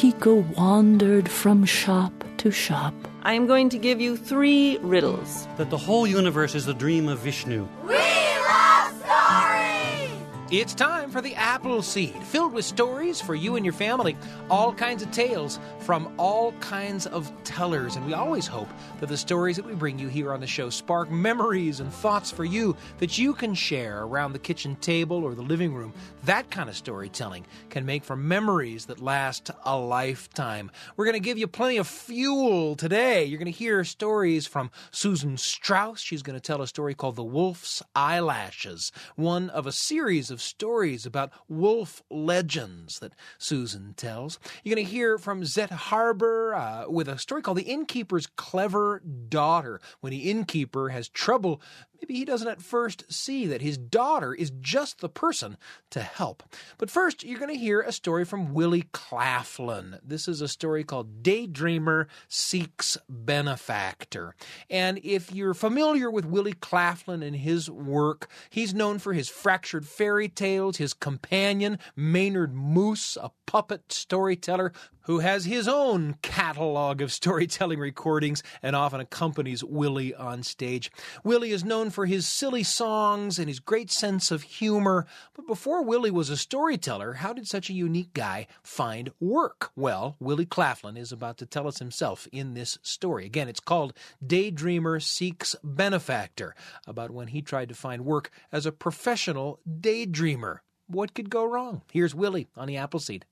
Kiko 0.00 0.56
wandered 0.56 1.28
from 1.28 1.66
shop 1.66 2.24
to 2.38 2.50
shop. 2.50 2.94
I 3.22 3.34
am 3.34 3.46
going 3.46 3.68
to 3.68 3.76
give 3.76 4.00
you 4.00 4.16
three 4.16 4.78
riddles. 4.78 5.46
That 5.58 5.68
the 5.68 5.76
whole 5.76 6.06
universe 6.06 6.54
is 6.54 6.64
the 6.64 6.72
dream 6.72 7.06
of 7.06 7.18
Vishnu. 7.18 7.68
We 7.86 7.98
love 7.98 8.94
stories! 9.04 10.10
It's 10.50 10.72
time 10.72 11.10
for 11.10 11.20
the 11.20 11.34
Apple 11.34 11.82
Seed, 11.82 12.14
filled 12.22 12.54
with 12.54 12.64
stories 12.64 13.20
for 13.20 13.34
you 13.34 13.56
and 13.56 13.64
your 13.66 13.74
family. 13.74 14.16
All 14.48 14.72
kinds 14.72 15.02
of 15.02 15.10
tales 15.10 15.58
from 15.80 16.10
all 16.16 16.52
kinds 16.60 17.06
of 17.06 17.30
tellers. 17.50 17.96
And 17.96 18.06
we 18.06 18.14
always 18.14 18.46
hope 18.46 18.68
that 19.00 19.08
the 19.08 19.16
stories 19.16 19.56
that 19.56 19.66
we 19.66 19.74
bring 19.74 19.98
you 19.98 20.06
here 20.06 20.32
on 20.32 20.38
the 20.38 20.46
show 20.46 20.70
spark 20.70 21.10
memories 21.10 21.80
and 21.80 21.92
thoughts 21.92 22.30
for 22.30 22.44
you 22.44 22.76
that 22.98 23.18
you 23.18 23.34
can 23.34 23.54
share 23.54 24.04
around 24.04 24.32
the 24.32 24.38
kitchen 24.38 24.76
table 24.76 25.24
or 25.24 25.34
the 25.34 25.42
living 25.42 25.74
room. 25.74 25.92
That 26.24 26.48
kind 26.52 26.68
of 26.68 26.76
storytelling 26.76 27.44
can 27.68 27.84
make 27.84 28.04
for 28.04 28.14
memories 28.14 28.86
that 28.86 29.02
last 29.02 29.50
a 29.64 29.76
lifetime. 29.76 30.70
We're 30.96 31.06
going 31.06 31.14
to 31.14 31.20
give 31.20 31.38
you 31.38 31.48
plenty 31.48 31.78
of 31.78 31.88
fuel 31.88 32.76
today. 32.76 33.24
You're 33.24 33.38
going 33.38 33.52
to 33.52 33.58
hear 33.58 33.82
stories 33.82 34.46
from 34.46 34.70
Susan 34.92 35.36
Strauss. 35.36 36.00
She's 36.00 36.22
going 36.22 36.38
to 36.38 36.40
tell 36.40 36.62
a 36.62 36.68
story 36.68 36.94
called 36.94 37.16
The 37.16 37.24
Wolf's 37.24 37.82
Eyelashes, 37.96 38.92
one 39.16 39.50
of 39.50 39.66
a 39.66 39.72
series 39.72 40.30
of 40.30 40.40
stories 40.40 41.04
about 41.04 41.32
wolf 41.48 42.04
legends 42.10 43.00
that 43.00 43.14
Susan 43.38 43.94
tells. 43.96 44.38
You're 44.62 44.76
going 44.76 44.86
to 44.86 44.92
hear 44.92 45.18
from 45.18 45.44
Zet 45.44 45.70
Harbor 45.70 46.54
uh, 46.54 46.84
with 46.88 47.08
a 47.08 47.18
story 47.18 47.39
called 47.42 47.58
The 47.58 47.62
Innkeeper's 47.62 48.26
Clever 48.26 49.00
Daughter. 49.00 49.80
When 50.00 50.10
the 50.10 50.30
innkeeper 50.30 50.90
has 50.90 51.08
trouble 51.08 51.60
Maybe 52.00 52.14
he 52.14 52.24
doesn't 52.24 52.48
at 52.48 52.62
first 52.62 53.12
see 53.12 53.46
that 53.46 53.60
his 53.60 53.76
daughter 53.76 54.32
is 54.32 54.52
just 54.60 55.00
the 55.00 55.08
person 55.08 55.56
to 55.90 56.00
help. 56.00 56.42
But 56.78 56.90
first, 56.90 57.24
you're 57.24 57.38
going 57.38 57.52
to 57.52 57.60
hear 57.60 57.80
a 57.80 57.92
story 57.92 58.24
from 58.24 58.54
Willie 58.54 58.86
Claflin. 58.92 59.98
This 60.02 60.26
is 60.26 60.40
a 60.40 60.48
story 60.48 60.82
called 60.82 61.22
Daydreamer 61.22 62.06
Seeks 62.28 62.96
Benefactor. 63.08 64.34
And 64.70 64.98
if 65.02 65.32
you're 65.32 65.54
familiar 65.54 66.10
with 66.10 66.24
Willie 66.24 66.54
Claflin 66.54 67.22
and 67.22 67.36
his 67.36 67.70
work, 67.70 68.30
he's 68.48 68.72
known 68.72 68.98
for 68.98 69.12
his 69.12 69.28
fractured 69.28 69.86
fairy 69.86 70.28
tales, 70.28 70.78
his 70.78 70.94
companion, 70.94 71.78
Maynard 71.96 72.54
Moose, 72.54 73.18
a 73.20 73.30
puppet 73.46 73.92
storyteller 73.92 74.72
who 75.10 75.18
has 75.18 75.44
his 75.44 75.66
own 75.66 76.14
catalog 76.22 77.00
of 77.02 77.12
storytelling 77.12 77.80
recordings 77.80 78.44
and 78.62 78.76
often 78.76 79.00
accompanies 79.00 79.64
Willie 79.64 80.14
on 80.14 80.42
stage. 80.42 80.90
Willie 81.24 81.50
is 81.50 81.64
known 81.64 81.89
for 81.90 82.06
his 82.06 82.26
silly 82.26 82.62
songs 82.62 83.38
and 83.38 83.48
his 83.48 83.60
great 83.60 83.90
sense 83.90 84.30
of 84.30 84.42
humor. 84.42 85.06
But 85.34 85.46
before 85.46 85.82
Willie 85.82 86.10
was 86.10 86.30
a 86.30 86.36
storyteller, 86.36 87.14
how 87.14 87.32
did 87.32 87.46
such 87.46 87.68
a 87.68 87.74
unique 87.74 88.14
guy 88.14 88.46
find 88.62 89.10
work? 89.20 89.70
Well, 89.76 90.16
Willie 90.20 90.46
Claflin 90.46 90.96
is 90.96 91.12
about 91.12 91.38
to 91.38 91.46
tell 91.46 91.68
us 91.68 91.78
himself 91.78 92.26
in 92.32 92.54
this 92.54 92.78
story. 92.82 93.26
Again, 93.26 93.48
it's 93.48 93.60
called 93.60 93.92
Daydreamer 94.24 95.02
Seeks 95.02 95.56
Benefactor, 95.62 96.54
about 96.86 97.10
when 97.10 97.28
he 97.28 97.42
tried 97.42 97.68
to 97.68 97.74
find 97.74 98.04
work 98.04 98.30
as 98.52 98.66
a 98.66 98.72
professional 98.72 99.60
daydreamer. 99.68 100.58
What 100.86 101.14
could 101.14 101.30
go 101.30 101.44
wrong? 101.44 101.82
Here's 101.92 102.14
Willie 102.14 102.48
on 102.56 102.66
the 102.66 102.76
Appleseed. 102.76 103.24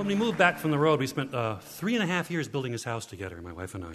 When 0.00 0.06
we 0.06 0.14
moved 0.14 0.38
back 0.38 0.56
from 0.56 0.70
the 0.70 0.78
road, 0.78 0.98
we 0.98 1.06
spent 1.06 1.34
uh, 1.34 1.58
three 1.58 1.94
and 1.94 2.02
a 2.02 2.06
half 2.06 2.30
years 2.30 2.48
building 2.48 2.72
this 2.72 2.84
house 2.84 3.04
together, 3.04 3.38
my 3.42 3.52
wife 3.52 3.74
and 3.74 3.84
I. 3.84 3.92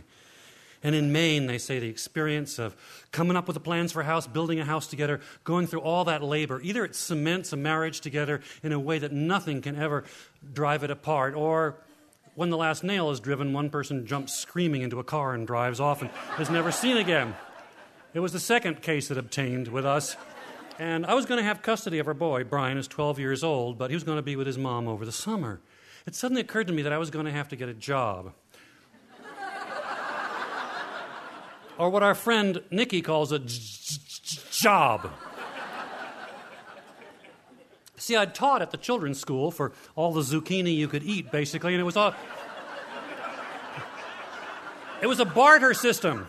And 0.84 0.94
in 0.94 1.12
Maine, 1.12 1.48
they 1.48 1.58
say 1.58 1.80
the 1.80 1.90
experience 1.90 2.60
of 2.60 2.76
coming 3.12 3.36
up 3.36 3.48
with 3.48 3.56
the 3.56 3.60
plans 3.60 3.92
for 3.92 4.02
a 4.02 4.06
house, 4.06 4.28
building 4.28 4.60
a 4.60 4.66
house 4.66 4.86
together, 4.86 5.20
going 5.44 5.66
through 5.66 5.82
all 5.82 6.06
that 6.06 6.22
labor, 6.22 6.62
either 6.62 6.86
it 6.86 6.96
cements 6.96 7.54
a 7.54 7.58
marriage 7.58 8.02
together 8.02 8.42
in 8.62 8.72
a 8.72 8.80
way 8.80 9.00
that 9.00 9.14
nothing 9.14 9.64
can 9.64 9.76
ever 9.78 10.04
drive 10.54 10.84
it 10.84 10.92
apart, 10.92 11.34
or 11.34 11.76
when 12.36 12.52
the 12.52 12.58
last 12.58 12.84
nail 12.84 13.10
is 13.10 13.20
driven, 13.20 13.52
one 13.52 13.72
person 13.72 14.06
jumps 14.06 14.36
screaming 14.36 14.84
into 14.84 15.00
a 15.00 15.04
car 15.04 15.34
and 15.34 15.48
drives 15.48 15.80
off 15.80 16.04
and 16.04 16.12
is 16.40 16.52
never 16.52 16.72
seen 16.72 16.98
again. 16.98 17.34
It 18.14 18.20
was 18.20 18.32
the 18.32 18.40
second 18.40 18.84
case 18.84 19.08
that 19.08 19.18
obtained 19.18 19.70
with 19.70 19.88
us. 19.88 20.18
And 20.78 21.04
I 21.04 21.16
was 21.16 21.26
going 21.26 21.40
to 21.40 21.44
have 21.44 21.64
custody 21.64 21.98
of 21.98 22.08
our 22.08 22.14
boy. 22.14 22.44
Brian 22.44 22.78
is 22.78 22.88
12 22.88 23.18
years 23.18 23.44
old, 23.44 23.80
but 23.80 23.90
he 23.90 23.96
was 23.96 24.04
going 24.04 24.20
to 24.20 24.22
be 24.22 24.36
with 24.36 24.46
his 24.46 24.60
mom 24.60 24.88
over 24.88 25.04
the 25.04 25.12
summer 25.12 25.62
it 26.06 26.16
suddenly 26.16 26.42
occurred 26.42 26.68
to 26.68 26.74
me 26.74 26.82
that 26.84 26.94
I 26.94 26.98
was 26.98 27.10
going 27.10 27.26
to 27.26 27.32
have 27.32 27.50
to 27.50 27.56
get 27.56 27.70
a 27.70 27.74
job. 27.74 28.34
or 31.78 31.90
what 31.90 32.04
our 32.04 32.16
friend 32.16 32.62
Nikki 32.72 33.02
calls 33.02 33.32
a 33.32 33.40
job. 33.40 35.12
See, 37.98 38.16
I'd 38.16 38.36
taught 38.36 38.62
at 38.62 38.72
the 38.72 38.78
children's 38.78 39.20
school 39.20 39.50
for 39.52 39.72
all 39.96 40.14
the 40.14 40.22
zucchini 40.22 40.76
you 40.76 40.88
could 40.88 41.04
eat, 41.04 41.32
basically, 41.32 41.74
and 41.74 41.82
it 41.82 41.86
was 41.86 41.98
all. 41.98 42.14
It 45.02 45.08
was 45.08 45.20
a 45.20 45.26
barter 45.26 45.74
system. 45.74 46.28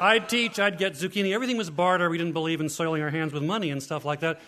I'd 0.00 0.28
teach, 0.28 0.58
I'd 0.58 0.78
get 0.78 0.94
zucchini. 0.94 1.34
Everything 1.34 1.56
was 1.56 1.68
barter. 1.68 2.08
We 2.08 2.16
didn't 2.16 2.32
believe 2.32 2.60
in 2.60 2.68
soiling 2.68 3.02
our 3.02 3.10
hands 3.10 3.32
with 3.32 3.42
money 3.42 3.70
and 3.70 3.82
stuff 3.82 4.04
like 4.04 4.20
that. 4.20 4.40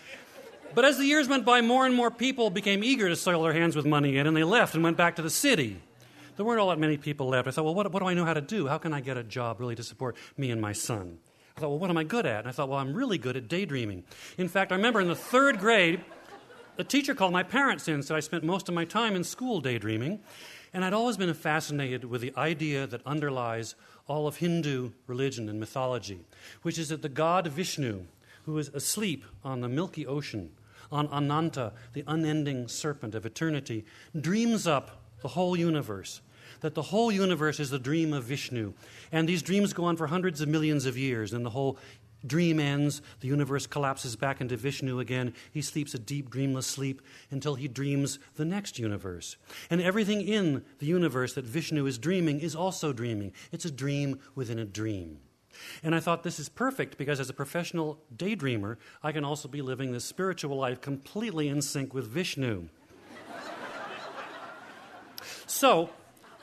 But 0.75 0.85
as 0.85 0.97
the 0.97 1.05
years 1.05 1.27
went 1.27 1.45
by, 1.45 1.61
more 1.61 1.85
and 1.85 1.93
more 1.93 2.09
people 2.09 2.49
became 2.49 2.83
eager 2.83 3.07
to 3.07 3.15
soil 3.15 3.43
their 3.43 3.53
hands 3.53 3.75
with 3.75 3.85
money 3.85 4.09
again, 4.09 4.27
and 4.27 4.35
they 4.35 4.43
left 4.43 4.73
and 4.73 4.83
went 4.83 4.97
back 4.97 5.15
to 5.17 5.21
the 5.21 5.29
city. 5.29 5.79
There 6.35 6.45
weren't 6.45 6.59
all 6.59 6.69
that 6.69 6.79
many 6.79 6.97
people 6.97 7.27
left. 7.27 7.47
I 7.47 7.51
thought, 7.51 7.65
well, 7.65 7.75
what, 7.75 7.91
what 7.91 7.99
do 7.99 8.07
I 8.07 8.15
know 8.15 8.25
how 8.25 8.33
to 8.33 8.41
do? 8.41 8.67
How 8.67 8.79
can 8.79 8.91
I 8.91 8.99
get 8.99 9.17
a 9.17 9.23
job 9.23 9.59
really 9.59 9.75
to 9.75 9.83
support 9.83 10.15
me 10.35 10.49
and 10.49 10.59
my 10.59 10.73
son? 10.73 11.19
I 11.55 11.59
thought, 11.59 11.69
well, 11.69 11.79
what 11.79 11.91
am 11.91 11.97
I 11.97 12.03
good 12.03 12.25
at? 12.25 12.39
And 12.39 12.47
I 12.47 12.51
thought, 12.51 12.69
well, 12.69 12.79
I'm 12.79 12.93
really 12.93 13.19
good 13.19 13.37
at 13.37 13.47
daydreaming. 13.47 14.03
In 14.39 14.49
fact, 14.49 14.71
I 14.71 14.75
remember 14.75 14.99
in 14.99 15.07
the 15.07 15.15
third 15.15 15.59
grade, 15.59 16.01
a 16.79 16.83
teacher 16.83 17.13
called 17.13 17.33
my 17.33 17.43
parents 17.43 17.87
in 17.87 18.01
said 18.01 18.17
I 18.17 18.19
spent 18.19 18.43
most 18.43 18.67
of 18.67 18.73
my 18.73 18.85
time 18.85 19.15
in 19.15 19.23
school 19.23 19.61
daydreaming. 19.61 20.21
And 20.73 20.83
I'd 20.83 20.93
always 20.93 21.17
been 21.17 21.31
fascinated 21.35 22.03
with 22.03 22.21
the 22.21 22.33
idea 22.35 22.87
that 22.87 23.05
underlies 23.05 23.75
all 24.07 24.25
of 24.25 24.37
Hindu 24.37 24.89
religion 25.05 25.47
and 25.47 25.59
mythology, 25.59 26.21
which 26.63 26.79
is 26.79 26.89
that 26.89 27.03
the 27.03 27.09
god 27.09 27.45
Vishnu, 27.45 28.05
who 28.45 28.57
is 28.57 28.69
asleep 28.69 29.23
on 29.43 29.61
the 29.61 29.69
Milky 29.69 30.07
Ocean, 30.07 30.49
on 30.93 31.07
Ananta, 31.07 31.73
the 31.93 32.03
unending 32.07 32.67
serpent 32.67 33.15
of 33.15 33.25
eternity, 33.25 33.83
dreams 34.19 34.67
up 34.67 35.03
the 35.21 35.29
whole 35.29 35.57
universe. 35.57 36.21
That 36.61 36.75
the 36.75 36.81
whole 36.81 37.11
universe 37.11 37.59
is 37.59 37.71
the 37.71 37.79
dream 37.79 38.13
of 38.13 38.23
Vishnu. 38.23 38.73
And 39.11 39.27
these 39.27 39.41
dreams 39.41 39.73
go 39.73 39.85
on 39.85 39.97
for 39.97 40.07
hundreds 40.07 40.39
of 40.39 40.47
millions 40.47 40.85
of 40.85 40.97
years, 40.97 41.33
and 41.33 41.45
the 41.45 41.49
whole 41.49 41.77
dream 42.25 42.59
ends, 42.59 43.01
the 43.19 43.27
universe 43.27 43.67
collapses 43.67 44.15
back 44.15 44.39
into 44.39 44.55
Vishnu 44.55 44.99
again. 44.99 45.33
He 45.51 45.61
sleeps 45.61 45.93
a 45.93 45.99
deep, 45.99 46.29
dreamless 46.29 46.67
sleep 46.67 47.01
until 47.31 47.55
he 47.55 47.67
dreams 47.67 48.19
the 48.35 48.45
next 48.45 48.79
universe. 48.79 49.35
And 49.69 49.81
everything 49.81 50.21
in 50.21 50.63
the 50.79 50.85
universe 50.85 51.33
that 51.33 51.45
Vishnu 51.45 51.85
is 51.85 51.97
dreaming 51.97 52.39
is 52.39 52.55
also 52.55 52.93
dreaming. 52.93 53.33
It's 53.51 53.65
a 53.65 53.71
dream 53.71 54.19
within 54.35 54.59
a 54.59 54.65
dream. 54.65 55.19
And 55.83 55.93
I 55.93 55.99
thought 55.99 56.23
this 56.23 56.39
is 56.39 56.49
perfect 56.49 56.97
because 56.97 57.19
as 57.19 57.29
a 57.29 57.33
professional 57.33 57.99
daydreamer, 58.15 58.77
I 59.01 59.11
can 59.11 59.23
also 59.23 59.47
be 59.47 59.61
living 59.61 59.91
this 59.91 60.05
spiritual 60.05 60.57
life 60.57 60.81
completely 60.81 61.47
in 61.47 61.61
sync 61.61 61.93
with 61.93 62.07
Vishnu. 62.07 62.69
so, 65.45 65.89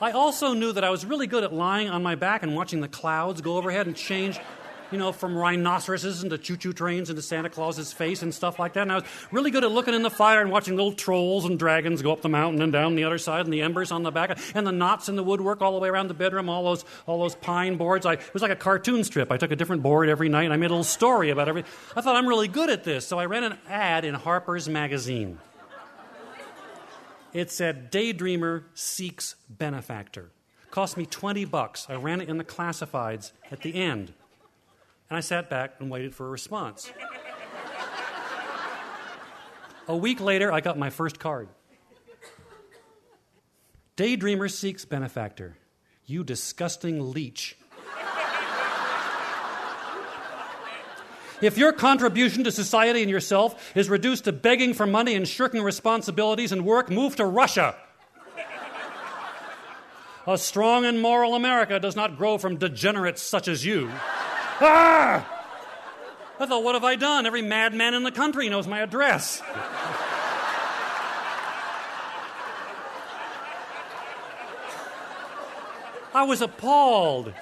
I 0.00 0.12
also 0.12 0.54
knew 0.54 0.72
that 0.72 0.82
I 0.82 0.88
was 0.88 1.04
really 1.04 1.26
good 1.26 1.44
at 1.44 1.53
lying 1.53 1.91
on 1.91 2.03
my 2.03 2.15
back 2.15 2.43
and 2.43 2.56
watching 2.56 2.81
the 2.81 2.88
clouds 2.88 3.43
go 3.43 3.59
overhead 3.59 3.87
and 3.87 3.94
change 3.94 4.41
you 4.91 4.99
know, 4.99 5.12
from 5.12 5.37
rhinoceroses 5.37 6.23
into 6.23 6.39
choo 6.39 6.56
choo 6.56 6.73
trains 6.73 7.11
into 7.11 7.23
Santa 7.23 7.49
Claus's 7.49 7.93
face 7.93 8.23
and 8.23 8.34
stuff 8.34 8.59
like 8.59 8.75
that. 8.75 8.83
And 8.83 8.93
I 8.93 8.97
was 8.97 9.05
really 9.31 9.51
good 9.51 9.65
at 9.65 9.71
looking 9.71 9.95
in 9.95 10.03
the 10.03 10.11
fire 10.11 10.41
and 10.41 10.51
watching 10.51 10.77
little 10.77 10.93
trolls 10.93 11.45
and 11.45 11.59
dragons 11.59 12.03
go 12.03 12.12
up 12.12 12.23
the 12.23 12.28
mountain 12.28 12.62
and 12.62 12.73
down 12.73 12.97
the 12.97 13.05
other 13.05 13.19
side 13.19 13.45
and 13.45 13.53
the 13.53 13.62
embers 13.62 13.93
on 13.93 14.03
the 14.03 14.11
back 14.11 14.39
and 14.55 14.67
the 14.67 14.73
knots 14.73 15.09
in 15.09 15.17
the 15.17 15.23
woodwork 15.23 15.62
all 15.62 15.73
the 15.73 15.78
way 15.78 15.89
around 15.89 16.09
the 16.09 16.15
bedroom, 16.15 16.49
all 16.49 16.65
those, 16.65 16.84
all 17.06 17.21
those 17.21 17.34
pine 17.37 17.77
boards. 17.77 18.06
I, 18.06 18.15
it 18.15 18.33
was 18.33 18.43
like 18.43 18.51
a 18.51 18.56
cartoon 18.56 19.05
strip. 19.05 19.31
I 19.31 19.37
took 19.37 19.51
a 19.51 19.56
different 19.56 19.83
board 19.83 20.09
every 20.09 20.28
night 20.28 20.45
and 20.45 20.53
I 20.53 20.56
made 20.56 20.66
a 20.66 20.75
little 20.75 20.84
story 20.84 21.31
about 21.31 21.48
everything. 21.48 21.71
I 21.97 22.01
thought 22.01 22.16
I'm 22.16 22.27
really 22.27 22.48
good 22.48 22.71
at 22.71 22.84
this. 22.84 23.07
So 23.07 23.19
I 23.19 23.27
ran 23.27 23.45
an 23.45 23.59
ad 23.69 24.04
in 24.04 24.15
Harper's 24.15 24.69
Magazine. 24.69 25.39
It 27.33 27.51
said, 27.51 27.93
Daydreamer 27.93 28.65
seeks 28.75 29.36
benefactor. 29.48 30.31
Cost 30.71 30.97
me 30.97 31.07
20 31.07 31.45
bucks. 31.45 31.86
I 31.89 31.95
ran 31.95 32.21
it 32.21 32.28
in 32.28 32.39
the 32.39 32.45
classifieds 32.45 33.33
at 33.51 33.63
the 33.63 33.75
end. 33.75 34.13
And 35.10 35.16
I 35.16 35.21
sat 35.21 35.51
back 35.51 35.74
and 35.80 35.91
waited 35.91 36.15
for 36.15 36.27
a 36.27 36.30
response. 36.30 36.92
a 39.89 39.97
week 39.97 40.21
later, 40.21 40.53
I 40.53 40.60
got 40.60 40.78
my 40.78 40.89
first 40.89 41.18
card. 41.18 41.48
Daydreamer 43.97 44.48
seeks 44.48 44.84
benefactor. 44.84 45.57
You 46.07 46.22
disgusting 46.22 47.12
leech. 47.12 47.57
If 51.42 51.59
your 51.59 51.72
contribution 51.72 52.45
to 52.45 52.53
society 52.53 53.03
and 53.03 53.10
yourself 53.10 53.74
is 53.74 53.89
reduced 53.89 54.24
to 54.24 54.33
begging 54.33 54.74
for 54.74 54.86
money 54.86 55.15
and 55.15 55.27
shirking 55.27 55.62
responsibilities 55.62 56.53
and 56.53 56.65
work, 56.65 56.91
move 56.91 57.16
to 57.16 57.24
Russia. 57.24 57.74
A 60.27 60.39
strong 60.39 60.84
and 60.84 61.01
moral 61.01 61.34
America 61.34 61.80
does 61.80 61.97
not 61.97 62.16
grow 62.16 62.39
from 62.39 62.59
degenerates 62.59 63.22
such 63.22 63.48
as 63.48 63.65
you. 63.65 63.91
Ah! 64.60 65.39
I 66.39 66.47
thought, 66.47 66.65
what 66.65 66.74
have 66.74 66.84
I 66.84 66.97
done? 66.97 67.27
Every 67.27 67.42
madman 67.42 67.95
in 67.95 68.03
the 68.03 68.10
country 68.10 68.48
knows 68.48 68.66
my 68.66 68.80
address. 68.80 69.42
I 76.12 76.24
was 76.24 76.41
appalled. 76.42 77.33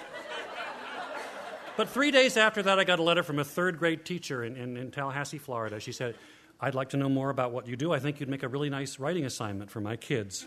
But 1.76 1.88
three 1.88 2.10
days 2.10 2.36
after 2.36 2.62
that, 2.62 2.78
I 2.78 2.84
got 2.84 2.98
a 2.98 3.02
letter 3.02 3.22
from 3.22 3.38
a 3.38 3.44
third 3.44 3.78
grade 3.78 4.04
teacher 4.04 4.44
in, 4.44 4.56
in, 4.56 4.76
in, 4.76 4.90
Tallahassee, 4.90 5.38
Florida. 5.38 5.78
She 5.78 5.92
said, 5.92 6.16
I'd 6.60 6.74
like 6.74 6.88
to 6.90 6.96
know 6.96 7.08
more 7.08 7.30
about 7.30 7.52
what 7.52 7.68
you 7.68 7.76
do. 7.76 7.92
I 7.92 8.00
think 8.00 8.18
you'd 8.18 8.28
make 8.28 8.42
a 8.42 8.48
really 8.48 8.68
nice 8.68 8.98
writing 8.98 9.24
assignment 9.24 9.70
for 9.70 9.80
my 9.80 9.94
kids. 9.94 10.46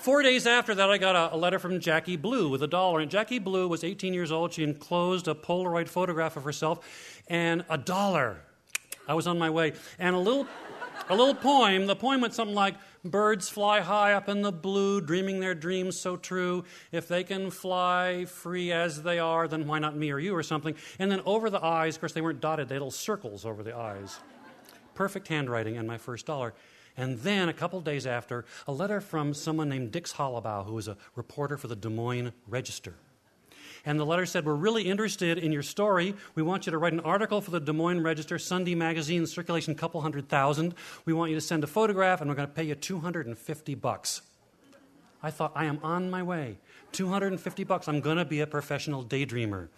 Four 0.00 0.22
days 0.22 0.46
after 0.46 0.74
that, 0.74 0.90
I 0.90 0.96
got 0.96 1.14
a, 1.14 1.34
a, 1.34 1.36
letter 1.36 1.58
from 1.58 1.78
Jackie 1.78 2.16
Blue 2.16 2.48
with 2.48 2.62
a 2.62 2.66
dollar. 2.66 3.00
And 3.00 3.10
Jackie 3.10 3.38
Blue 3.38 3.68
was 3.68 3.84
18 3.84 4.14
years 4.14 4.32
old. 4.32 4.54
She 4.54 4.64
enclosed 4.64 5.28
a 5.28 5.34
Polaroid 5.34 5.90
photograph 5.90 6.38
of 6.38 6.44
herself 6.44 7.22
and 7.28 7.66
a 7.68 7.76
dollar. 7.76 8.40
I 9.06 9.12
was 9.12 9.26
on 9.26 9.38
my 9.38 9.50
way. 9.50 9.74
And 9.98 10.16
a 10.16 10.18
little, 10.18 10.46
a 11.10 11.14
little 11.14 11.34
poem. 11.34 11.86
The 11.86 11.96
poem 11.96 12.22
went 12.22 12.32
something 12.32 12.54
like 12.54 12.76
Birds 13.04 13.50
fly 13.50 13.80
high 13.80 14.14
up 14.14 14.30
in 14.30 14.40
the 14.40 14.52
blue, 14.52 15.02
dreaming 15.02 15.38
their 15.38 15.54
dreams 15.54 16.00
so 16.00 16.16
true. 16.16 16.64
If 16.92 17.06
they 17.06 17.22
can 17.22 17.50
fly 17.50 18.24
free 18.24 18.72
as 18.72 19.02
they 19.02 19.18
are, 19.18 19.48
then 19.48 19.66
why 19.66 19.80
not 19.80 19.96
me 19.96 20.10
or 20.12 20.18
you 20.18 20.34
or 20.34 20.42
something? 20.42 20.76
And 20.98 21.10
then 21.10 21.20
over 21.26 21.50
the 21.50 21.62
eyes, 21.62 21.96
of 21.96 22.00
course, 22.00 22.14
they 22.14 22.22
weren't 22.22 22.40
dotted, 22.40 22.70
they 22.70 22.76
had 22.76 22.80
little 22.80 22.90
circles 22.90 23.44
over 23.44 23.62
the 23.62 23.76
eyes. 23.76 24.18
Perfect 24.94 25.28
handwriting 25.28 25.76
and 25.76 25.86
my 25.86 25.98
first 25.98 26.24
dollar. 26.24 26.54
And 27.00 27.18
then, 27.20 27.48
a 27.48 27.54
couple 27.54 27.80
days 27.80 28.06
after, 28.06 28.44
a 28.68 28.72
letter 28.72 29.00
from 29.00 29.32
someone 29.32 29.70
named 29.70 29.90
Dix 29.90 30.12
Hollabaugh, 30.12 30.66
who 30.66 30.74
was 30.74 30.86
a 30.86 30.98
reporter 31.16 31.56
for 31.56 31.66
the 31.66 31.74
Des 31.74 31.88
Moines 31.88 32.32
Register. 32.46 32.94
And 33.86 33.98
the 33.98 34.04
letter 34.04 34.26
said, 34.26 34.44
We're 34.44 34.52
really 34.52 34.82
interested 34.82 35.38
in 35.38 35.50
your 35.50 35.62
story. 35.62 36.14
We 36.34 36.42
want 36.42 36.66
you 36.66 36.72
to 36.72 36.76
write 36.76 36.92
an 36.92 37.00
article 37.00 37.40
for 37.40 37.52
the 37.52 37.58
Des 37.58 37.72
Moines 37.72 38.02
Register, 38.02 38.38
Sunday 38.38 38.74
magazine, 38.74 39.26
circulation 39.26 39.74
couple 39.74 40.02
hundred 40.02 40.28
thousand. 40.28 40.74
We 41.06 41.14
want 41.14 41.30
you 41.30 41.36
to 41.38 41.40
send 41.40 41.64
a 41.64 41.66
photograph, 41.66 42.20
and 42.20 42.28
we're 42.28 42.36
going 42.36 42.48
to 42.48 42.54
pay 42.54 42.64
you 42.64 42.74
250 42.74 43.74
bucks. 43.76 44.20
I 45.22 45.30
thought, 45.30 45.52
I 45.54 45.64
am 45.64 45.78
on 45.82 46.10
my 46.10 46.22
way. 46.22 46.58
250 46.92 47.64
bucks. 47.64 47.88
I'm 47.88 48.02
going 48.02 48.18
to 48.18 48.26
be 48.26 48.40
a 48.40 48.46
professional 48.46 49.02
daydreamer. 49.02 49.68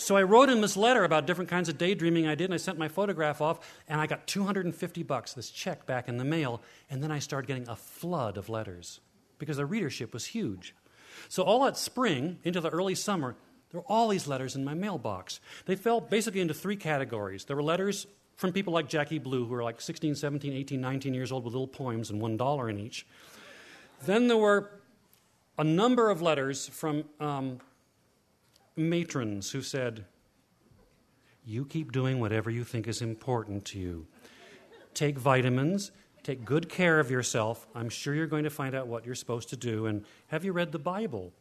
So 0.00 0.16
I 0.16 0.22
wrote 0.22 0.48
him 0.48 0.62
this 0.62 0.78
letter 0.78 1.04
about 1.04 1.26
different 1.26 1.50
kinds 1.50 1.68
of 1.68 1.76
daydreaming 1.76 2.26
I 2.26 2.34
did, 2.34 2.46
and 2.46 2.54
I 2.54 2.56
sent 2.56 2.78
my 2.78 2.88
photograph 2.88 3.42
off, 3.42 3.60
and 3.86 4.00
I 4.00 4.06
got 4.06 4.26
250 4.26 5.02
bucks, 5.02 5.34
this 5.34 5.50
check 5.50 5.84
back 5.84 6.08
in 6.08 6.16
the 6.16 6.24
mail, 6.24 6.62
and 6.88 7.02
then 7.02 7.10
I 7.10 7.18
started 7.18 7.46
getting 7.46 7.68
a 7.68 7.76
flood 7.76 8.38
of 8.38 8.48
letters 8.48 9.00
because 9.38 9.58
the 9.58 9.66
readership 9.66 10.14
was 10.14 10.24
huge. 10.24 10.74
So 11.28 11.42
all 11.42 11.64
that 11.64 11.76
spring 11.76 12.38
into 12.44 12.62
the 12.62 12.70
early 12.70 12.94
summer, 12.94 13.36
there 13.70 13.80
were 13.82 13.86
all 13.88 14.08
these 14.08 14.26
letters 14.26 14.56
in 14.56 14.64
my 14.64 14.72
mailbox. 14.72 15.38
They 15.66 15.76
fell 15.76 16.00
basically 16.00 16.40
into 16.40 16.54
three 16.54 16.76
categories. 16.76 17.44
There 17.44 17.56
were 17.56 17.62
letters 17.62 18.06
from 18.36 18.52
people 18.52 18.72
like 18.72 18.88
Jackie 18.88 19.18
Blue, 19.18 19.44
who 19.44 19.52
were 19.52 19.62
like 19.62 19.82
16, 19.82 20.14
17, 20.14 20.54
18, 20.54 20.80
19 20.80 21.12
years 21.12 21.30
old 21.30 21.44
with 21.44 21.52
little 21.52 21.68
poems 21.68 22.08
and 22.08 22.22
$1 22.22 22.70
in 22.70 22.80
each. 22.80 23.06
Then 24.06 24.28
there 24.28 24.38
were 24.38 24.70
a 25.58 25.64
number 25.64 26.08
of 26.08 26.22
letters 26.22 26.68
from 26.68 27.04
um, 27.20 27.60
matrons 28.88 29.50
who 29.50 29.62
said, 29.62 30.06
You 31.44 31.64
keep 31.64 31.92
doing 31.92 32.20
whatever 32.20 32.50
you 32.50 32.64
think 32.64 32.88
is 32.88 33.02
important 33.02 33.64
to 33.66 33.78
you. 33.78 34.06
Take 34.94 35.18
vitamins, 35.18 35.92
take 36.22 36.44
good 36.44 36.68
care 36.68 36.98
of 36.98 37.10
yourself. 37.10 37.66
I'm 37.74 37.88
sure 37.88 38.14
you're 38.14 38.26
going 38.26 38.44
to 38.44 38.50
find 38.50 38.74
out 38.74 38.86
what 38.86 39.06
you're 39.06 39.14
supposed 39.14 39.50
to 39.50 39.56
do. 39.56 39.86
And 39.86 40.04
have 40.28 40.44
you 40.44 40.52
read 40.52 40.72
the 40.72 40.78
Bible? 40.78 41.32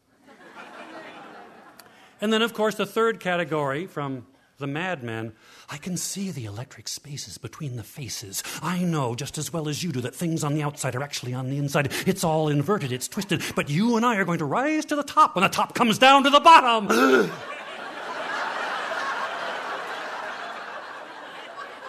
and 2.21 2.31
then, 2.31 2.41
of 2.41 2.53
course, 2.53 2.75
the 2.75 2.85
third 2.85 3.19
category 3.19 3.87
from 3.87 4.27
the 4.59 4.67
madman, 4.67 5.33
I 5.69 5.77
can 5.77 5.97
see 5.97 6.29
the 6.31 6.45
electric 6.45 6.87
spaces 6.87 7.37
between 7.37 7.75
the 7.77 7.83
faces. 7.83 8.43
I 8.61 8.83
know 8.83 9.15
just 9.15 9.37
as 9.37 9.51
well 9.51 9.67
as 9.67 9.83
you 9.83 9.91
do 9.91 10.01
that 10.01 10.13
things 10.13 10.43
on 10.43 10.53
the 10.53 10.61
outside 10.63 10.95
are 10.95 11.01
actually 11.01 11.33
on 11.33 11.49
the 11.49 11.57
inside. 11.57 11.91
It's 12.05 12.23
all 12.23 12.49
inverted, 12.49 12.91
it's 12.91 13.07
twisted, 13.07 13.41
but 13.55 13.69
you 13.69 13.95
and 13.95 14.05
I 14.05 14.17
are 14.17 14.25
going 14.25 14.39
to 14.39 14.45
rise 14.45 14.85
to 14.85 14.95
the 14.95 15.03
top 15.03 15.35
when 15.35 15.43
the 15.43 15.49
top 15.49 15.73
comes 15.73 15.97
down 15.97 16.23
to 16.25 16.29
the 16.29 16.39
bottom. 16.39 17.31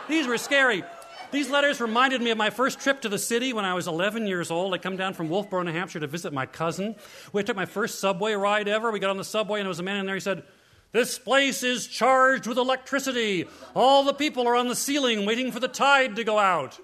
These 0.08 0.26
were 0.26 0.38
scary. 0.38 0.82
These 1.30 1.50
letters 1.50 1.80
reminded 1.80 2.20
me 2.20 2.30
of 2.30 2.38
my 2.38 2.50
first 2.50 2.80
trip 2.80 3.02
to 3.02 3.08
the 3.08 3.18
city 3.18 3.52
when 3.52 3.64
I 3.64 3.74
was 3.74 3.86
11 3.86 4.26
years 4.26 4.50
old. 4.50 4.74
I 4.74 4.78
come 4.78 4.96
down 4.96 5.14
from 5.14 5.28
Wolfeboro, 5.28 5.64
New 5.64 5.72
Hampshire 5.72 6.00
to 6.00 6.08
visit 6.08 6.32
my 6.32 6.46
cousin. 6.46 6.96
We 7.32 7.44
took 7.44 7.54
my 7.54 7.66
first 7.66 8.00
subway 8.00 8.32
ride 8.32 8.66
ever. 8.66 8.90
We 8.90 8.98
got 8.98 9.10
on 9.10 9.16
the 9.16 9.24
subway, 9.24 9.60
and 9.60 9.66
there 9.66 9.70
was 9.70 9.78
a 9.78 9.84
man 9.84 9.98
in 9.98 10.06
there. 10.06 10.16
He 10.16 10.20
said, 10.20 10.42
this 10.92 11.18
place 11.18 11.62
is 11.62 11.86
charged 11.86 12.46
with 12.46 12.58
electricity. 12.58 13.46
All 13.74 14.02
the 14.02 14.12
people 14.12 14.48
are 14.48 14.56
on 14.56 14.68
the 14.68 14.74
ceiling 14.74 15.24
waiting 15.24 15.52
for 15.52 15.60
the 15.60 15.68
tide 15.68 16.16
to 16.16 16.24
go 16.24 16.38
out. 16.38 16.78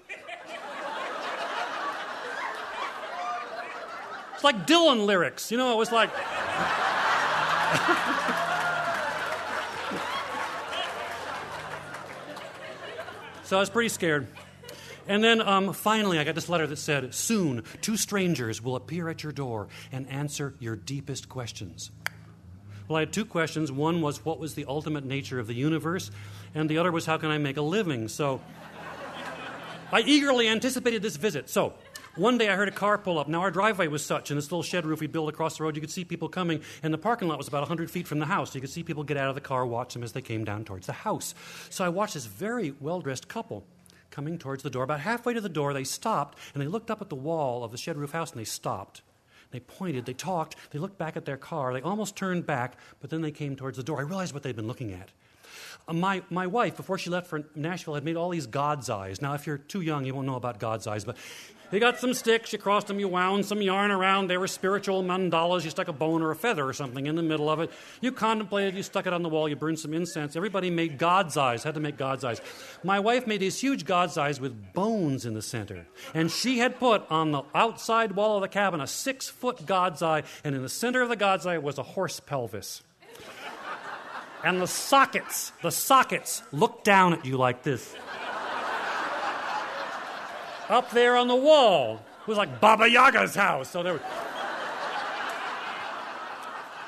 It's 4.33 4.43
like 4.43 4.67
Dylan 4.67 5.05
lyrics, 5.07 5.51
you 5.51 5.57
know, 5.57 5.73
it 5.73 5.77
was 5.77 5.91
like. 5.91 6.11
so 13.43 13.57
I 13.57 13.59
was 13.59 13.69
pretty 13.69 13.89
scared. 13.89 14.27
And 15.07 15.23
then 15.23 15.41
um, 15.41 15.73
finally, 15.73 16.19
I 16.19 16.23
got 16.23 16.35
this 16.35 16.49
letter 16.49 16.67
that 16.67 16.77
said, 16.77 17.15
Soon, 17.15 17.63
two 17.81 17.97
strangers 17.97 18.61
will 18.61 18.75
appear 18.75 19.09
at 19.09 19.23
your 19.23 19.31
door 19.31 19.69
and 19.91 20.07
answer 20.07 20.53
your 20.59 20.75
deepest 20.75 21.29
questions. 21.29 21.91
Well, 22.87 22.97
I 22.97 23.01
had 23.01 23.11
two 23.11 23.25
questions. 23.25 23.71
One 23.71 24.01
was, 24.01 24.23
what 24.23 24.39
was 24.39 24.53
the 24.53 24.65
ultimate 24.65 25.03
nature 25.03 25.39
of 25.39 25.47
the 25.47 25.53
universe? 25.53 26.09
And 26.55 26.69
the 26.69 26.77
other 26.77 26.91
was, 26.91 27.05
how 27.05 27.17
can 27.17 27.29
I 27.29 27.37
make 27.37 27.57
a 27.57 27.61
living? 27.61 28.07
So 28.07 28.41
I 29.91 30.01
eagerly 30.01 30.47
anticipated 30.47 31.01
this 31.01 31.17
visit. 31.17 31.49
So 31.49 31.73
one 32.15 32.37
day 32.37 32.49
I 32.49 32.55
heard 32.55 32.67
a 32.67 32.71
car 32.71 32.97
pull 32.97 33.19
up. 33.19 33.27
Now, 33.27 33.41
our 33.41 33.51
driveway 33.51 33.87
was 33.87 34.03
such, 34.03 34.31
and 34.31 34.37
this 34.37 34.45
little 34.45 34.63
shed 34.63 34.85
roof 34.85 35.01
we 35.01 35.07
built 35.07 35.29
across 35.29 35.57
the 35.57 35.63
road, 35.63 35.75
you 35.75 35.81
could 35.81 35.91
see 35.91 36.03
people 36.03 36.29
coming, 36.29 36.61
and 36.81 36.93
the 36.93 36.97
parking 36.97 37.27
lot 37.27 37.37
was 37.37 37.47
about 37.47 37.61
100 37.61 37.91
feet 37.91 38.07
from 38.07 38.19
the 38.19 38.25
house. 38.25 38.55
You 38.55 38.61
could 38.61 38.69
see 38.69 38.83
people 38.83 39.03
get 39.03 39.17
out 39.17 39.29
of 39.29 39.35
the 39.35 39.41
car, 39.41 39.65
watch 39.65 39.93
them 39.93 40.01
as 40.01 40.13
they 40.13 40.21
came 40.21 40.43
down 40.43 40.65
towards 40.65 40.87
the 40.87 40.93
house. 40.93 41.35
So 41.69 41.85
I 41.85 41.89
watched 41.89 42.15
this 42.15 42.25
very 42.25 42.73
well 42.79 43.01
dressed 43.01 43.27
couple 43.27 43.65
coming 44.09 44.37
towards 44.37 44.63
the 44.63 44.69
door. 44.69 44.83
About 44.83 45.01
halfway 45.01 45.33
to 45.33 45.41
the 45.41 45.49
door, 45.49 45.73
they 45.73 45.83
stopped, 45.83 46.39
and 46.53 46.63
they 46.63 46.67
looked 46.67 46.89
up 46.89 47.01
at 47.01 47.09
the 47.09 47.15
wall 47.15 47.63
of 47.63 47.71
the 47.71 47.77
shed 47.77 47.97
roof 47.97 48.13
house, 48.13 48.31
and 48.31 48.39
they 48.39 48.45
stopped. 48.45 49.01
They 49.51 49.59
pointed, 49.61 50.05
they 50.05 50.13
talked, 50.13 50.55
they 50.71 50.79
looked 50.79 50.97
back 50.97 51.15
at 51.15 51.25
their 51.25 51.37
car, 51.37 51.73
they 51.73 51.81
almost 51.81 52.15
turned 52.15 52.45
back, 52.45 52.77
but 52.99 53.09
then 53.09 53.21
they 53.21 53.31
came 53.31 53.55
towards 53.55 53.77
the 53.77 53.83
door. 53.83 53.99
I 53.99 54.03
realized 54.03 54.33
what 54.33 54.43
they'd 54.43 54.55
been 54.55 54.67
looking 54.67 54.93
at. 54.93 55.09
Uh, 55.87 55.93
my, 55.93 56.21
my 56.29 56.45
wife, 56.47 56.75
before 56.75 56.97
she 56.97 57.09
left 57.09 57.27
for 57.27 57.43
Nashville, 57.55 57.95
had 57.95 58.03
made 58.03 58.17
all 58.17 58.29
these 58.29 58.47
God's 58.47 58.89
eyes. 58.89 59.21
Now, 59.21 59.33
if 59.33 59.47
you're 59.47 59.57
too 59.57 59.81
young, 59.81 60.05
you 60.05 60.13
won't 60.13 60.27
know 60.27 60.35
about 60.35 60.59
God's 60.59 60.85
eyes, 60.85 61.05
but 61.05 61.17
you 61.71 61.79
got 61.79 61.99
some 61.99 62.13
sticks, 62.13 62.53
you 62.53 62.59
crossed 62.59 62.87
them, 62.87 62.99
you 62.99 63.07
wound 63.07 63.45
some 63.45 63.61
yarn 63.61 63.91
around. 63.91 64.27
They 64.27 64.37
were 64.37 64.47
spiritual 64.47 65.03
mandalas. 65.03 65.63
You 65.63 65.69
stuck 65.69 65.87
a 65.87 65.93
bone 65.93 66.21
or 66.21 66.31
a 66.31 66.35
feather 66.35 66.65
or 66.65 66.73
something 66.73 67.07
in 67.07 67.15
the 67.15 67.23
middle 67.23 67.49
of 67.49 67.59
it. 67.59 67.71
You 67.99 68.11
contemplated, 68.11 68.75
you 68.75 68.83
stuck 68.83 69.05
it 69.05 69.13
on 69.13 69.21
the 69.21 69.29
wall, 69.29 69.49
you 69.49 69.55
burned 69.55 69.79
some 69.79 69.93
incense. 69.93 70.35
Everybody 70.35 70.69
made 70.69 70.97
God's 70.97 71.35
eyes, 71.35 71.63
had 71.63 71.73
to 71.73 71.79
make 71.79 71.97
God's 71.97 72.23
eyes. 72.23 72.41
My 72.83 72.99
wife 72.99 73.27
made 73.27 73.41
these 73.41 73.59
huge 73.59 73.85
God's 73.85 74.17
eyes 74.17 74.39
with 74.39 74.73
bones 74.73 75.25
in 75.25 75.33
the 75.33 75.41
center. 75.41 75.85
And 76.13 76.31
she 76.31 76.59
had 76.59 76.79
put 76.79 77.03
on 77.09 77.31
the 77.31 77.43
outside 77.53 78.13
wall 78.13 78.35
of 78.35 78.41
the 78.41 78.47
cabin 78.47 78.79
a 78.79 78.87
six 78.87 79.27
foot 79.27 79.65
God's 79.65 80.01
eye, 80.01 80.23
and 80.43 80.55
in 80.55 80.61
the 80.61 80.69
center 80.69 81.01
of 81.01 81.09
the 81.09 81.15
God's 81.15 81.45
eye 81.45 81.57
was 81.57 81.77
a 81.77 81.83
horse 81.83 82.19
pelvis. 82.19 82.81
And 84.43 84.61
the 84.61 84.67
sockets, 84.67 85.51
the 85.61 85.71
sockets 85.71 86.43
looked 86.51 86.85
down 86.85 87.13
at 87.13 87.25
you 87.25 87.37
like 87.37 87.63
this 87.63 87.95
up 90.69 90.91
there 90.91 91.15
on 91.15 91.27
the 91.27 91.35
wall. 91.35 92.01
It 92.21 92.27
was 92.27 92.37
like 92.37 92.59
Baba 92.59 92.89
Yaga's 92.89 93.35
house. 93.35 93.69
So 93.69 93.83
there 93.83 93.93
were... 93.93 94.01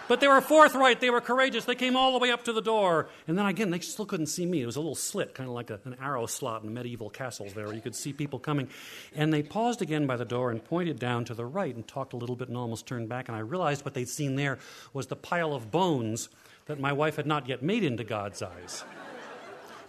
But 0.10 0.22
they 0.22 0.28
were 0.28 0.42
forthright, 0.42 1.00
they 1.02 1.12
were 1.12 1.22
courageous. 1.22 1.66
They 1.66 1.76
came 1.76 1.96
all 1.96 2.14
the 2.14 2.18
way 2.18 2.32
up 2.32 2.46
to 2.46 2.52
the 2.52 2.64
door. 2.64 3.10
And 3.28 3.38
then 3.38 3.46
again, 3.46 3.70
they 3.70 3.78
still 3.78 4.08
couldn't 4.08 4.26
see 4.26 4.44
me. 4.44 4.64
It 4.64 4.66
was 4.66 4.76
a 4.76 4.80
little 4.80 4.96
slit, 4.96 5.36
kind 5.36 5.48
of 5.48 5.54
like 5.54 5.70
a, 5.70 5.80
an 5.86 5.98
arrow 6.02 6.26
slot 6.26 6.64
in 6.64 6.74
medieval 6.74 7.12
castles 7.12 7.54
there, 7.54 7.68
where 7.68 7.76
you 7.76 7.82
could 7.82 7.96
see 7.96 8.12
people 8.12 8.40
coming. 8.40 8.70
And 9.16 9.32
they 9.32 9.44
paused 9.44 9.84
again 9.84 10.08
by 10.08 10.18
the 10.18 10.26
door 10.26 10.50
and 10.50 10.66
pointed 10.66 10.98
down 10.98 11.26
to 11.26 11.36
the 11.36 11.46
right 11.46 11.76
and 11.76 11.88
talked 11.88 12.14
a 12.14 12.18
little 12.18 12.36
bit 12.36 12.48
and 12.48 12.58
almost 12.58 12.88
turned 12.88 13.08
back. 13.08 13.28
And 13.28 13.38
I 13.38 13.42
realized 13.42 13.86
what 13.86 13.94
they'd 13.94 14.10
seen 14.10 14.36
there 14.36 14.58
was 14.94 15.06
the 15.06 15.16
pile 15.16 15.54
of 15.54 15.70
bones 15.70 16.30
that 16.66 16.80
my 16.80 16.92
wife 16.92 17.18
had 17.18 17.28
not 17.28 17.48
yet 17.48 17.62
made 17.62 17.84
into 17.84 18.04
God's 18.04 18.42
eyes. 18.42 18.84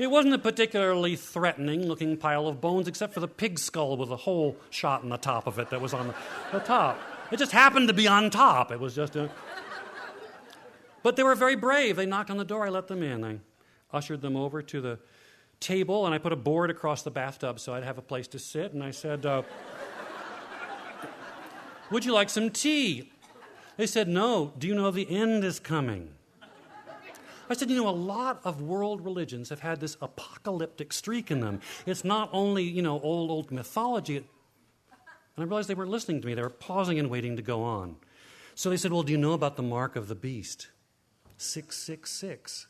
It 0.00 0.10
wasn't 0.10 0.32
a 0.32 0.38
particularly 0.38 1.14
threatening 1.14 1.86
looking 1.86 2.16
pile 2.16 2.46
of 2.46 2.58
bones, 2.58 2.88
except 2.88 3.12
for 3.12 3.20
the 3.20 3.28
pig 3.28 3.58
skull 3.58 3.98
with 3.98 4.10
a 4.10 4.16
hole 4.16 4.56
shot 4.70 5.02
in 5.02 5.10
the 5.10 5.18
top 5.18 5.46
of 5.46 5.58
it 5.58 5.68
that 5.68 5.82
was 5.82 5.92
on 5.92 6.14
the, 6.52 6.58
top. 6.60 6.98
It 7.30 7.38
just 7.38 7.52
happened 7.52 7.88
to 7.88 7.92
be 7.92 8.08
on 8.08 8.30
top. 8.30 8.72
It 8.72 8.80
was 8.80 8.94
just 8.94 9.14
a. 9.14 9.28
But 11.02 11.16
they 11.16 11.22
were 11.22 11.34
very 11.34 11.54
brave. 11.54 11.96
They 11.96 12.06
knocked 12.06 12.30
on 12.30 12.38
the 12.38 12.46
door. 12.46 12.64
I 12.64 12.70
let 12.70 12.88
them 12.88 13.02
in. 13.02 13.22
I 13.22 13.40
ushered 13.92 14.22
them 14.22 14.36
over 14.36 14.62
to 14.62 14.80
the 14.80 14.98
table, 15.60 16.06
and 16.06 16.14
I 16.14 16.18
put 16.18 16.32
a 16.32 16.36
board 16.36 16.70
across 16.70 17.02
the 17.02 17.10
bathtub 17.10 17.60
so 17.60 17.74
I'd 17.74 17.84
have 17.84 17.98
a 17.98 18.02
place 18.02 18.26
to 18.28 18.38
sit. 18.38 18.72
And 18.72 18.82
I 18.82 18.92
said, 18.92 19.26
uh, 19.26 19.42
Would 21.90 22.06
you 22.06 22.14
like 22.14 22.30
some 22.30 22.48
tea? 22.48 23.12
They 23.76 23.86
said, 23.86 24.08
No. 24.08 24.54
Do 24.58 24.66
you 24.66 24.74
know 24.74 24.90
the 24.90 25.14
end 25.14 25.44
is 25.44 25.60
coming? 25.60 26.14
I 27.50 27.54
said, 27.54 27.68
you 27.68 27.76
know, 27.76 27.88
a 27.88 27.90
lot 27.90 28.40
of 28.44 28.62
world 28.62 29.04
religions 29.04 29.48
have 29.48 29.60
had 29.60 29.80
this 29.80 29.96
apocalyptic 30.00 30.92
streak 30.92 31.30
in 31.30 31.40
them. 31.40 31.60
It's 31.84 32.04
not 32.04 32.30
only, 32.32 32.62
you 32.62 32.80
know, 32.80 33.00
old, 33.00 33.30
old 33.30 33.50
mythology. 33.50 34.18
And 34.18 34.24
I 35.36 35.42
realized 35.42 35.68
they 35.68 35.74
weren't 35.74 35.90
listening 35.90 36.20
to 36.20 36.26
me. 36.26 36.34
They 36.34 36.42
were 36.42 36.48
pausing 36.48 36.98
and 36.98 37.10
waiting 37.10 37.36
to 37.36 37.42
go 37.42 37.62
on. 37.62 37.96
So 38.54 38.70
they 38.70 38.76
said, 38.76 38.92
well, 38.92 39.02
do 39.02 39.12
you 39.12 39.18
know 39.18 39.32
about 39.32 39.56
the 39.56 39.62
mark 39.62 39.96
of 39.96 40.06
the 40.06 40.14
beast? 40.14 40.68
666. 41.38 42.68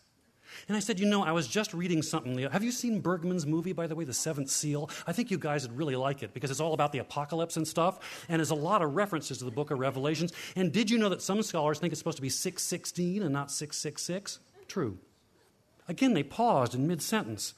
And 0.68 0.76
I 0.76 0.80
said, 0.80 0.98
You 0.98 1.06
know, 1.06 1.22
I 1.22 1.32
was 1.32 1.46
just 1.46 1.72
reading 1.74 2.02
something. 2.02 2.38
Have 2.38 2.64
you 2.64 2.72
seen 2.72 3.00
Bergman's 3.00 3.46
movie, 3.46 3.72
by 3.72 3.86
the 3.86 3.94
way, 3.94 4.04
The 4.04 4.12
Seventh 4.12 4.50
Seal? 4.50 4.90
I 5.06 5.12
think 5.12 5.30
you 5.30 5.38
guys 5.38 5.66
would 5.66 5.76
really 5.76 5.96
like 5.96 6.22
it 6.22 6.34
because 6.34 6.50
it's 6.50 6.60
all 6.60 6.74
about 6.74 6.92
the 6.92 6.98
apocalypse 6.98 7.56
and 7.56 7.66
stuff, 7.66 8.24
and 8.28 8.38
there's 8.38 8.50
a 8.50 8.54
lot 8.56 8.82
of 8.82 8.94
references 8.94 9.38
to 9.38 9.44
the 9.44 9.50
book 9.50 9.70
of 9.70 9.78
Revelations. 9.78 10.32
And 10.56 10.72
did 10.72 10.90
you 10.90 10.98
know 10.98 11.08
that 11.08 11.22
some 11.22 11.42
scholars 11.42 11.78
think 11.78 11.92
it's 11.92 12.00
supposed 12.00 12.18
to 12.18 12.22
be 12.22 12.28
616 12.28 13.22
and 13.22 13.32
not 13.32 13.50
666? 13.50 14.40
True. 14.70 14.98
Again, 15.88 16.14
they 16.14 16.22
paused 16.22 16.76
in 16.76 16.86
mid 16.86 17.02
sentence. 17.02 17.54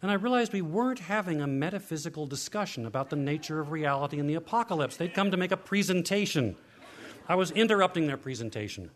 And 0.00 0.10
I 0.10 0.14
realized 0.14 0.54
we 0.54 0.62
weren't 0.62 1.00
having 1.00 1.42
a 1.42 1.46
metaphysical 1.46 2.26
discussion 2.26 2.86
about 2.86 3.10
the 3.10 3.16
nature 3.16 3.60
of 3.60 3.70
reality 3.70 4.18
and 4.18 4.28
the 4.28 4.36
apocalypse. 4.36 4.96
They'd 4.96 5.12
come 5.12 5.30
to 5.32 5.36
make 5.36 5.52
a 5.52 5.58
presentation. 5.58 6.56
I 7.28 7.34
was 7.34 7.50
interrupting 7.50 8.06
their 8.06 8.16
presentation. 8.16 8.90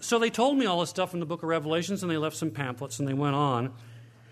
So 0.00 0.18
they 0.18 0.30
told 0.30 0.58
me 0.58 0.66
all 0.66 0.80
this 0.80 0.90
stuff 0.90 1.14
in 1.14 1.20
the 1.20 1.26
book 1.26 1.44
of 1.44 1.48
Revelations, 1.48 2.02
and 2.02 2.10
they 2.10 2.16
left 2.16 2.34
some 2.34 2.50
pamphlets, 2.50 2.98
and 2.98 3.06
they 3.06 3.14
went 3.14 3.36
on. 3.36 3.72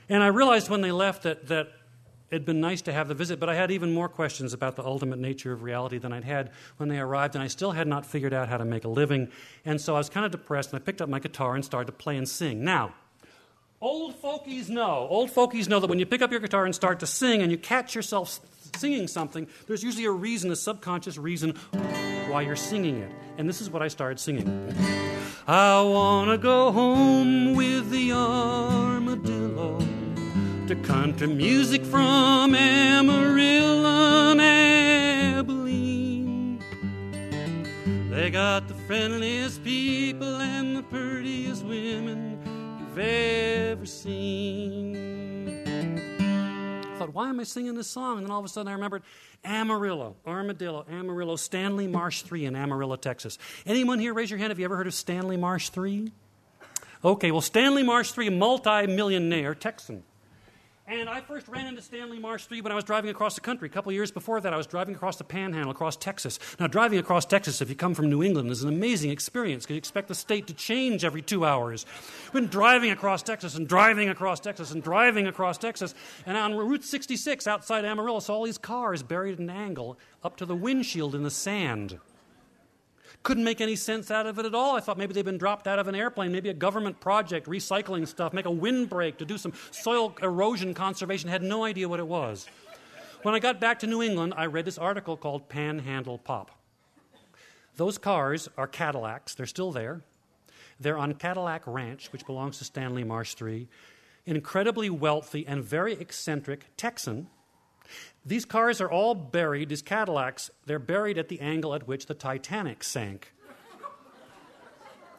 And 0.09 0.21
I 0.21 0.27
realized 0.27 0.69
when 0.69 0.81
they 0.81 0.91
left 0.91 1.23
that, 1.23 1.47
that 1.47 1.69
it'd 2.31 2.45
been 2.45 2.61
nice 2.61 2.83
to 2.83 2.93
have 2.93 3.09
the 3.09 3.15
visit, 3.15 3.39
but 3.39 3.49
I 3.49 3.55
had 3.55 3.71
even 3.71 3.93
more 3.93 4.09
questions 4.09 4.53
about 4.53 4.77
the 4.77 4.85
ultimate 4.85 5.19
nature 5.19 5.53
of 5.53 5.63
reality 5.63 5.99
than 5.99 6.13
I'd 6.13 6.25
had 6.25 6.51
when 6.77 6.89
they 6.89 6.99
arrived, 6.99 7.35
and 7.35 7.43
I 7.43 7.47
still 7.47 7.73
had 7.73 7.87
not 7.87 8.05
figured 8.05 8.33
out 8.33 8.49
how 8.49 8.57
to 8.57 8.65
make 8.65 8.85
a 8.85 8.89
living. 8.89 9.29
And 9.65 9.81
so 9.81 9.95
I 9.95 9.99
was 9.99 10.11
kind 10.11 10.27
of 10.27 10.33
depressed, 10.33 10.73
and 10.73 10.81
I 10.81 10.85
picked 10.85 11.01
up 11.01 11.09
my 11.09 11.19
guitar 11.19 11.55
and 11.55 11.65
started 11.65 11.87
to 11.87 11.93
play 11.93 12.17
and 12.17 12.29
sing. 12.29 12.65
Now, 12.65 12.95
old 13.81 14.21
folkies 14.21 14.69
know, 14.69 15.07
old 15.09 15.31
folkies 15.31 15.69
know 15.69 15.81
that 15.81 15.89
when 15.89 15.99
you 15.99 16.07
pick 16.07 16.23
up 16.23 16.31
your 16.31 16.41
guitar 16.41 16.65
and 16.65 16.75
start 16.75 17.01
to 17.01 17.07
sing 17.07 17.43
and 17.43 17.51
you 17.51 17.59
catch 17.59 17.95
yourself 17.95 18.41
singing 18.77 19.07
something, 19.07 19.47
there's 19.67 19.83
usually 19.83 20.07
a 20.07 20.11
reason, 20.11 20.51
a 20.51 20.57
subconscious 20.57 21.19
reason 21.19 21.53
why 22.29 22.43
you're 22.43 22.57
singing 22.57 22.99
it. 22.99 23.13
And 23.39 23.49
this 23.49 23.61
is 23.61 23.71
what 23.71 23.83
I 23.83 23.89
started 23.89 24.19
singing. 24.19 24.75
I 25.47 25.81
want 25.83 26.31
to 26.31 26.39
go 26.39 26.73
home 26.73 27.55
with 27.55 27.91
the 27.91 28.13
armadillo 28.13 29.36
to 30.67 30.75
country 30.75 31.29
music 31.29 31.85
from 31.85 32.53
Amarillo 32.53 34.33
and 34.33 34.41
Abilene. 35.39 36.59
They 38.11 38.31
got 38.31 38.67
the 38.67 38.75
friendliest 38.75 39.63
people 39.63 40.41
and 40.41 40.77
the 40.77 40.83
prettiest 40.83 41.65
women 41.65 42.41
you've 42.81 42.99
ever 42.99 43.87
seen 43.87 44.97
I 46.97 46.99
thought, 46.99 47.15
why 47.15 47.29
am 47.29 47.39
I 47.39 47.45
singing 47.45 47.77
this 47.77 47.87
song? 47.89 48.17
And 48.17 48.27
then 48.27 48.33
all 48.33 48.41
of 48.41 48.45
a 48.45 48.49
sudden 48.49 48.67
I 48.67 48.73
remembered 48.73 49.05
Amarillo, 49.45 50.17
Armadillo, 50.27 50.85
Amarillo, 50.91 51.37
Stanley 51.37 51.87
Marsh 51.87 52.23
3 52.23 52.47
in 52.47 52.57
Amarillo, 52.57 52.97
Texas. 52.97 53.39
Anyone 53.67 54.01
here 54.01 54.13
raise 54.13 54.31
your 54.31 54.39
hand? 54.39 54.51
Have 54.51 54.59
you 54.59 54.65
ever 54.65 54.77
heard 54.77 54.89
of 54.89 54.95
Stanley 54.95 55.37
Marsh 55.37 55.69
3? 55.69 56.11
Okay, 57.05 57.31
well, 57.31 57.41
Stanley 57.41 57.85
Marsh 57.85 58.11
3, 58.11 58.31
multi-millionaire 58.31 59.55
Texan. 59.55 60.03
And 60.89 61.09
I 61.09 61.21
first 61.21 61.49
ran 61.49 61.67
into 61.67 61.83
Stanley 61.83 62.21
Marsh 62.21 62.45
3 62.45 62.61
when 62.61 62.71
I 62.71 62.77
was 62.77 62.85
driving 62.85 63.11
across 63.11 63.35
the 63.35 63.41
country. 63.41 63.67
A 63.67 63.73
couple 63.73 63.91
years 63.91 64.13
before 64.13 64.41
that, 64.41 64.55
I 64.55 64.57
was 64.57 64.69
driving 64.69 64.95
across 64.95 65.17
the 65.17 65.25
panhandle, 65.25 65.73
across 65.73 65.97
Texas. 65.97 66.39
Now, 66.61 66.69
driving 66.69 67.01
across 67.01 67.25
Texas, 67.25 67.61
if 67.61 67.69
you 67.69 67.75
come 67.75 67.93
from 67.93 68.09
New 68.09 68.23
England, 68.23 68.53
is 68.53 68.63
an 68.63 68.69
amazing 68.69 69.11
experience 69.11 69.65
because 69.65 69.75
you 69.75 69.79
expect 69.79 70.07
the 70.07 70.15
state 70.15 70.47
to 70.47 70.55
change 70.55 71.05
every 71.05 71.23
two 71.23 71.45
hours. 71.45 71.87
Been 72.33 72.47
driving 72.47 72.93
across 72.93 73.25
Texas 73.25 73.57
and 73.57 73.67
driving 73.67 74.09
across 74.09 74.39
Texas 74.39 74.71
and 74.71 74.81
driving 74.81 75.27
across 75.27 75.59
Texas. 75.59 75.93
And 76.25 76.37
on 76.37 76.55
Route 76.55 76.85
66 76.85 77.49
outside 77.49 77.85
Amarillo, 77.85 78.21
saw 78.21 78.35
all 78.35 78.45
these 78.45 78.57
cars 78.57 79.03
buried 79.03 79.33
at 79.33 79.39
an 79.41 79.51
angle 79.51 79.99
up 80.23 80.37
to 80.37 80.47
the 80.47 80.55
windshield 80.55 81.17
in 81.17 81.25
the 81.25 81.33
sand. 81.33 81.99
Couldn't 83.27 83.43
make 83.43 83.61
any 83.61 83.75
sense 83.75 84.13
out 84.13 84.27
of 84.27 84.39
it 84.39 84.47
at 84.47 84.55
all. 84.55 84.77
I 84.77 84.81
thought 84.81 84.99
maybe 84.99 85.13
they'd 85.13 85.25
been 85.25 85.37
dropped 85.37 85.67
out 85.67 85.81
of 85.81 85.89
an 85.89 85.97
airplane, 85.97 86.31
maybe 86.31 86.49
a 86.49 86.55
government 86.55 87.01
project, 87.01 87.49
recycling 87.49 88.07
stuff, 88.07 88.33
make 88.33 88.47
a 88.47 88.51
windbreak 88.53 89.19
to 89.19 89.25
do 89.25 89.37
some 89.37 89.53
soil 89.73 90.15
erosion 90.23 90.75
conservation. 90.75 91.29
Had 91.29 91.43
no 91.43 91.65
idea 91.65 91.89
what 91.89 91.99
it 91.99 92.07
was. 92.07 92.47
When 93.23 93.35
I 93.35 93.41
got 93.41 93.59
back 93.59 93.81
to 93.81 93.89
New 93.89 94.01
England, 94.01 94.33
I 94.37 94.47
read 94.47 94.65
this 94.65 94.79
article 94.79 95.17
called 95.17 95.49
Panhandle 95.49 96.19
Pop. 96.19 96.53
Those 97.75 97.99
cars 97.99 98.49
are 98.57 98.69
Cadillacs, 98.69 99.35
they're 99.35 99.47
still 99.47 99.73
there. 99.73 100.03
They're 100.79 100.97
on 100.97 101.13
Cadillac 101.15 101.63
Ranch, 101.67 102.13
which 102.13 102.27
belongs 102.27 102.59
to 102.59 102.65
Stanley 102.65 103.03
Marsh 103.03 103.35
III. 103.43 103.67
An 104.29 104.37
incredibly 104.37 104.89
wealthy 104.89 105.45
and 105.49 105.65
very 105.65 105.95
eccentric 105.95 106.67
Texan 106.77 107.27
these 108.25 108.45
cars 108.45 108.81
are 108.81 108.91
all 108.91 109.15
buried, 109.15 109.69
these 109.69 109.83
Cadillacs, 109.83 110.51
they're 110.67 110.79
buried 110.79 111.19
at 111.19 111.29
the 111.29 111.41
angle 111.41 111.75
at 111.75 111.87
which 111.87 112.07
the 112.07 112.15
Titanic 112.15 112.83
sank. 112.83 113.33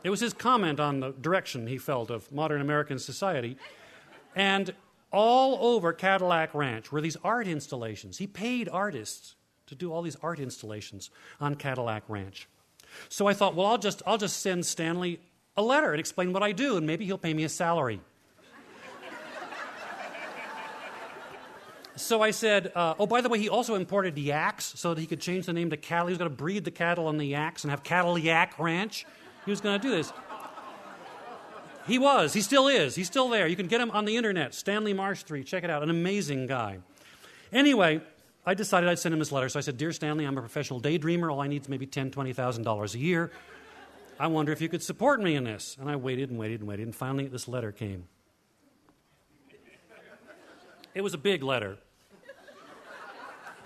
It 0.04 0.10
was 0.10 0.20
his 0.20 0.34
comment 0.34 0.80
on 0.80 1.00
the 1.00 1.12
direction 1.12 1.68
he 1.68 1.78
felt 1.78 2.10
of 2.10 2.32
modern 2.32 2.62
American 2.62 3.00
society. 3.00 3.58
And 4.36 4.74
all 5.12 5.76
over 5.76 5.94
Cadillac 5.94 6.54
Ranch 6.54 6.92
were 6.92 7.02
these 7.02 7.18
art 7.24 7.48
installations. 7.48 8.18
He 8.18 8.28
paid 8.28 8.70
artists 8.70 9.36
to 9.68 9.76
do 9.76 9.92
all 9.92 10.02
these 10.02 10.18
art 10.22 10.40
installations 10.40 11.10
on 11.40 11.56
Cadillac 11.56 12.04
Ranch. 12.08 12.48
So 13.10 13.28
I 13.28 13.34
thought, 13.34 13.56
well, 13.56 13.68
I'll 13.68 13.78
just, 13.78 14.02
I'll 14.06 14.18
just 14.18 14.42
send 14.42 14.66
Stanley 14.66 15.20
a 15.56 15.62
letter 15.62 15.92
and 15.92 16.00
explain 16.00 16.34
what 16.34 16.44
I 16.44 16.52
do, 16.52 16.78
and 16.78 16.86
maybe 16.86 17.06
he'll 17.06 17.18
pay 17.18 17.34
me 17.34 17.44
a 17.44 17.50
salary. 17.50 18.00
So 21.98 22.22
I 22.22 22.32
said, 22.32 22.72
uh, 22.75 22.94
oh, 23.00 23.08
by 23.08 23.22
the 23.22 23.30
way, 23.30 23.39
he 23.39 23.50
also 23.50 23.75
imported 23.75 24.18
yaks 24.18 24.74
so 24.75 24.94
that 24.94 25.01
he 25.01 25.08
could 25.08 25.20
change 25.20 25.48
the 25.48 25.54
name 25.54 25.72
to 25.72 25.77
cattle. 25.77 26.08
He 26.08 26.12
was 26.12 26.18
going 26.18 26.30
to 26.30 26.36
breed 26.36 26.63
the 26.63 26.72
cattle 26.72 27.08
on 27.08 27.18
the 27.18 27.25
yaks 27.25 27.63
and 27.63 27.72
have 27.72 27.84
cattle 27.84 28.18
yak 28.18 28.58
ranch. 28.60 29.06
He 29.46 29.51
was 29.51 29.62
going 29.62 29.80
to 29.80 29.88
do 29.88 29.94
this. 29.94 30.13
He 31.88 31.98
was. 31.98 32.34
He 32.34 32.42
still 32.42 32.68
is. 32.68 32.96
He's 32.96 33.08
still 33.08 33.30
there. 33.30 33.48
You 33.48 33.56
can 33.56 33.68
get 33.68 33.82
him 33.82 33.89
on 33.92 34.06
the 34.06 34.18
internet. 34.18 34.54
Stanley 34.54 34.94
Marsh 34.94 35.24
3. 35.24 35.44
Check 35.44 35.63
it 35.63 35.70
out. 35.70 35.84
An 35.84 35.89
amazing 35.89 36.46
guy. 36.46 36.80
Anyway, 37.51 38.01
I 38.46 38.54
decided 38.54 38.89
I'd 38.89 39.00
send 39.00 39.13
him 39.13 39.20
his 39.20 39.32
letter. 39.32 39.50
So 39.50 39.58
I 39.58 39.62
said, 39.62 39.77
Dear 39.77 39.94
Stanley, 39.94 40.25
I'm 40.25 40.38
a 40.38 40.42
professional 40.42 40.82
daydreamer. 40.82 41.32
All 41.32 41.42
I 41.42 41.48
need 41.48 41.62
is 41.62 41.70
maybe 41.70 41.88
$10,000, 41.88 42.12
$20,000 42.12 42.94
a 42.94 42.98
year. 43.00 43.32
I 44.20 44.27
wonder 44.27 44.51
if 44.51 44.62
you 44.62 44.70
could 44.70 44.84
support 44.84 45.22
me 45.22 45.36
in 45.36 45.46
this. 45.46 45.77
And 45.80 45.89
I 45.89 45.96
waited 45.96 46.30
and 46.30 46.38
waited 46.38 46.60
and 46.60 46.70
waited. 46.70 46.86
And 46.86 46.96
finally, 46.96 47.27
this 47.27 47.48
letter 47.48 47.72
came. 47.72 48.04
It 50.94 51.01
was 51.01 51.13
a 51.13 51.18
big 51.18 51.44
letter. 51.44 51.77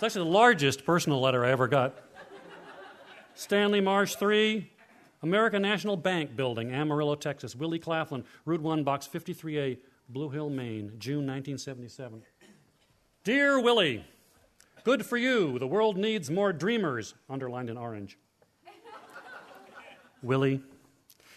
It's 0.02 0.16
actually 0.16 0.30
the 0.30 0.36
largest 0.36 0.84
personal 0.84 1.20
letter 1.20 1.44
I 1.44 1.52
ever 1.52 1.68
got. 1.68 1.96
Stanley 3.36 3.80
Marsh 3.80 4.16
3, 4.16 4.68
American 5.22 5.62
National 5.62 5.96
Bank 5.96 6.34
Building, 6.34 6.72
Amarillo, 6.72 7.14
Texas. 7.14 7.54
Willie 7.54 7.78
Claflin, 7.78 8.24
Route 8.44 8.62
1, 8.62 8.82
Box 8.82 9.06
53A, 9.06 9.78
Blue 10.08 10.28
Hill, 10.28 10.50
Maine, 10.50 10.94
June 10.98 11.24
1977. 11.24 12.20
Dear 13.22 13.60
Willie, 13.60 14.04
good 14.82 15.06
for 15.06 15.16
you. 15.16 15.60
The 15.60 15.68
world 15.68 15.96
needs 15.96 16.28
more 16.28 16.52
dreamers, 16.52 17.14
underlined 17.30 17.70
in 17.70 17.76
orange. 17.76 18.18
Willie, 20.20 20.62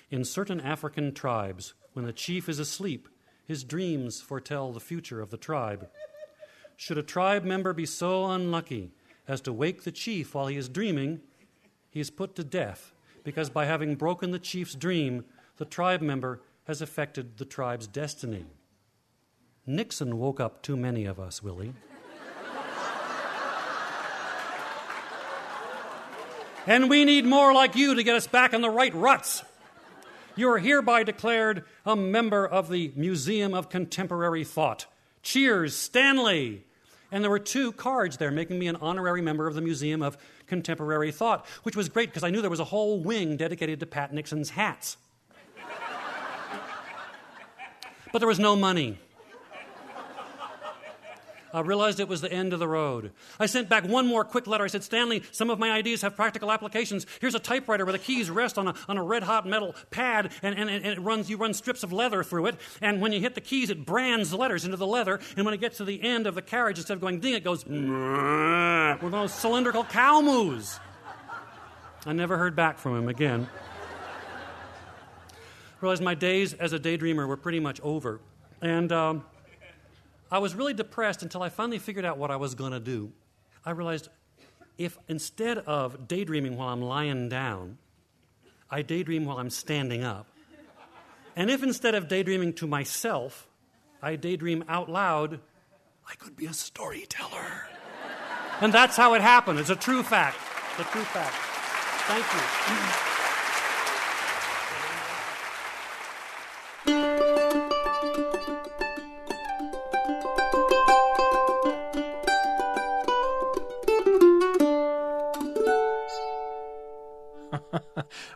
in 0.10 0.26
certain 0.26 0.60
African 0.60 1.14
tribes, 1.14 1.76
when 1.94 2.06
the 2.06 2.14
chief 2.14 2.50
is 2.50 2.58
asleep, 2.58 3.10
his 3.46 3.64
dreams 3.64 4.22
foretell 4.22 4.72
the 4.72 4.80
future 4.80 5.22
of 5.22 5.30
the 5.30 5.38
tribe. 5.38 5.88
Should 6.78 6.98
a 6.98 7.04
tribe 7.04 7.44
member 7.44 7.74
be 7.74 7.86
so 7.86 8.26
unlucky 8.26 8.92
as 9.28 9.42
to 9.42 9.54
wake 9.54 9.84
the 9.84 9.92
chief 9.92 10.36
while 10.36 10.48
he 10.48 10.58
is 10.58 10.70
dreaming, 10.70 11.22
he 11.90 12.00
is 12.00 12.10
put 12.10 12.36
to 12.36 12.44
death 12.44 12.92
because 13.24 13.50
by 13.50 13.66
having 13.66 13.96
broken 13.96 14.32
the 14.32 14.40
chief's 14.40 14.76
dream, 14.76 15.26
the 15.58 15.66
tribe 15.66 16.02
member 16.02 16.42
has 16.68 16.82
affected 16.82 17.38
the 17.38 17.46
tribe's 17.46 17.88
destiny. 17.88 18.46
Nixon 19.66 20.18
woke 20.18 20.40
up 20.40 20.62
too 20.62 20.78
many 20.78 21.06
of 21.06 21.20
us, 21.20 21.42
Willie. 21.42 21.74
and 26.68 26.90
we 26.90 27.06
need 27.06 27.26
more 27.26 27.54
like 27.54 27.76
you 27.76 27.96
to 27.96 28.04
get 28.04 28.16
us 28.16 28.28
back 28.28 28.54
in 28.54 28.62
the 28.62 28.70
right 28.70 28.94
ruts. 28.94 29.44
You 30.36 30.50
are 30.52 30.60
hereby 30.60 31.04
declared 31.04 31.64
a 31.86 31.96
member 31.96 32.46
of 32.46 32.70
the 32.70 32.92
Museum 32.96 33.54
of 33.54 33.70
Contemporary 33.70 34.44
Thought. 34.44 34.86
Cheers, 35.26 35.76
Stanley! 35.76 36.64
And 37.12 37.24
there 37.24 37.32
were 37.32 37.40
two 37.40 37.72
cards 37.72 38.18
there 38.18 38.30
making 38.30 38.60
me 38.60 38.68
an 38.68 38.76
honorary 38.76 39.24
member 39.24 39.48
of 39.48 39.56
the 39.56 39.62
Museum 39.62 40.04
of 40.04 40.18
Contemporary 40.46 41.12
Thought, 41.12 41.48
which 41.64 41.76
was 41.76 41.90
great 41.90 42.10
because 42.10 42.24
I 42.24 42.30
knew 42.30 42.42
there 42.42 42.50
was 42.50 42.60
a 42.60 42.66
whole 42.66 43.00
wing 43.00 43.36
dedicated 43.36 43.80
to 43.80 43.88
Pat 43.88 44.14
Nixon's 44.14 44.52
hats. 44.52 44.98
but 48.14 48.20
there 48.20 48.28
was 48.28 48.38
no 48.38 48.56
money. 48.56 49.00
I 51.56 51.62
realized 51.62 52.02
it 52.02 52.10
was 52.10 52.20
the 52.20 52.30
end 52.30 52.52
of 52.52 52.60
the 52.60 52.68
road. 52.68 53.14
I 53.40 53.46
sent 53.46 53.70
back 53.70 53.86
one 53.86 54.06
more 54.06 54.26
quick 54.26 54.46
letter. 54.46 54.66
I 54.66 54.68
said, 54.68 54.84
Stanley, 54.84 55.24
some 55.32 55.50
of 55.50 55.58
my 55.58 55.72
ideas 55.72 56.02
have 56.02 56.14
practical 56.14 56.52
applications. 56.52 57.06
Here's 57.22 57.34
a 57.34 57.40
typewriter 57.40 57.86
where 57.86 57.94
the 57.94 57.98
keys 57.98 58.30
rest 58.30 58.58
on 58.58 58.68
a, 58.68 58.76
on 58.90 58.98
a 58.98 59.04
red 59.04 59.24
hot 59.24 59.48
metal 59.48 59.74
pad, 59.90 60.34
and, 60.44 60.60
and, 60.60 60.70
and 60.70 60.86
it 60.86 61.00
runs, 61.00 61.30
you 61.30 61.38
run 61.38 61.54
strips 61.54 61.82
of 61.82 61.94
leather 61.94 62.26
through 62.26 62.48
it. 62.48 62.58
And 62.82 63.00
when 63.00 63.14
you 63.14 63.22
hit 63.22 63.36
the 63.36 63.42
keys, 63.42 63.70
it 63.70 63.86
brands 63.86 64.32
the 64.32 64.38
letters 64.38 64.66
into 64.66 64.76
the 64.76 64.86
leather. 64.86 65.22
And 65.38 65.46
when 65.46 65.54
it 65.54 65.62
gets 65.62 65.78
to 65.78 65.86
the 65.86 66.04
end 66.04 66.28
of 66.28 66.36
the 66.36 66.42
carriage, 66.42 66.78
instead 66.78 66.96
of 66.96 67.00
going 67.00 67.22
ding, 67.22 67.36
it 67.36 67.46
goes 67.46 67.66
with 67.66 69.12
those 69.14 69.34
cylindrical 69.34 69.86
cow 69.86 70.20
moos. 70.20 70.78
I 72.06 72.12
never 72.12 72.38
heard 72.38 72.58
back 72.58 72.80
from 72.80 72.98
him 72.98 73.08
again. 73.08 73.48
Realized 75.80 76.04
my 76.04 76.16
days 76.16 76.54
as 76.54 76.74
a 76.74 76.80
daydreamer 76.80 77.26
were 77.26 77.38
pretty 77.38 77.62
much 77.62 77.80
over. 77.80 78.20
And 78.62 78.92
um, 78.92 79.24
I 80.32 80.40
was 80.40 80.56
really 80.56 80.74
depressed 80.74 81.24
until 81.24 81.44
I 81.44 81.50
finally 81.50 81.80
figured 81.80 82.06
out 82.06 82.18
what 82.18 82.32
I 82.32 82.36
was 82.36 82.56
going 82.56 82.72
to 82.72 82.80
do. 82.80 83.12
I 83.66 83.72
realized 83.72 84.10
if 84.78 84.98
instead 85.08 85.60
of 85.60 86.08
daydreaming 86.08 86.58
while 86.58 86.70
I'm 86.70 86.82
lying 86.82 87.30
down, 87.30 87.78
I 88.70 88.82
daydream 88.82 89.26
while 89.26 89.38
I'm 89.38 89.50
standing 89.50 90.04
up. 90.04 90.28
And 91.36 91.50
if 91.50 91.64
instead 91.64 91.96
of 91.96 92.08
daydreaming 92.08 92.54
to 92.54 92.68
myself, 92.68 93.48
I 94.02 94.16
daydream 94.16 94.64
out 94.68 94.90
loud, 94.90 95.40
I 96.10 96.16
could 96.16 96.36
be 96.36 96.46
a 96.46 96.54
storyteller. 96.54 97.68
and 98.62 98.74
that's 98.74 98.96
how 98.96 99.14
it 99.14 99.22
happened. 99.22 99.60
It's 99.60 99.70
a 99.70 99.76
true 99.76 100.04
fact. 100.04 100.38
It's 100.72 100.88
a 100.88 100.92
true 100.92 101.04
fact. 101.04 101.36
Thank 102.08 102.26
you. 103.10 103.15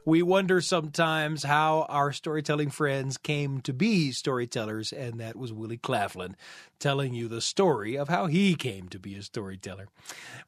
We 0.09 0.23
wonder 0.23 0.59
sometimes 0.59 1.43
how 1.43 1.85
our 1.87 2.11
storytelling 2.11 2.71
friends 2.71 3.15
came 3.15 3.61
to 3.61 3.71
be 3.71 4.11
storytellers, 4.11 4.91
and 4.91 5.19
that 5.19 5.35
was 5.35 5.53
Willie 5.53 5.77
Claflin 5.77 6.35
telling 6.79 7.13
you 7.13 7.27
the 7.27 7.41
story 7.41 7.95
of 7.95 8.09
how 8.09 8.25
he 8.25 8.55
came 8.55 8.89
to 8.89 8.97
be 8.97 9.15
a 9.15 9.21
storyteller. 9.21 9.87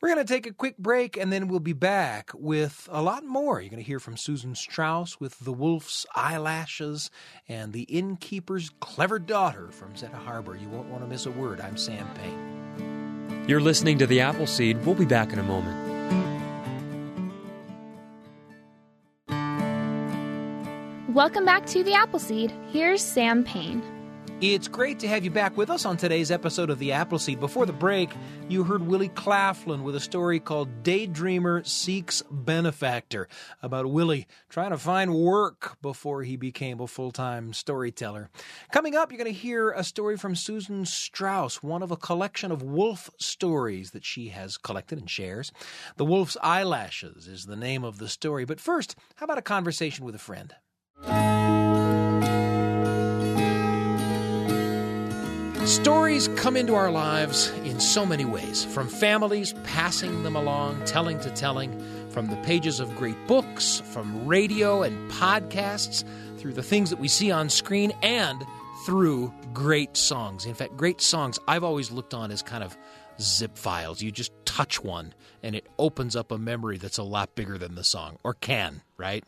We're 0.01 0.15
going 0.15 0.25
to 0.25 0.34
take 0.34 0.48
a 0.48 0.53
quick 0.53 0.80
break, 0.80 1.15
and 1.15 1.32
then 1.32 1.48
we'll 1.48 1.60
be 1.60 1.74
back 1.74 2.32
with 2.34 2.89
a 2.91 3.03
lot 3.03 3.24
more. 3.24 3.62
You're 3.62 3.70
going 3.70 3.84
to 3.84 3.88
hear 3.88 4.00
from 4.00 4.18
Susan 4.18 4.56
Strauss 4.56 5.20
with 5.20 5.38
The 5.39 5.53
Wolf's 5.53 6.08
Eyelashes 6.15 7.12
and 7.48 7.72
The 7.72 7.84
Innkeeper's 7.84 8.72
Clever 8.80 9.20
Daughter 9.20 9.70
from 9.70 9.96
Zeta 9.96 10.18
Harbor. 10.18 10.56
You 10.56 10.70
won't 10.70 10.89
want 10.89 11.03
to 11.03 11.08
miss 11.08 11.27
a 11.27 11.32
word. 11.32 11.62
I'm 11.62 11.77
Sam 11.77 12.10
Payne. 12.15 13.46
You're 13.48 13.62
listening 13.62 14.00
to 14.00 14.08
The 14.08 14.22
Appleseed. 14.22 14.84
We'll 14.86 14.96
be 14.96 15.06
back 15.06 15.32
in 15.32 15.38
a 15.38 15.44
moment. 15.44 15.90
Welcome 21.13 21.44
back 21.44 21.65
to 21.65 21.84
The 21.84 21.94
Appleseed. 21.94 22.53
Here's 22.72 23.03
Sam 23.03 23.44
Payne. 23.44 23.84
It's 24.39 24.70
great 24.70 24.98
to 25.00 25.10
have 25.10 25.25
you 25.25 25.30
back 25.30 25.58
with 25.58 25.70
us 25.70 25.84
on 25.84 25.98
today's 25.98 26.32
episode 26.32 26.70
of 26.70 26.80
The 26.80 26.94
Appleseed. 26.94 27.41
Before 27.41 27.65
the 27.65 27.74
break, 27.74 28.12
you 28.48 28.63
heard 28.63 28.88
Willie 28.88 29.10
Claflin 29.10 29.84
with 29.84 29.94
a 29.98 30.00
story 30.00 30.39
called 30.39 30.84
Daydreamer 30.84 31.68
Seeks 31.68 32.24
Benefactor 32.32 33.27
about 33.62 33.91
Willie 33.91 34.25
trying 34.48 34.70
to 34.70 34.77
find 34.77 35.13
work 35.13 35.77
before 35.82 36.24
he 36.24 36.38
became 36.38 36.80
a 36.80 36.88
full 36.88 37.12
time 37.12 37.51
storyteller. 37.51 38.30
Coming 38.72 38.96
up, 38.96 39.12
you're 39.12 39.22
going 39.22 39.25
to 39.25 39.38
hear 39.38 39.72
a 39.72 39.84
story 39.84 40.15
from 40.15 40.34
Susan 40.34 40.86
Strauss, 40.86 41.62
one 41.62 41.84
of 41.84 41.91
a 41.91 41.98
collection 41.98 42.53
of 42.53 42.63
wolf 42.63 43.10
stories 43.20 43.91
that 43.91 44.06
she 44.06 44.30
has 44.30 44.56
collected 44.56 44.98
and 44.98 45.10
shares. 45.10 45.51
The 45.98 46.06
Wolf's 46.06 46.38
Eyelashes 46.41 47.27
is 47.27 47.48
the 47.48 47.58
name 47.58 47.84
of 47.84 47.98
the 47.98 48.08
story. 48.08 48.46
But 48.46 48.62
first, 48.62 48.96
how 49.15 49.25
about 49.25 49.39
a 49.39 49.41
conversation 49.41 50.06
with 50.06 50.15
a 50.15 50.18
friend? 50.18 50.56
Stories 55.65 56.28
come 56.36 56.58
into 56.58 56.76
our 56.76 56.91
lives 56.91 57.49
in 57.63 57.80
so 57.80 58.06
many 58.06 58.26
ways 58.26 58.65
from 58.65 58.89
families 58.89 59.54
passing 59.63 60.23
them 60.23 60.36
along, 60.36 60.84
telling 60.86 61.19
to 61.21 61.30
telling, 61.32 61.71
from 62.10 62.28
the 62.28 62.36
pages 62.38 62.80
of 62.80 62.93
great 62.97 63.15
books, 63.28 63.82
from 63.91 64.28
radio 64.28 64.84
and 64.84 65.10
podcasts, 65.12 66.04
through 66.38 66.54
the 66.54 66.63
things 66.63 66.89
that 66.89 66.99
we 66.99 67.08
see 67.08 67.32
on 67.32 67.49
screen, 67.49 67.93
and 68.02 68.43
through 68.86 69.34
great 69.54 69.95
songs. 69.95 70.45
In 70.45 70.54
fact, 70.54 70.76
great 70.76 70.99
songs 70.99 71.39
I've 71.47 71.63
always 71.63 71.91
looked 71.91 72.13
on 72.13 72.32
as 72.32 72.41
kind 72.41 72.63
of 72.63 72.78
zip 73.21 73.57
files. 73.57 74.01
You 74.01 74.12
just 74.12 74.31
touch 74.45 74.84
one 74.84 75.13
and 75.43 75.55
it 75.55 75.67
opens 75.79 76.15
up 76.15 76.31
a 76.31 76.38
memory 76.38 76.77
that's 76.77 76.97
a 76.97 77.03
lot 77.03 77.36
bigger 77.36 77.57
than 77.57 77.75
the 77.75 77.84
song, 77.84 78.17
or 78.23 78.34
can, 78.34 78.81
right? 78.97 79.23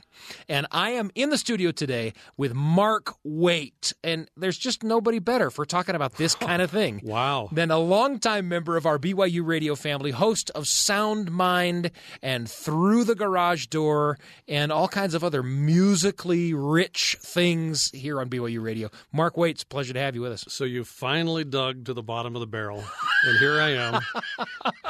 And 0.48 0.68
I 0.72 0.92
am 0.92 1.12
in 1.16 1.30
the 1.30 1.38
studio 1.38 1.72
today 1.72 2.14
with 2.38 2.54
Mark 2.54 3.16
Waite, 3.24 3.94
and 4.04 4.30
there's 4.38 4.58
just 4.58 4.84
nobody 4.84 5.20
better 5.20 5.50
for 5.50 5.66
talking 5.66 5.96
about 5.96 6.14
this 6.14 6.36
kind 6.36 6.62
of 6.62 6.70
thing. 6.70 7.02
wow. 7.04 7.50
Than 7.52 7.72
a 7.72 7.80
longtime 7.80 8.48
member 8.48 8.78
of 8.78 8.86
our 8.86 9.00
BYU 9.00 9.46
radio 9.46 9.76
family, 9.76 10.12
host 10.12 10.52
of 10.52 10.68
Sound 10.68 11.32
Mind 11.32 11.92
and 12.22 12.50
Through 12.50 13.06
the 13.06 13.16
Garage 13.16 13.68
Door, 13.68 14.20
and 14.48 14.72
all 14.72 14.88
kinds 14.88 15.14
of 15.14 15.24
other 15.24 15.42
musically 15.42 16.54
rich 16.54 17.18
things 17.22 17.90
here 17.92 18.22
on 18.22 18.30
BYU 18.30 18.62
radio. 18.62 18.90
Mark 19.12 19.38
Waite, 19.38 19.56
it's 19.56 19.64
a 19.64 19.68
pleasure 19.68 19.94
to 19.94 20.00
have 20.00 20.16
you 20.16 20.22
with 20.22 20.34
us. 20.34 20.46
So 20.48 20.64
you 20.64 20.84
finally 20.84 21.44
dug 21.44 21.86
to 21.86 21.94
the 21.94 22.04
bottom 22.04 22.36
of 22.36 22.40
the 22.40 22.48
barrel, 22.48 22.84
and 23.26 23.38
here 23.40 23.60
I 23.60 24.02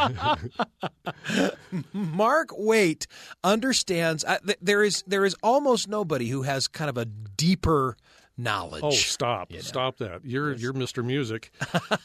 am. 0.02 1.52
Mark 1.94 2.50
Waite 2.58 3.08
understands. 3.44 4.24
Uh, 4.24 4.38
th- 4.46 4.60
there 4.62 4.84
is 4.84 5.04
there 5.08 5.26
is 5.26 5.36
almost 5.44 5.88
nobody 5.88 6.28
who 6.30 6.44
has 6.44 6.68
kind 6.68 6.90
of 6.90 6.98
a 6.98 7.06
deeper 7.06 7.98
knowledge. 8.38 8.84
Oh, 8.84 8.92
stop! 8.92 9.52
You 9.52 9.58
know? 9.58 9.64
Stop 9.64 9.98
that! 9.98 10.22
You're 10.24 10.52
yes. 10.52 10.62
you're 10.62 10.74
Mr. 10.74 11.04
Music. 11.04 11.52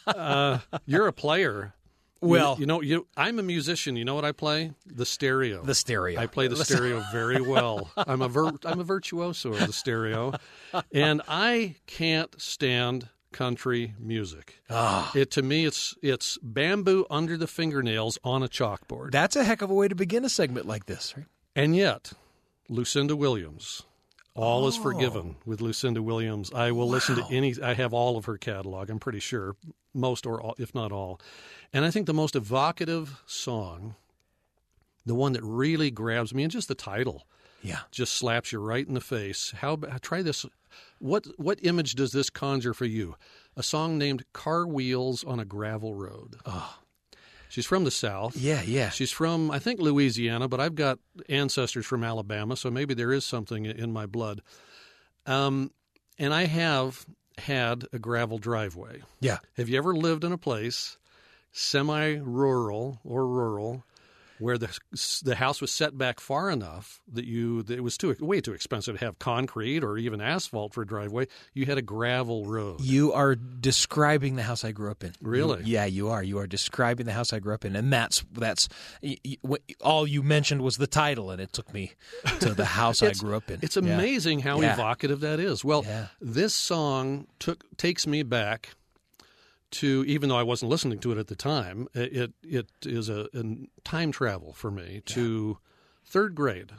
uh, 0.06 0.58
you're 0.86 1.06
a 1.06 1.12
player. 1.12 1.74
Well, 2.20 2.54
you, 2.54 2.60
you, 2.60 2.66
know, 2.66 2.80
you, 2.80 3.06
I'm 3.16 3.38
a 3.38 3.44
musician. 3.44 3.94
You 3.96 4.04
know 4.04 4.16
what 4.16 4.24
I 4.24 4.32
play? 4.32 4.72
The 4.86 5.06
stereo. 5.06 5.62
The 5.62 5.74
stereo. 5.74 6.20
I 6.20 6.26
play 6.26 6.48
the 6.48 6.56
stereo 6.64 7.04
very 7.12 7.40
well. 7.40 7.90
I'm 7.96 8.22
a 8.22 8.28
vir- 8.28 8.58
I'm 8.64 8.80
a 8.80 8.84
virtuoso 8.84 9.52
of 9.52 9.66
the 9.66 9.72
stereo, 9.72 10.32
and 10.92 11.22
I 11.28 11.76
can't 11.86 12.34
stand 12.40 13.08
country 13.38 13.94
music. 14.00 14.60
Ah. 14.68 15.12
It 15.14 15.30
to 15.32 15.42
me 15.42 15.64
it's 15.64 15.94
it's 16.02 16.38
bamboo 16.42 17.06
under 17.08 17.36
the 17.36 17.46
fingernails 17.46 18.18
on 18.24 18.42
a 18.42 18.48
chalkboard. 18.48 19.12
That's 19.12 19.36
a 19.36 19.44
heck 19.44 19.62
of 19.62 19.70
a 19.70 19.74
way 19.74 19.86
to 19.86 19.94
begin 19.94 20.24
a 20.24 20.28
segment 20.28 20.66
like 20.66 20.86
this, 20.86 21.14
right? 21.16 21.26
And 21.54 21.76
yet, 21.76 22.12
Lucinda 22.68 23.14
Williams. 23.14 23.84
All 24.34 24.64
oh. 24.64 24.68
is 24.68 24.76
forgiven 24.76 25.36
with 25.46 25.60
Lucinda 25.60 26.02
Williams. 26.02 26.52
I 26.52 26.72
will 26.72 26.86
wow. 26.86 26.94
listen 26.94 27.14
to 27.16 27.24
any 27.30 27.54
I 27.62 27.74
have 27.74 27.94
all 27.94 28.16
of 28.16 28.24
her 28.24 28.38
catalog, 28.38 28.90
I'm 28.90 28.98
pretty 28.98 29.20
sure, 29.20 29.54
most 29.94 30.26
or 30.26 30.40
all, 30.40 30.56
if 30.58 30.74
not 30.74 30.90
all. 30.90 31.20
And 31.72 31.84
I 31.84 31.92
think 31.92 32.06
the 32.06 32.14
most 32.14 32.34
evocative 32.34 33.22
song, 33.26 33.94
the 35.06 35.14
one 35.14 35.32
that 35.34 35.44
really 35.44 35.92
grabs 35.92 36.34
me 36.34 36.42
and 36.42 36.52
just 36.52 36.66
the 36.66 36.74
title 36.74 37.24
yeah. 37.62 37.80
just 37.90 38.14
slaps 38.14 38.52
you 38.52 38.58
right 38.58 38.86
in 38.86 38.94
the 38.94 39.00
face. 39.00 39.52
How 39.56 39.76
try 40.00 40.22
this 40.22 40.44
what 40.98 41.26
what 41.36 41.58
image 41.62 41.94
does 41.94 42.12
this 42.12 42.30
conjure 42.30 42.74
for 42.74 42.84
you? 42.84 43.16
A 43.56 43.62
song 43.62 43.98
named 43.98 44.24
"Car 44.32 44.66
Wheels 44.66 45.24
on 45.24 45.40
a 45.40 45.44
Gravel 45.44 45.94
Road." 45.94 46.36
Oh. 46.46 46.78
She's 47.50 47.64
from 47.64 47.84
the 47.84 47.90
South. 47.90 48.36
Yeah, 48.36 48.60
yeah. 48.62 48.90
She's 48.90 49.10
from 49.10 49.50
I 49.50 49.58
think 49.58 49.80
Louisiana, 49.80 50.48
but 50.48 50.60
I've 50.60 50.74
got 50.74 50.98
ancestors 51.28 51.86
from 51.86 52.04
Alabama, 52.04 52.56
so 52.56 52.70
maybe 52.70 52.92
there 52.94 53.12
is 53.12 53.24
something 53.24 53.64
in 53.64 53.90
my 53.90 54.04
blood. 54.04 54.42
Um, 55.24 55.70
and 56.18 56.34
I 56.34 56.44
have 56.44 57.06
had 57.38 57.84
a 57.92 57.98
gravel 57.98 58.38
driveway. 58.38 59.02
Yeah. 59.20 59.38
Have 59.56 59.68
you 59.68 59.78
ever 59.78 59.94
lived 59.94 60.24
in 60.24 60.32
a 60.32 60.38
place 60.38 60.98
semi-rural 61.52 63.00
or 63.04 63.26
rural 63.26 63.84
where 64.38 64.58
the 64.58 64.68
the 65.24 65.34
house 65.34 65.60
was 65.60 65.70
set 65.70 65.96
back 65.96 66.20
far 66.20 66.50
enough 66.50 67.00
that 67.12 67.24
you 67.24 67.62
that 67.64 67.76
it 67.76 67.82
was 67.82 67.96
too 67.96 68.14
way 68.20 68.40
too 68.40 68.52
expensive 68.52 68.98
to 68.98 69.04
have 69.04 69.18
concrete 69.18 69.84
or 69.84 69.98
even 69.98 70.20
asphalt 70.20 70.74
for 70.74 70.82
a 70.82 70.86
driveway. 70.86 71.26
You 71.54 71.66
had 71.66 71.78
a 71.78 71.82
gravel 71.82 72.46
road. 72.46 72.80
You 72.80 73.12
are 73.12 73.34
describing 73.34 74.36
the 74.36 74.42
house 74.42 74.64
I 74.64 74.72
grew 74.72 74.90
up 74.90 75.04
in. 75.04 75.12
Really? 75.20 75.64
You, 75.64 75.74
yeah, 75.74 75.84
you 75.84 76.08
are. 76.08 76.22
You 76.22 76.38
are 76.38 76.46
describing 76.46 77.06
the 77.06 77.12
house 77.12 77.32
I 77.32 77.38
grew 77.38 77.54
up 77.54 77.64
in, 77.64 77.76
and 77.76 77.92
that's 77.92 78.24
that's 78.32 78.68
all 79.80 80.06
you 80.06 80.22
mentioned 80.22 80.62
was 80.62 80.76
the 80.76 80.86
title, 80.86 81.30
and 81.30 81.40
it 81.40 81.52
took 81.52 81.72
me 81.72 81.92
to 82.40 82.54
the 82.54 82.64
house 82.64 83.02
I 83.02 83.12
grew 83.12 83.36
up 83.36 83.50
in. 83.50 83.60
It's 83.62 83.76
amazing 83.76 84.38
yeah. 84.38 84.44
how 84.44 84.60
yeah. 84.60 84.74
evocative 84.74 85.20
that 85.20 85.40
is. 85.40 85.64
Well, 85.64 85.84
yeah. 85.84 86.06
this 86.20 86.54
song 86.54 87.26
took 87.38 87.64
takes 87.76 88.06
me 88.06 88.22
back 88.22 88.70
to 89.70 90.04
even 90.06 90.28
though 90.28 90.36
I 90.36 90.42
wasn't 90.42 90.70
listening 90.70 90.98
to 91.00 91.12
it 91.12 91.18
at 91.18 91.26
the 91.26 91.36
time, 91.36 91.88
it 91.94 92.32
it 92.42 92.68
is 92.82 93.08
a, 93.08 93.28
a 93.34 93.44
time 93.84 94.12
travel 94.12 94.52
for 94.52 94.70
me 94.70 94.94
yeah. 94.94 95.14
to 95.14 95.58
third 96.04 96.34
grade. 96.34 96.72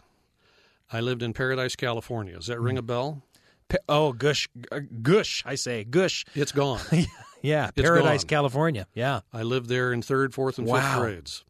I 0.92 1.02
lived 1.02 1.22
in 1.22 1.34
Paradise, 1.34 1.76
California. 1.76 2.36
Does 2.36 2.48
that 2.48 2.60
ring 2.60 2.78
a 2.78 2.82
bell? 2.82 3.22
Pe- 3.68 3.78
oh, 3.88 4.12
gush, 4.12 4.50
uh, 4.72 4.80
gush. 5.04 5.44
I 5.46 5.54
say 5.56 5.84
gush. 5.84 6.26
It's 6.36 6.52
gone. 6.52 6.82
Yeah, 7.42 7.70
It's 7.74 7.82
Paradise, 7.82 8.24
gone. 8.24 8.30
California. 8.30 8.88
Yeah. 8.94 9.22
I 9.32 9.44
lived 9.44 9.70
there 9.70 9.94
in 9.94 10.02
third, 10.02 10.34
fourth, 10.34 10.58
and 10.58 10.68
fifth 10.68 10.98
grades. 10.98 11.46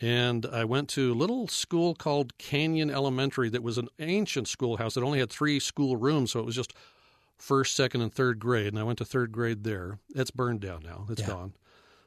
And 0.00 0.46
I 0.46 0.64
went 0.64 0.88
to 0.90 1.12
a 1.12 1.14
little 1.14 1.48
school 1.48 1.94
called 1.94 2.36
Canyon 2.38 2.90
Elementary 2.90 3.48
that 3.50 3.62
was 3.62 3.78
an 3.78 3.88
ancient 3.98 4.48
schoolhouse 4.48 4.94
that 4.94 5.02
only 5.02 5.18
had 5.18 5.30
three 5.30 5.58
school 5.58 5.96
rooms, 5.96 6.32
so 6.32 6.40
it 6.40 6.46
was 6.46 6.54
just 6.54 6.72
first, 7.38 7.74
second, 7.76 8.02
and 8.02 8.12
third 8.12 8.38
grade. 8.38 8.68
And 8.68 8.78
I 8.78 8.82
went 8.82 8.98
to 8.98 9.04
third 9.04 9.32
grade 9.32 9.64
there. 9.64 9.98
It's 10.14 10.30
burned 10.30 10.60
down 10.60 10.82
now. 10.84 11.06
It's 11.08 11.20
Yeah. 11.22 11.28
gone. 11.28 11.52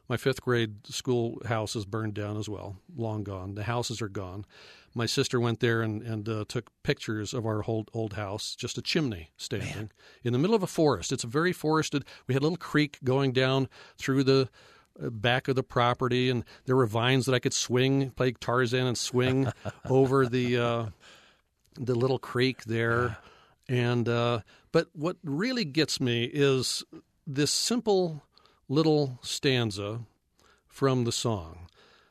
My 0.10 0.17
fifth 0.17 0.41
grade 0.41 0.86
schoolhouse 0.88 1.74
is 1.74 1.86
burned 1.86 2.15
down 2.15 2.36
as 2.36 2.50
well, 2.50 2.76
long 2.98 3.24
gone. 3.24 3.56
The 3.56 3.63
houses 3.63 4.02
are 4.02 4.10
gone. 4.10 4.46
My 4.94 5.06
sister 5.06 5.39
went 5.39 5.62
there 5.62 5.82
and, 5.82 6.02
and 6.02 6.28
uh, 6.28 6.44
took 6.50 6.70
pictures 6.84 7.34
of 7.34 7.46
our 7.46 7.63
old, 7.65 7.89
old 7.94 8.13
house, 8.13 8.54
just 8.56 8.78
a 8.78 8.82
chimney 8.82 9.30
standing 9.38 9.89
in 10.22 10.34
the 10.34 10.39
middle 10.39 10.56
of 10.56 10.63
a 10.63 10.67
forest. 10.67 11.13
It's 11.13 11.24
very 11.24 11.54
forested. 11.54 12.04
We 12.28 12.34
had 12.34 12.41
a 12.41 12.46
little 12.46 12.58
creek 12.58 12.98
going 13.06 13.32
down 13.32 13.70
through 13.98 14.26
the 14.26 14.50
uh, 15.02 15.12
back 15.12 15.48
of 15.48 15.56
the 15.56 15.63
property, 15.63 16.30
and 16.30 16.44
there 16.65 16.76
were 16.76 16.86
vines 16.88 17.26
that 17.26 17.34
I 17.34 17.39
could 17.39 17.54
swing, 17.54 18.10
play 18.10 18.34
Tarzan 18.34 18.88
and 18.88 18.98
swing 18.98 19.48
over 19.89 20.26
the 20.28 20.58
uh, 20.58 20.86
the 21.80 21.96
little 21.96 22.20
creek 22.20 22.65
there. 22.65 23.17
And 23.70 24.10
uh, 24.10 24.41
but 24.72 24.88
what 24.94 25.18
really 25.24 25.66
gets 25.66 26.00
me 26.00 26.24
is 26.24 26.84
this 27.28 27.52
simple 27.52 28.24
little 28.68 29.20
stanza 29.22 30.02
from 30.68 31.04
the 31.04 31.12
song. 31.12 31.68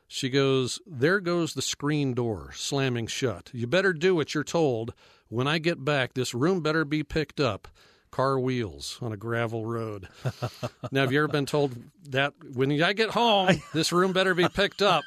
She 0.07 0.29
goes, 0.29 0.79
There 0.85 1.19
goes 1.19 1.53
the 1.53 1.61
screen 1.61 2.13
door 2.13 2.51
slamming 2.53 3.07
shut. 3.07 3.49
You 3.53 3.65
better 3.67 3.93
do 3.93 4.13
what 4.13 4.33
you're 4.33 4.43
told. 4.43 4.93
When 5.29 5.47
I 5.47 5.57
get 5.57 5.85
back, 5.85 6.13
this 6.13 6.33
room 6.33 6.61
better 6.61 6.83
be 6.83 7.03
picked 7.03 7.39
up. 7.39 7.67
Car 8.11 8.37
wheels 8.37 8.97
on 9.01 9.13
a 9.13 9.17
gravel 9.17 9.65
road. 9.65 10.09
now, 10.91 11.01
have 11.01 11.13
you 11.13 11.19
ever 11.19 11.29
been 11.29 11.45
told 11.45 11.73
that 12.09 12.33
when 12.53 12.81
I 12.83 12.91
get 12.91 13.09
home, 13.11 13.61
this 13.73 13.93
room 13.93 14.11
better 14.11 14.33
be 14.33 14.49
picked 14.49 14.81
up? 14.81 15.03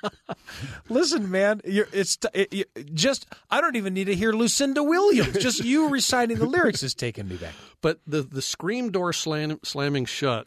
Listen, 0.88 1.30
man, 1.30 1.60
you're, 1.66 1.86
it's 1.92 2.16
t- 2.16 2.28
it, 2.32 2.52
you, 2.52 2.64
just 2.94 3.26
I 3.50 3.60
don't 3.60 3.76
even 3.76 3.92
need 3.92 4.04
to 4.04 4.14
hear 4.14 4.32
Lucinda 4.32 4.82
Williams. 4.82 5.36
Just 5.36 5.62
you 5.62 5.88
reciting 5.90 6.38
the 6.38 6.46
lyrics 6.46 6.82
is 6.82 6.94
taking 6.94 7.28
me 7.28 7.36
back. 7.36 7.52
But 7.82 8.00
the, 8.06 8.22
the 8.22 8.42
screen 8.42 8.90
door 8.90 9.12
slam, 9.12 9.60
slamming 9.62 10.06
shut, 10.06 10.46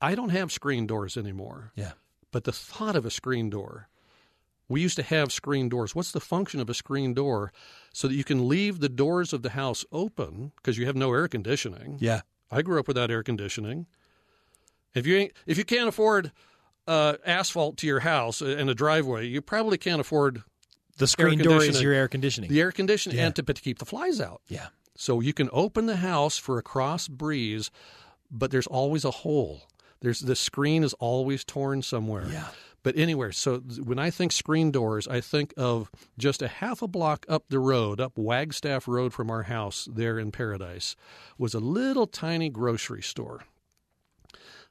I 0.00 0.14
don't 0.14 0.30
have 0.30 0.52
screen 0.52 0.86
doors 0.86 1.16
anymore. 1.16 1.72
Yeah. 1.74 1.92
But 2.30 2.44
the 2.44 2.52
thought 2.52 2.94
of 2.94 3.04
a 3.04 3.10
screen 3.10 3.50
door, 3.50 3.88
we 4.68 4.80
used 4.80 4.96
to 4.96 5.02
have 5.02 5.30
screen 5.32 5.68
doors. 5.68 5.94
What's 5.94 6.12
the 6.12 6.20
function 6.20 6.60
of 6.60 6.70
a 6.70 6.74
screen 6.74 7.14
door? 7.14 7.52
So 7.92 8.08
that 8.08 8.14
you 8.14 8.24
can 8.24 8.48
leave 8.48 8.80
the 8.80 8.88
doors 8.88 9.32
of 9.32 9.42
the 9.42 9.50
house 9.50 9.84
open 9.92 10.52
because 10.56 10.78
you 10.78 10.86
have 10.86 10.96
no 10.96 11.12
air 11.12 11.28
conditioning. 11.28 11.98
Yeah. 12.00 12.22
I 12.50 12.62
grew 12.62 12.80
up 12.80 12.88
without 12.88 13.10
air 13.10 13.22
conditioning. 13.22 13.86
If 14.94 15.06
you 15.06 15.16
ain't, 15.16 15.32
if 15.46 15.58
you 15.58 15.64
can't 15.64 15.88
afford 15.88 16.32
uh, 16.86 17.14
asphalt 17.26 17.76
to 17.78 17.86
your 17.86 18.00
house 18.00 18.40
and 18.40 18.68
a 18.70 18.74
driveway, 18.74 19.26
you 19.26 19.40
probably 19.42 19.78
can't 19.78 20.00
afford 20.00 20.42
The 20.98 21.06
screen 21.06 21.38
door 21.40 21.62
is 21.62 21.80
your 21.82 21.92
air 21.92 22.08
conditioning. 22.08 22.50
the 22.50 22.60
air 22.60 22.72
conditioning 22.72 23.18
Yeah. 23.18 23.26
and 23.26 23.36
to, 23.36 23.42
to 23.42 23.54
keep 23.54 23.78
the 23.78 23.84
flies 23.86 24.20
out. 24.20 24.40
yeah. 24.48 24.68
So 24.96 25.18
you 25.18 25.32
can 25.32 25.50
open 25.52 25.86
the 25.86 25.96
house 25.96 26.38
for 26.38 26.56
a 26.56 26.62
cross 26.62 27.08
breeze, 27.08 27.72
but 28.30 28.52
there's 28.52 28.68
always 28.68 29.04
a 29.04 29.10
hole. 29.10 29.62
There's 30.00 30.20
the 30.20 30.36
screen 30.36 30.84
is 30.84 30.92
always 30.94 31.42
torn 31.44 31.82
somewhere. 31.82 32.26
Yeah. 32.30 32.46
But 32.84 32.96
anywhere, 32.96 33.32
so 33.32 33.56
when 33.82 33.98
I 33.98 34.10
think 34.10 34.30
screen 34.30 34.70
doors, 34.70 35.08
I 35.08 35.20
think 35.20 35.52
of 35.56 35.90
just 36.18 36.40
a 36.42 36.46
half 36.48 36.82
a 36.82 36.86
block 36.86 37.26
up 37.28 37.44
the 37.48 37.58
road, 37.58 38.00
up 38.00 38.16
Wagstaff 38.16 38.86
Road 38.86 39.12
from 39.12 39.30
our 39.30 39.42
house 39.44 39.88
there 39.92 40.18
in 40.20 40.30
Paradise, 40.30 40.94
was 41.36 41.54
a 41.54 41.60
little 41.60 42.06
tiny 42.06 42.48
grocery 42.50 43.02
store. 43.02 43.40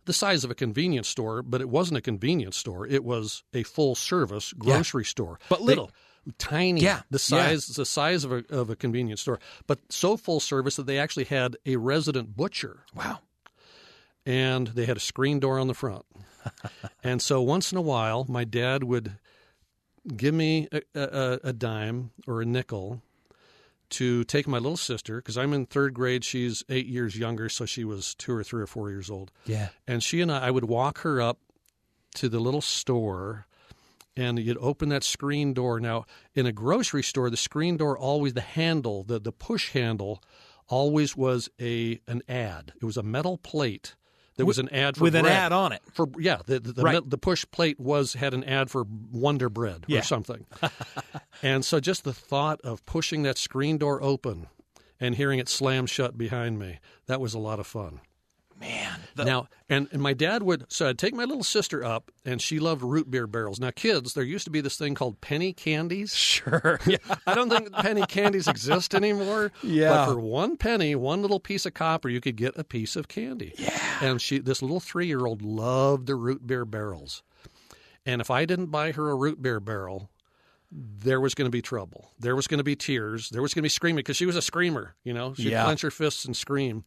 The 0.06 0.13
size 0.13 0.43
of 0.43 0.52
a 0.52 0.56
convenience 0.56 1.08
store, 1.08 1.41
but 1.41 1.60
it 1.60 1.69
wasn't 1.69 1.97
a 1.97 2.02
convenience 2.02 2.56
store. 2.58 2.86
It 2.88 3.04
was 3.04 3.43
a 3.54 3.63
full 3.63 3.95
service 3.95 4.54
grocery 4.54 5.06
store. 5.06 5.39
But 5.49 5.60
They- 5.60 5.65
little. 5.65 5.91
tiny. 6.38 6.82
Yeah, 6.82 7.02
The 7.10 7.15
yeah. 7.15 7.17
size 7.17 7.67
the 7.67 7.86
size 7.86 8.23
of 8.23 8.32
a 8.32 8.43
of 8.49 8.69
a 8.69 8.76
convenience 8.78 9.19
store, 9.21 9.39
but 9.67 9.80
so 9.89 10.15
full 10.17 10.39
service 10.39 10.76
that 10.78 10.86
they 10.86 10.97
actually 10.99 11.26
had 11.26 11.58
a 11.65 11.76
resident 11.78 12.36
butcher 12.38 12.86
Wow. 12.95 13.19
and 14.26 14.67
they 14.67 14.86
had 14.86 14.95
a 14.97 15.02
screen 15.02 15.39
door 15.39 15.60
on 15.60 15.67
the 15.67 15.73
front. 15.73 16.06
and 17.03 17.21
so 17.21 17.41
once 17.41 17.71
in 17.71 17.77
a 17.77 17.82
while, 17.82 18.25
my 18.27 18.43
dad 18.43 18.84
would 18.84 19.13
give 20.15 20.34
me 20.34 20.67
a, 20.71 20.82
a, 20.95 21.39
a 21.43 21.53
dime 21.53 22.12
or 22.27 22.41
a 22.41 22.45
nickel 22.45 23.01
to 23.89 24.23
take 24.23 24.47
my 24.47 24.58
little 24.58 24.77
sister 24.77 25.17
because 25.17 25.38
I'm 25.38 25.53
in 25.53 25.65
third 25.65 25.93
grade. 25.93 26.23
She's 26.23 26.63
eight 26.67 26.88
years 26.88 27.17
younger, 27.17 27.47
so 27.47 27.65
she 27.65 27.84
was 27.84 28.15
two 28.15 28.34
or 28.34 28.43
three 28.43 28.62
or 28.62 28.67
four 28.67 28.89
years 28.89 29.10
old. 29.10 29.32
Yeah. 29.45 29.69
And 29.88 30.01
she 30.01 30.19
and 30.21 30.32
I, 30.32 30.47
I 30.47 30.51
would 30.51 30.65
walk 30.65 30.99
her 30.99 31.21
up 31.21 31.39
to 32.15 32.29
the 32.29 32.39
little 32.39 32.62
store 32.62 33.45
and 34.15 34.38
you'd 34.39 34.58
open 34.60 34.89
that 34.89 35.03
screen 35.03 35.53
door. 35.53 35.79
Now, 35.79 36.06
in 36.34 36.45
a 36.45 36.51
grocery 36.51 37.03
store, 37.03 37.29
the 37.29 37.38
screen 37.38 37.77
door 37.77 37.97
always, 37.97 38.34
the 38.34 38.41
handle, 38.41 39.03
the, 39.03 39.19
the 39.19 39.32
push 39.32 39.71
handle, 39.71 40.21
always 40.67 41.15
was 41.15 41.49
a 41.60 41.99
an 42.08 42.21
ad. 42.27 42.73
It 42.82 42.86
was 42.86 42.97
a 42.97 43.03
metal 43.03 43.38
plate 43.38 43.95
that 44.36 44.46
was 44.46 44.60
an 44.60 44.69
ad 44.69 44.98
for 44.98 45.04
with 45.04 45.15
an 45.15 45.26
ad 45.26 45.52
on 45.52 45.72
it. 45.72 45.82
For 45.93 46.08
yeah, 46.19 46.39
the 46.46 46.60
the, 46.60 46.74
the, 46.74 46.82
Right. 46.84 47.10
the 47.10 47.17
push 47.17 47.46
plate 47.52 47.80
was 47.80 48.13
had 48.13 48.34
an 48.34 48.43
ad 48.43 48.69
for 48.72 48.86
Wonder 49.12 49.50
Bread 49.50 49.86
Yeah. 49.88 50.00
or 50.00 50.04
something. 50.04 50.46
and 51.43 51.63
so 51.63 51.80
just 51.80 52.04
the 52.04 52.13
thought 52.13 52.60
of 52.62 52.86
pushing 52.86 53.24
that 53.24 53.38
screen 53.38 53.78
door 53.78 54.02
open 54.02 54.48
and 55.00 55.15
hearing 55.15 55.39
it 55.39 55.50
slam 55.50 55.86
shut 55.86 56.17
behind 56.17 56.58
me, 56.60 56.80
that 57.08 57.19
was 57.22 57.34
a 57.34 57.39
lot 57.39 57.60
of 57.60 57.67
fun. 57.67 58.00
Man. 58.63 58.99
now, 59.17 59.47
and, 59.69 59.88
and 59.91 60.02
my 60.02 60.13
dad 60.13 60.41
would, 60.43 60.65
so 60.71 60.88
I'd 60.89 60.97
take 60.97 61.13
my 61.13 61.26
little 61.26 61.43
sister 61.43 61.84
up, 61.84 62.12
and 62.26 62.41
she 62.41 62.60
loved 62.60 62.82
root 62.82 63.12
beer 63.12 63.28
barrels. 63.28 63.60
Now, 63.60 63.71
kids, 63.71 64.13
there 64.13 64.23
used 64.23 64.45
to 64.45 64.52
be 64.52 64.62
this 64.62 64.78
thing 64.78 64.95
called 64.95 65.19
penny 65.21 65.54
candies. 65.54 66.15
Sure. 66.15 66.80
I 67.28 67.36
don't 67.36 67.49
think 67.49 67.71
penny 67.73 68.06
candies 68.08 68.47
exist 68.47 68.95
anymore. 68.95 69.52
Yeah. 69.62 69.89
But 69.89 70.13
for 70.13 70.19
one 70.19 70.58
penny, 70.58 70.95
one 70.95 71.21
little 71.21 71.39
piece 71.39 71.65
of 71.65 71.73
copper, 71.73 72.10
you 72.10 72.21
could 72.21 72.36
get 72.38 72.58
a 72.58 72.63
piece 72.63 72.95
of 72.95 73.08
candy. 73.08 73.54
Yeah. 73.58 73.80
And 74.02 74.21
she, 74.21 74.39
this 74.39 74.62
little 74.62 74.80
three 74.80 75.08
year 75.08 75.26
old 75.26 75.41
loved 75.41 76.08
the 76.08 76.15
root 76.15 76.47
beer 76.47 76.65
barrels. 76.65 77.21
And 78.06 78.19
if 78.21 78.30
I 78.32 78.45
didn't 78.45 78.67
buy 78.67 78.91
her 78.93 79.10
a 79.12 79.15
root 79.15 79.41
beer 79.41 79.60
barrel, 79.60 80.10
there 80.71 81.21
was 81.21 81.36
going 81.36 81.45
to 81.45 81.52
be 81.52 81.62
trouble. 81.62 82.10
There 82.19 82.36
was 82.36 82.47
going 82.47 82.58
to 82.58 82.63
be 82.63 82.76
tears. 82.76 83.30
There 83.30 83.41
was 83.41 83.54
going 83.54 83.62
to 83.62 83.65
be 83.65 83.69
screaming 83.69 83.97
because 83.97 84.17
she 84.17 84.26
was 84.26 84.36
a 84.36 84.41
screamer. 84.41 84.95
You 85.04 85.13
know, 85.13 85.34
she'd 85.36 85.52
Yeah. 85.52 85.63
clench 85.65 85.82
her 85.82 85.91
fists 85.91 86.26
and 86.26 86.36
scream. 86.36 86.84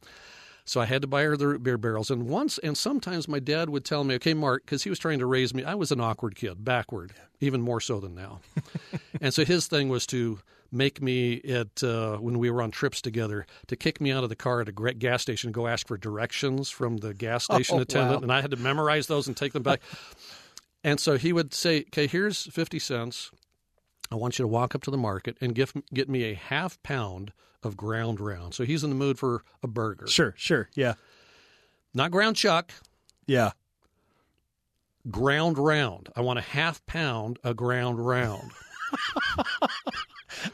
So 0.69 0.81
I 0.81 0.85
had 0.87 1.01
to 1.03 1.09
buy 1.09 1.23
her 1.23 1.37
the 1.37 1.47
root 1.47 1.63
beer 1.63 1.79
barrels. 1.79 2.11
And 2.11 2.29
once, 2.29 2.59
and 2.59 2.77
sometimes 2.77 3.29
my 3.29 3.39
dad 3.39 3.71
would 3.71 3.85
tell 3.85 4.03
me, 4.03 4.17
okay, 4.17 4.35
Mark, 4.35 4.65
because 4.65 4.83
he 4.83 4.91
was 4.91 4.99
trying 4.99 5.21
to 5.21 5.27
raise 5.27 5.55
me. 5.55 5.63
I 5.63 5.77
was 5.77 5.93
an 5.93 6.01
awkward 6.01 6.35
kid, 6.35 6.65
backward, 6.65 7.15
even 7.41 7.61
more 7.61 7.81
so 7.81 8.01
than 8.01 8.17
now. 8.17 8.41
and 9.21 9.33
so 9.33 9.45
his 9.45 9.69
thing 9.69 9.89
was 9.89 10.07
to 10.09 10.41
make 10.73 11.01
me 11.01 11.41
at 11.43 11.85
uh, 11.85 12.17
when 12.17 12.41
we 12.41 12.51
were 12.51 12.61
on 12.61 12.73
trips 12.73 13.01
together 13.01 13.47
to 13.69 13.77
kick 13.77 14.01
me 14.01 14.11
out 14.11 14.25
of 14.25 14.29
the 14.29 14.35
car 14.37 14.61
at 14.61 14.69
a 14.69 14.73
gas 14.73 15.23
station 15.23 15.49
and 15.49 15.55
go 15.55 15.69
ask 15.69 15.87
for 15.87 15.97
directions 15.97 16.69
from 16.69 16.97
the 16.97 17.15
gas 17.15 17.45
station 17.45 17.79
Oh, 17.79 17.83
attendant, 17.83 18.19
wow. 18.19 18.23
and 18.25 18.33
I 18.33 18.41
had 18.41 18.51
to 18.51 18.57
memorize 18.57 19.07
those 19.07 19.29
and 19.29 19.37
take 19.37 19.53
them 19.53 19.63
back. 19.63 19.81
and 20.85 20.99
so 20.99 21.17
he 21.17 21.33
would 21.33 21.55
say, 21.55 21.83
"Okay, 21.83 22.09
here's 22.09 22.53
fifty 22.53 22.81
cents. 22.81 23.31
I 24.11 24.17
want 24.17 24.39
you 24.39 24.43
to 24.43 24.49
walk 24.49 24.75
up 24.75 24.83
to 24.83 24.91
the 24.91 24.97
market 24.97 25.37
and 25.41 25.55
give, 25.55 25.73
get 25.95 26.09
me 26.09 26.25
a 26.25 26.35
half 26.35 26.83
pound 26.83 27.33
of 27.67 27.77
ground 27.77 28.19
round." 28.21 28.55
So 28.55 28.65
he's 28.65 28.83
in 28.83 28.91
the 28.91 28.97
mood 28.97 29.19
for 29.19 29.43
a 29.63 29.67
burger, 29.69 30.07
Sure. 30.07 30.33
Sure. 30.39 30.69
Yeah. 30.75 30.95
not 31.93 32.11
ground 32.11 32.37
chuck, 32.37 32.73
Yeah. 33.27 33.53
ground 35.11 35.59
round. 35.59 36.09
I 36.17 36.21
want 36.23 36.39
a 36.39 36.43
half 36.43 36.85
pound 36.87 37.39
of 37.45 37.57
ground 37.57 38.05
round. 38.05 38.51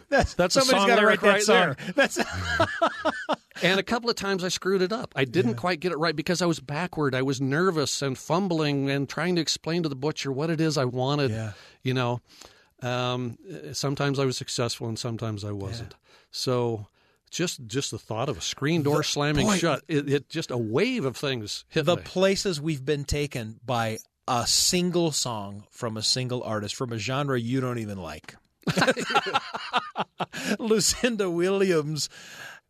That's 0.09 0.35
That's 0.35 0.57
a 0.57 0.62
song 0.62 0.88
got 0.88 0.96
to 0.96 1.07
write 1.07 1.22
lyric 1.22 1.22
right 1.22 1.42
song. 1.42 1.77
That's 1.94 2.18
And 3.62 3.79
a 3.79 3.83
couple 3.83 4.11
of 4.11 4.16
times 4.16 4.42
I 4.42 4.48
screwed 4.48 4.83
it 4.83 4.92
up. 4.92 5.12
I 5.16 5.25
didn't 5.25 5.55
quite 5.55 5.79
get 5.81 5.92
it 5.92 5.98
right 5.98 6.16
because 6.16 6.42
I 6.42 6.46
was 6.46 6.59
backward. 6.61 7.14
I 7.14 7.22
was 7.22 7.40
nervous 7.40 8.03
and 8.03 8.18
fumbling 8.18 8.90
and 8.90 9.09
trying 9.09 9.37
to 9.37 9.40
explain 9.40 9.85
to 9.85 9.88
the 9.88 9.94
butcher 9.94 10.33
what 10.33 10.51
it 10.51 10.61
is 10.61 10.77
I 10.77 10.85
wanted. 10.85 11.31
Yeah. 11.31 11.53
You 11.83 11.94
know, 11.94 12.20
um, 12.83 13.38
sometimes 13.72 14.18
I 14.18 14.25
was 14.25 14.37
successful 14.37 14.88
and 14.88 14.98
sometimes 14.98 15.44
I 15.44 15.53
wasn't. 15.53 15.94
So 16.33 16.87
just 17.33 17.66
just 17.66 17.90
the 17.90 17.99
thought 17.99 18.29
of 18.29 18.38
a 18.38 18.40
screen 18.40 18.83
door 18.83 19.03
slamming 19.03 19.47
boy, 19.47 19.57
shut, 19.57 19.83
it, 19.88 20.09
it 20.09 20.29
just 20.29 20.51
a 20.51 20.57
wave 20.57 21.05
of 21.05 21.16
things 21.16 21.64
hit 21.68 21.85
the 21.85 21.97
me. 21.97 22.03
places 22.05 22.61
we've 22.61 22.85
been 22.85 23.05
taken 23.05 23.59
by 23.64 23.99
a 24.29 24.47
single 24.47 25.11
song 25.11 25.64
from 25.71 25.97
a 25.97 26.03
single 26.03 26.42
artist 26.45 26.77
from 26.77 26.92
a 26.92 26.99
genre 26.99 27.38
you 27.38 27.61
don't 27.61 27.79
even 27.79 27.99
like. 27.99 28.37
Lucinda 30.61 31.29
Williams 31.29 32.09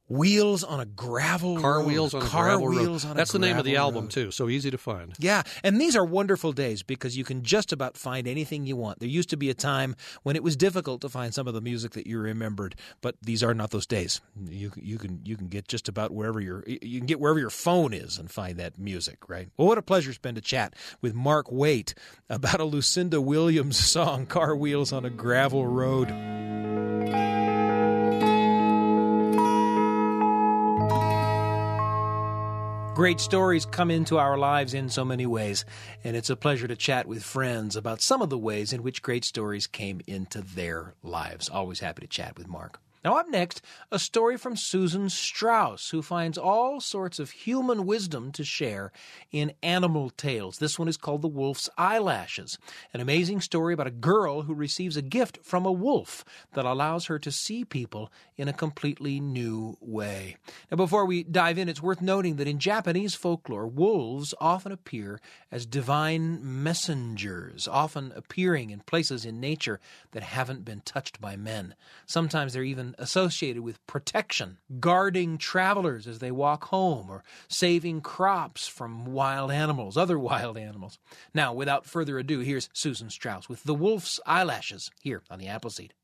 Wheels 0.09 0.63
on 0.63 0.81
a 0.81 0.85
gravel 0.85 1.55
Road. 1.55 1.63
Car 1.63 1.79
road. 1.79 1.87
wheels 1.87 2.15
on 2.15 2.23
a 2.23 2.29
gravel 2.29 2.67
wheels 2.69 3.07
road. 3.07 3.17
That's 3.17 3.33
the 3.33 3.39
name 3.39 3.57
of 3.57 3.65
the 3.65 3.77
album 3.77 4.05
road. 4.05 4.11
too. 4.11 4.31
So 4.31 4.49
easy 4.49 4.71
to 4.71 4.77
find. 4.77 5.15
Yeah, 5.19 5.43
and 5.63 5.81
these 5.81 5.97
are 5.97 6.05
wonderful 6.05 6.53
days 6.53 6.83
because 6.83 7.17
you 7.17 7.25
can 7.25 7.43
just 7.43 7.73
about 7.73 7.97
find 7.97 8.29
anything 8.29 8.67
you 8.67 8.77
want. 8.77 8.99
There 9.01 9.09
used 9.09 9.31
to 9.31 9.37
be 9.39 9.49
a 9.49 9.55
time 9.55 9.97
when 10.23 10.37
it 10.37 10.43
was 10.43 10.55
difficult 10.57 11.01
to 11.03 11.09
find 11.09 11.33
some 11.33 11.49
of 11.49 11.55
the 11.55 11.61
music 11.63 11.93
that 11.93 12.07
you 12.07 12.19
remembered, 12.19 12.75
but 13.01 13.15
these 13.23 13.43
are 13.43 13.55
not 13.55 13.71
those 13.71 13.87
days. 13.87 14.21
You 14.45 14.73
you 14.77 14.99
can 14.99 15.21
you 15.25 15.37
can 15.37 15.49
get 15.49 15.67
just 15.69 15.89
about 15.89 16.11
wherever 16.11 16.41
your 16.41 16.63
you 16.67 16.99
can 16.99 17.07
get 17.07 17.19
wherever 17.21 17.39
your 17.39 17.51
phone 17.51 17.95
is 17.95 18.19
and 18.19 18.31
find 18.31 18.59
that 18.59 18.79
music, 18.79 19.29
right? 19.29 19.49
Well, 19.57 19.69
what 19.69 19.79
a 19.79 19.83
pleasure 19.83 20.11
it's 20.11 20.19
been 20.19 20.35
to 20.35 20.41
chat 20.43 20.75
with 21.01 21.15
Mark 21.15 21.51
Waite 21.51 21.95
about 22.29 22.61
a 22.61 22.65
Lucinda 22.65 23.21
Williams 23.21 23.77
song, 23.91 24.27
"Car 24.27 24.55
Wheels 24.55 24.93
on 24.93 25.05
a 25.07 25.11
Gravel 25.11 25.67
Road." 25.67 26.42
Great 32.95 33.21
stories 33.21 33.65
come 33.65 33.91
into 33.91 34.19
our 34.19 34.37
lives 34.37 34.75
in 34.75 34.87
so 34.91 35.03
many 35.03 35.25
ways, 35.25 35.65
and 36.05 36.15
it's 36.15 36.29
a 36.29 36.37
pleasure 36.37 36.69
to 36.69 36.77
chat 36.77 37.07
with 37.07 37.23
friends 37.23 37.75
about 37.75 38.03
some 38.03 38.21
of 38.21 38.29
the 38.29 38.37
ways 38.37 38.75
in 38.75 38.83
which 38.83 39.01
great 39.01 39.25
stories 39.25 39.67
came 39.67 40.03
into 40.07 40.43
their 40.43 40.93
lives. 41.03 41.49
Always 41.49 41.81
happy 41.81 42.03
to 42.03 42.07
chat 42.07 42.37
with 42.37 42.49
Mark. 42.49 42.81
Now, 43.05 43.17
up 43.17 43.29
next, 43.29 43.63
a 43.91 43.99
story 43.99 44.37
from 44.37 44.55
Susan 44.55 45.09
Strauss, 45.09 45.91
who 45.91 46.03
finds 46.03 46.39
all 46.39 46.81
sorts 46.81 47.19
of 47.19 47.31
human 47.31 47.85
wisdom 47.85 48.31
to 48.33 48.45
share 48.45 48.93
in 49.33 49.55
animal 49.61 50.11
tales. 50.11 50.59
This 50.59 50.79
one 50.79 50.87
is 50.87 50.97
called 50.97 51.23
The 51.23 51.29
Wolf's 51.29 51.69
Eyelashes, 51.77 52.59
an 52.95 53.01
amazing 53.01 53.41
story 53.41 53.75
about 53.75 53.89
a 53.89 53.91
girl 53.91 54.43
who 54.43 54.55
receives 54.55 54.97
a 54.97 55.03
gift 55.03 55.41
from 55.43 55.67
a 55.67 55.73
wolf 55.73 56.25
that 56.53 56.65
allows 56.65 57.07
her 57.07 57.19
to 57.19 57.33
see 57.33 57.65
people 57.65 58.13
in 58.37 58.47
a 58.47 58.53
completely 58.53 59.19
new 59.19 59.77
way. 59.81 60.37
Now, 60.71 60.77
before 60.77 61.05
we 61.05 61.25
dive 61.25 61.59
in, 61.59 61.69
it's 61.69 61.83
worth 61.83 62.01
noting 62.01 62.37
that 62.37 62.47
in 62.47 62.61
Japanese 62.61 63.17
folklore, 63.17 63.67
wolves 63.67 64.33
often 64.41 64.71
appear 64.71 65.21
as 65.51 65.67
divine 65.67 66.39
messengers, 66.63 67.67
often 67.67 68.13
appearing 68.15 68.71
in 68.71 68.81
places 68.81 69.25
in 69.25 69.41
nature 69.41 69.81
that 70.13 70.23
haven't 70.23 70.65
been 70.65 70.83
touched 70.85 71.21
by 71.21 71.37
men. 71.37 71.75
Sometimes 72.07 72.53
they're 72.53 72.63
even 72.63 72.92
associated 72.99 73.63
with 73.63 73.85
protection, 73.87 74.59
guarding 74.81 75.39
travelers 75.39 76.07
as 76.07 76.19
they 76.19 76.31
walk 76.31 76.65
home, 76.65 77.11
or 77.11 77.25
saving 77.49 78.01
crops 78.01 78.67
from 78.67 79.07
wild 79.07 79.51
animals, 79.51 79.97
other 79.97 80.19
wild 80.31 80.57
animals. 80.57 80.99
Now, 81.35 81.53
without 81.53 81.87
further 81.87 82.19
ado, 82.19 82.41
here's 82.41 82.69
Susan 82.73 83.11
Strauss 83.11 83.49
with 83.49 83.65
The 83.65 83.75
Wolf's 83.75 84.21
Eyelashes 84.27 84.91
here 85.01 85.23
on 85.31 85.39
the 85.39 85.49
Appleseed. 85.49 85.95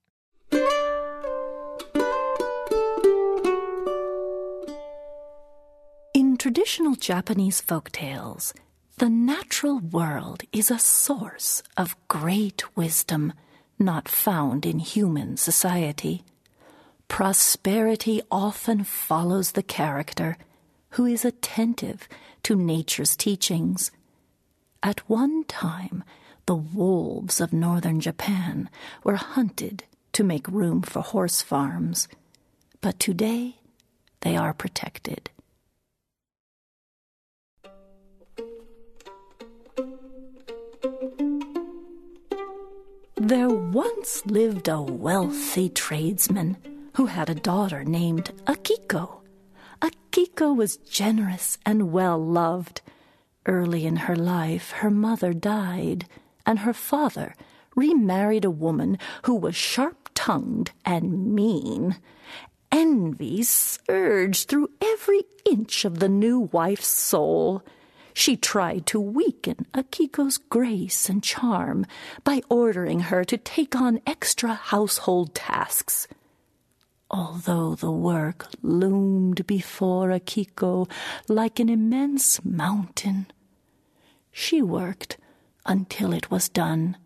In 6.15 6.37
traditional 6.37 6.95
Japanese 6.95 7.61
folk 7.61 7.91
tales, 7.91 8.55
the 8.99 9.09
natural 9.09 9.79
world 9.79 10.43
is 10.53 10.71
a 10.71 10.79
source 10.79 11.63
of 11.77 11.97
great 12.09 12.77
wisdom 12.77 13.33
not 13.79 14.09
found 14.09 14.67
in 14.67 14.81
human 14.81 15.37
society. 15.37 16.25
Prosperity 17.09 18.23
often 18.31 18.85
follows 18.85 19.53
the 19.53 19.63
character 19.63 20.37
who 20.91 21.07
is 21.07 21.25
attentive 21.25 22.09
to 22.45 22.55
nature's 22.55 23.17
teachings. 23.17 23.91
At 24.83 25.01
one 25.09 25.45
time, 25.45 26.05
the 26.47 26.55
wolves 26.55 27.41
of 27.41 27.53
northern 27.53 28.01
Japan 28.01 28.71
were 29.03 29.17
hunted 29.17 29.85
to 30.13 30.23
make 30.23 30.47
room 30.49 30.83
for 30.83 31.03
horse 31.03 31.43
farms, 31.43 32.09
but 32.81 33.01
today 33.01 33.57
they 34.21 34.37
are 34.37 34.55
protected. 34.55 35.31
There 43.17 43.49
once 43.49 44.25
lived 44.25 44.69
a 44.69 44.81
wealthy 44.81 45.69
tradesman 45.69 46.57
who 46.99 47.07
had 47.07 47.31
a 47.31 47.35
daughter 47.37 47.85
named 47.85 48.33
Akiko. 48.47 49.21
Akiko 49.81 50.53
was 50.53 50.79
generous 50.79 51.57
and 51.65 51.93
well 51.93 52.19
loved. 52.19 52.81
Early 53.47 53.87
in 53.87 53.95
her 53.95 54.17
life, 54.17 54.73
her 54.73 54.91
mother 54.91 55.33
died, 55.33 56.09
and 56.45 56.59
her 56.59 56.73
father 56.73 57.37
remarried 57.77 58.45
a 58.45 58.51
woman 58.51 58.99
who 59.23 59.37
was 59.37 59.55
sharp 59.55 60.11
tongued 60.13 60.73
and 60.85 61.33
mean. 61.37 61.95
Envy 62.73 63.45
surged 63.45 64.49
through 64.49 64.71
every 64.81 65.23
inch 65.45 65.85
of 65.85 66.01
the 66.01 66.09
new 66.09 66.49
wife's 66.51 66.89
soul. 66.89 67.63
She 68.13 68.37
tried 68.37 68.87
to 68.87 68.99
weaken 68.99 69.67
Akiko's 69.73 70.37
grace 70.37 71.09
and 71.09 71.23
charm 71.23 71.87
by 72.25 72.43
ordering 72.51 72.99
her 73.07 73.23
to 73.23 73.37
take 73.37 73.77
on 73.77 74.01
extra 74.05 74.55
household 74.55 75.33
tasks. 75.33 76.09
Although 77.11 77.75
the 77.75 77.91
work 77.91 78.49
loomed 78.63 79.47
before 79.47 80.09
Akiko 80.09 80.91
like 81.27 81.59
an 81.59 81.71
immense 81.71 82.45
mountain, 82.45 83.27
she 84.31 84.61
worked 84.61 85.17
until 85.65 86.13
it 86.13 86.31
was 86.31 86.49
done. 86.51 86.97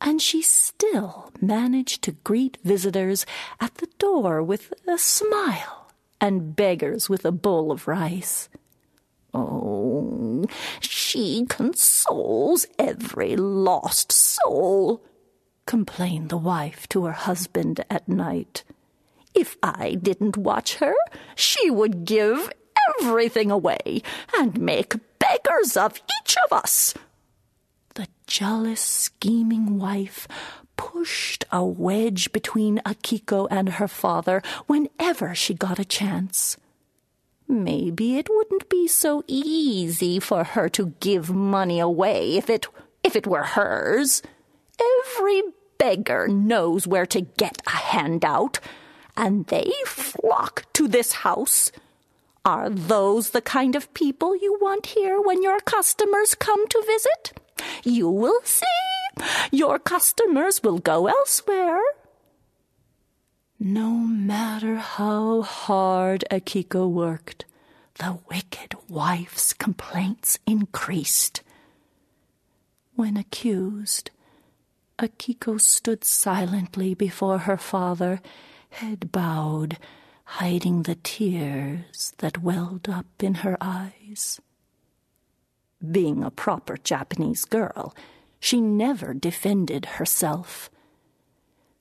And 0.00 0.20
she 0.20 0.42
still 0.42 1.32
managed 1.40 2.02
to 2.02 2.12
greet 2.12 2.58
visitors 2.64 3.24
at 3.60 3.76
the 3.76 3.88
door 3.98 4.42
with 4.42 4.72
a 4.86 4.98
smile 4.98 5.92
and 6.20 6.56
beggars 6.56 7.08
with 7.08 7.24
a 7.24 7.32
bowl 7.32 7.70
of 7.70 7.86
rice. 7.86 8.48
Oh, 9.32 10.44
she 10.80 11.46
consoles 11.48 12.66
every 12.78 13.36
lost 13.36 14.10
soul, 14.10 15.04
complained 15.66 16.30
the 16.30 16.36
wife 16.36 16.88
to 16.88 17.04
her 17.04 17.12
husband 17.12 17.84
at 17.90 18.08
night. 18.08 18.64
If 19.38 19.56
I 19.62 19.94
didn't 19.94 20.36
watch 20.36 20.78
her, 20.78 20.94
she 21.36 21.70
would 21.70 22.04
give 22.04 22.50
everything 22.98 23.52
away 23.52 24.02
and 24.36 24.60
make 24.60 24.96
beggars 25.20 25.76
of 25.76 26.00
each 26.20 26.36
of 26.44 26.52
us. 26.52 26.94
The 27.94 28.08
jealous, 28.26 28.80
scheming 28.80 29.78
wife 29.78 30.26
pushed 30.76 31.44
a 31.52 31.64
wedge 31.64 32.32
between 32.32 32.78
Akiko 32.78 33.46
and 33.48 33.68
her 33.74 33.86
father 33.86 34.42
whenever 34.66 35.36
she 35.36 35.54
got 35.54 35.78
a 35.78 35.84
chance. 35.84 36.56
Maybe 37.46 38.18
it 38.18 38.28
wouldn't 38.28 38.68
be 38.68 38.88
so 38.88 39.22
easy 39.28 40.18
for 40.18 40.42
her 40.42 40.68
to 40.70 40.94
give 40.98 41.30
money 41.30 41.78
away 41.78 42.36
if 42.36 42.50
it 42.50 42.66
if 43.04 43.14
it 43.14 43.28
were 43.28 43.44
hers. 43.44 44.20
Every 44.80 45.42
beggar 45.78 46.26
knows 46.26 46.88
where 46.88 47.06
to 47.06 47.20
get 47.20 47.62
a 47.68 47.70
handout, 47.70 48.58
and 49.18 49.44
they 49.46 49.70
flock 49.84 50.72
to 50.72 50.86
this 50.86 51.12
house. 51.26 51.72
Are 52.44 52.70
those 52.70 53.30
the 53.30 53.42
kind 53.42 53.74
of 53.74 53.92
people 53.92 54.36
you 54.36 54.56
want 54.60 54.86
here 54.86 55.20
when 55.20 55.42
your 55.42 55.58
customers 55.60 56.36
come 56.36 56.66
to 56.68 56.84
visit? 56.86 57.32
You 57.84 58.08
will 58.08 58.40
see. 58.44 58.64
Your 59.50 59.80
customers 59.80 60.62
will 60.62 60.78
go 60.78 61.08
elsewhere. 61.08 61.80
No 63.58 63.90
matter 63.90 64.76
how 64.76 65.42
hard 65.42 66.24
Akiko 66.30 66.88
worked, 66.88 67.44
the 67.98 68.20
wicked 68.30 68.76
wife's 68.88 69.52
complaints 69.52 70.38
increased. 70.46 71.42
When 72.94 73.16
accused, 73.16 74.12
Akiko 74.96 75.60
stood 75.60 76.04
silently 76.04 76.94
before 76.94 77.38
her 77.38 77.56
father, 77.56 78.20
head 78.70 79.10
bowed, 79.12 79.78
hiding 80.24 80.82
the 80.82 80.96
tears 80.96 82.12
that 82.18 82.42
welled 82.42 82.88
up 82.88 83.06
in 83.20 83.34
her 83.36 83.56
eyes. 83.60 84.40
Being 85.90 86.22
a 86.22 86.30
proper 86.30 86.76
Japanese 86.76 87.44
girl, 87.44 87.94
she 88.40 88.60
never 88.60 89.14
defended 89.14 89.84
herself. 89.86 90.70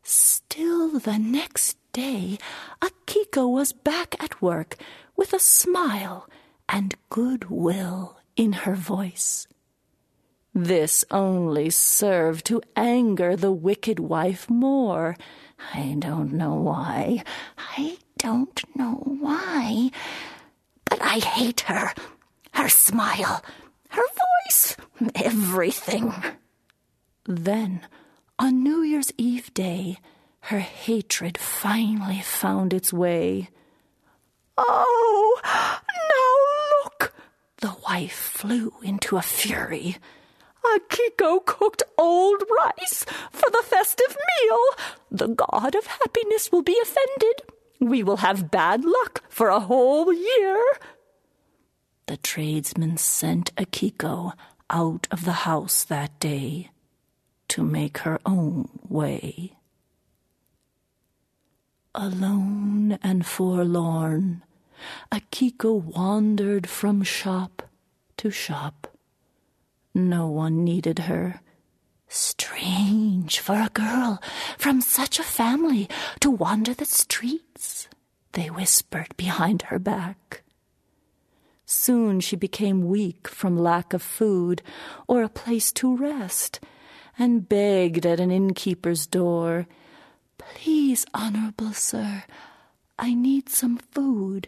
Still, 0.03 0.99
the 0.99 1.17
next 1.17 1.77
day, 1.91 2.37
Akiko 2.81 3.51
was 3.51 3.73
back 3.73 4.15
at 4.23 4.41
work 4.41 4.75
with 5.15 5.33
a 5.33 5.39
smile 5.39 6.29
and 6.69 6.95
goodwill 7.09 8.17
in 8.35 8.53
her 8.53 8.75
voice. 8.75 9.47
This 10.53 11.05
only 11.11 11.69
served 11.69 12.45
to 12.45 12.61
anger 12.75 13.35
the 13.35 13.51
wicked 13.51 13.99
wife 13.99 14.49
more. 14.49 15.15
I 15.73 15.95
don't 15.99 16.33
know 16.33 16.55
why. 16.55 17.23
I 17.57 17.97
don't 18.17 18.63
know 18.75 19.01
why. 19.19 19.91
But 20.85 21.01
I 21.01 21.19
hate 21.19 21.61
her. 21.61 21.93
Her 22.53 22.69
smile, 22.69 23.43
her 23.89 24.01
voice, 24.45 24.77
everything. 25.15 26.13
Then, 27.25 27.81
on 28.39 28.63
New 28.63 28.81
Year's 28.81 29.11
Eve 29.17 29.53
day, 29.53 29.97
her 30.41 30.59
hatred 30.59 31.37
finally 31.37 32.21
found 32.21 32.73
its 32.73 32.93
way. 32.93 33.49
Oh, 34.57 35.39
now 35.43 36.83
look! 36.83 37.13
The 37.57 37.75
wife 37.87 38.13
flew 38.13 38.73
into 38.81 39.17
a 39.17 39.21
fury. 39.21 39.97
Akiko 40.75 41.45
cooked 41.45 41.83
old 41.97 42.43
rice 42.61 43.05
for 43.31 43.49
the 43.49 43.63
festive 43.63 44.15
meal. 44.41 44.59
The 45.09 45.27
god 45.27 45.75
of 45.75 45.87
happiness 45.87 46.51
will 46.51 46.61
be 46.61 46.77
offended. 46.81 47.41
We 47.79 48.03
will 48.03 48.17
have 48.17 48.51
bad 48.51 48.83
luck 48.83 49.23
for 49.29 49.49
a 49.49 49.59
whole 49.59 50.11
year. 50.11 50.61
The 52.07 52.17
tradesman 52.17 52.97
sent 52.97 53.53
Akiko 53.55 54.33
out 54.69 55.07
of 55.11 55.25
the 55.25 55.43
house 55.47 55.83
that 55.85 56.19
day 56.19 56.71
to 57.49 57.63
make 57.63 57.99
her 57.99 58.19
own 58.25 58.69
way. 58.87 59.53
Alone 61.95 62.99
and 63.01 63.25
forlorn, 63.25 64.43
Akiko 65.11 65.81
wandered 65.81 66.69
from 66.69 67.03
shop 67.03 67.63
to 68.17 68.29
shop. 68.29 68.96
No 69.97 70.27
one 70.27 70.63
needed 70.63 70.99
her. 71.09 71.41
Strange 72.07 73.39
for 73.39 73.55
a 73.55 73.71
girl 73.73 74.21
from 74.55 74.79
such 74.79 75.17
a 75.17 75.23
family 75.23 75.89
to 76.19 76.29
wander 76.29 76.75
the 76.75 76.85
streets, 76.85 77.87
they 78.33 78.51
whispered 78.51 79.17
behind 79.17 79.63
her 79.63 79.79
back. 79.79 80.43
Soon 81.65 82.19
she 82.19 82.35
became 82.35 82.87
weak 82.87 83.27
from 83.27 83.57
lack 83.57 83.91
of 83.91 84.03
food 84.03 84.61
or 85.07 85.23
a 85.23 85.29
place 85.29 85.71
to 85.71 85.97
rest, 85.97 86.59
and 87.17 87.49
begged 87.49 88.05
at 88.05 88.19
an 88.19 88.29
innkeeper's 88.29 89.07
door, 89.07 89.65
Please, 90.37 91.07
honorable 91.15 91.73
sir, 91.73 92.23
I 92.99 93.15
need 93.15 93.49
some 93.49 93.77
food. 93.77 94.47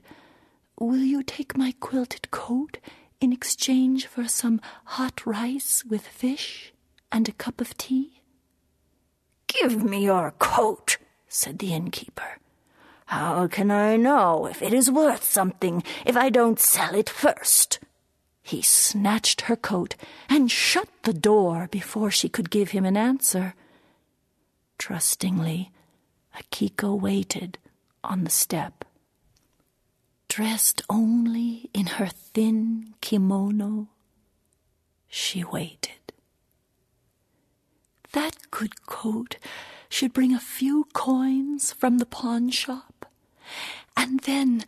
Will 0.80 1.04
you 1.04 1.24
take 1.24 1.58
my 1.58 1.74
quilted 1.80 2.30
coat 2.30 2.78
in 3.22 3.34
exchange 3.34 4.08
for 4.08 4.28
some 4.28 4.62
hot 4.86 5.26
rice 5.26 5.84
with 5.86 6.08
fish 6.08 6.74
and 7.12 7.28
a 7.28 7.34
cup 7.34 7.60
of 7.60 7.78
tea? 7.78 8.22
Give 9.48 9.84
me 9.84 10.06
your 10.06 10.32
coat, 10.40 10.98
said 11.28 11.60
the 11.60 11.74
innkeeper. 11.74 12.38
How 13.08 13.48
can 13.48 13.72
I 13.72 13.98
know 13.98 14.46
if 14.46 14.62
it 14.62 14.74
is 14.74 14.92
worth 14.92 15.24
something 15.24 15.84
if 16.06 16.16
I 16.16 16.30
don't 16.30 16.60
sell 16.60 16.94
it 16.94 17.10
first? 17.10 17.80
He 18.44 18.62
snatched 18.62 19.42
her 19.42 19.56
coat 19.56 19.96
and 20.30 20.50
shut 20.50 20.88
the 21.04 21.14
door 21.14 21.68
before 21.72 22.12
she 22.12 22.30
could 22.30 22.50
give 22.50 22.70
him 22.70 22.86
an 22.86 22.98
answer. 22.98 23.56
Trustingly, 24.78 25.72
Akiko 26.38 27.00
waited 27.00 27.58
on 28.04 28.24
the 28.24 28.30
step. 28.30 28.86
Dressed 30.30 30.84
only 30.90 31.70
in 31.74 31.88
her 31.98 32.08
thin 32.08 32.94
kimono, 33.02 33.90
she 35.10 35.44
waited. 35.44 36.14
That 38.14 38.38
good 38.52 38.86
coat 38.86 39.38
should 39.90 40.14
bring 40.14 40.34
a 40.34 40.40
few 40.40 40.86
coins 40.94 41.74
from 41.74 41.98
the 41.98 42.06
pawn 42.06 42.52
shop, 42.52 43.08
and 43.98 44.22
then 44.22 44.64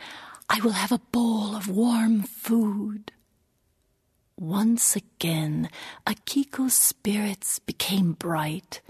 I 0.50 0.60
will 0.62 0.72
have 0.74 0.92
a 0.92 1.02
bowl 1.12 1.56
of 1.56 1.70
warm 1.70 2.24
food. 2.24 3.12
Once 4.38 4.96
again, 4.96 5.70
Akiko's 6.06 6.74
spirits 6.74 7.60
became 7.60 8.14
bright 8.14 8.82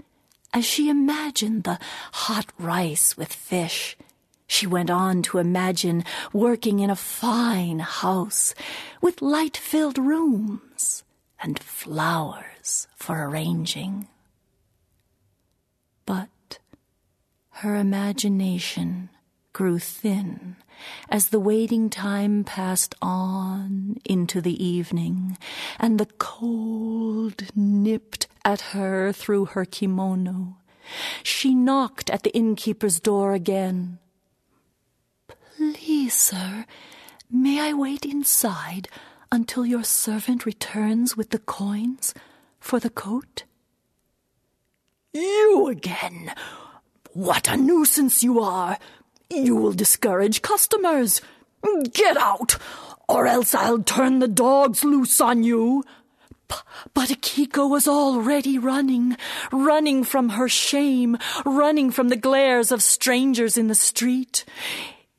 as 0.54 0.64
she 0.64 0.88
imagined 0.88 1.64
the 1.64 1.78
hot 2.12 2.46
rice 2.58 3.16
with 3.16 3.32
fish. 3.32 3.96
She 4.52 4.66
went 4.66 4.90
on 4.90 5.22
to 5.22 5.38
imagine 5.38 6.04
working 6.30 6.80
in 6.80 6.90
a 6.90 6.94
fine 6.94 7.78
house 7.78 8.54
with 9.00 9.22
light 9.22 9.56
filled 9.56 9.96
rooms 9.96 11.04
and 11.42 11.58
flowers 11.58 12.86
for 12.94 13.26
arranging. 13.26 14.08
But 16.04 16.58
her 17.62 17.76
imagination 17.76 19.08
grew 19.54 19.78
thin 19.78 20.56
as 21.08 21.28
the 21.28 21.40
waiting 21.40 21.88
time 21.88 22.44
passed 22.44 22.94
on 23.00 24.02
into 24.04 24.42
the 24.42 24.62
evening 24.62 25.38
and 25.78 25.98
the 25.98 26.12
cold 26.18 27.44
nipped 27.56 28.26
at 28.44 28.60
her 28.76 29.12
through 29.14 29.46
her 29.46 29.64
kimono. 29.64 30.58
She 31.22 31.54
knocked 31.54 32.10
at 32.10 32.22
the 32.22 32.36
innkeeper's 32.36 33.00
door 33.00 33.32
again. 33.32 33.98
Sir, 36.12 36.66
may 37.30 37.58
I 37.58 37.72
wait 37.72 38.04
inside 38.04 38.88
until 39.32 39.64
your 39.64 39.82
servant 39.82 40.44
returns 40.44 41.16
with 41.16 41.30
the 41.30 41.38
coins 41.38 42.12
for 42.60 42.78
the 42.78 42.90
coat? 42.90 43.44
You 45.14 45.68
again! 45.68 46.34
What 47.14 47.48
a 47.48 47.56
nuisance 47.56 48.22
you 48.22 48.40
are! 48.40 48.78
You 49.30 49.56
will 49.56 49.72
discourage 49.72 50.42
customers. 50.42 51.22
Get 51.94 52.18
out, 52.18 52.58
or 53.08 53.26
else 53.26 53.54
I'll 53.54 53.82
turn 53.82 54.18
the 54.18 54.28
dogs 54.28 54.84
loose 54.84 55.18
on 55.18 55.42
you. 55.42 55.82
But 56.92 57.08
Akiko 57.08 57.70
was 57.70 57.88
already 57.88 58.58
running, 58.58 59.16
running 59.50 60.04
from 60.04 60.30
her 60.30 60.48
shame, 60.48 61.16
running 61.46 61.90
from 61.90 62.10
the 62.10 62.16
glares 62.16 62.70
of 62.70 62.82
strangers 62.82 63.56
in 63.56 63.68
the 63.68 63.74
street. 63.74 64.44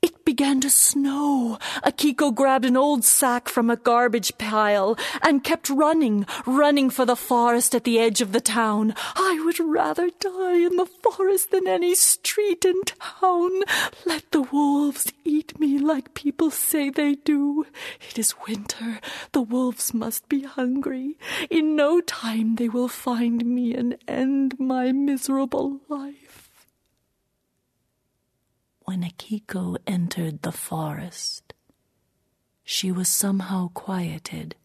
It 0.04 0.26
began 0.26 0.60
to 0.60 0.70
snow. 0.70 1.58
Akiko 1.82 2.36
grabbed 2.36 2.66
an 2.66 2.76
old 2.76 3.06
sack 3.06 3.48
from 3.48 3.70
a 3.70 3.78
garbage 3.78 4.38
pile 4.38 4.98
and 5.22 5.46
kept 5.46 5.70
running, 5.70 6.26
running 6.46 6.89
for 6.89 7.06
the 7.06 7.16
forest 7.16 7.74
at 7.74 7.86
the 7.86 8.00
edge 8.00 8.20
of 8.20 8.34
the 8.34 8.42
town. 8.42 8.96
I 9.16 9.42
would 9.46 9.62
rather 9.62 10.10
die 10.20 10.58
in 10.58 10.76
the 10.76 10.89
forest 11.02 11.52
than 11.52 11.70
any 11.70 11.96
street 11.96 12.66
in 12.66 12.82
town. 12.84 13.62
Let 14.06 14.30
the 14.32 14.42
wolves 14.42 15.13
eat 15.24 15.58
me 15.58 15.80
like 15.80 16.13
people 16.13 16.52
say 16.52 16.89
they 16.89 17.16
do. 17.16 17.66
It 18.10 18.20
is 18.20 18.36
winter. 18.46 19.00
The 19.32 19.42
wolves 19.42 19.94
must 19.94 20.28
be 20.28 20.44
hungry. 20.44 21.18
In 21.50 21.78
no 21.78 22.02
time 22.02 22.56
they 22.56 22.68
will 22.68 22.89
find 22.89 23.46
me 23.46 23.74
and 23.74 23.98
end 24.06 24.60
my 24.60 24.92
miserable 24.92 25.80
life. 25.88 26.22
When 28.86 29.04
Akiko 29.04 29.78
entered 29.88 30.41
the 30.41 30.52
forest, 30.52 31.54
she 32.65 32.91
was 32.91 33.08
somehow 33.08 33.69
quieted, 33.69 34.56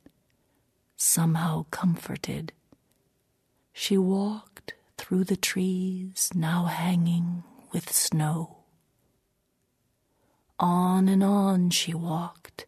somehow 0.96 1.66
comforted. 1.70 2.52
She 3.72 3.96
walked 3.96 4.74
through 4.96 5.22
the 5.24 5.37
trees 5.37 6.31
now 6.35 6.64
hanging 6.64 7.44
with 7.70 7.92
snow. 7.92 8.57
On 10.59 11.09
and 11.09 11.22
on 11.22 11.70
she 11.70 11.94
walked. 11.94 12.66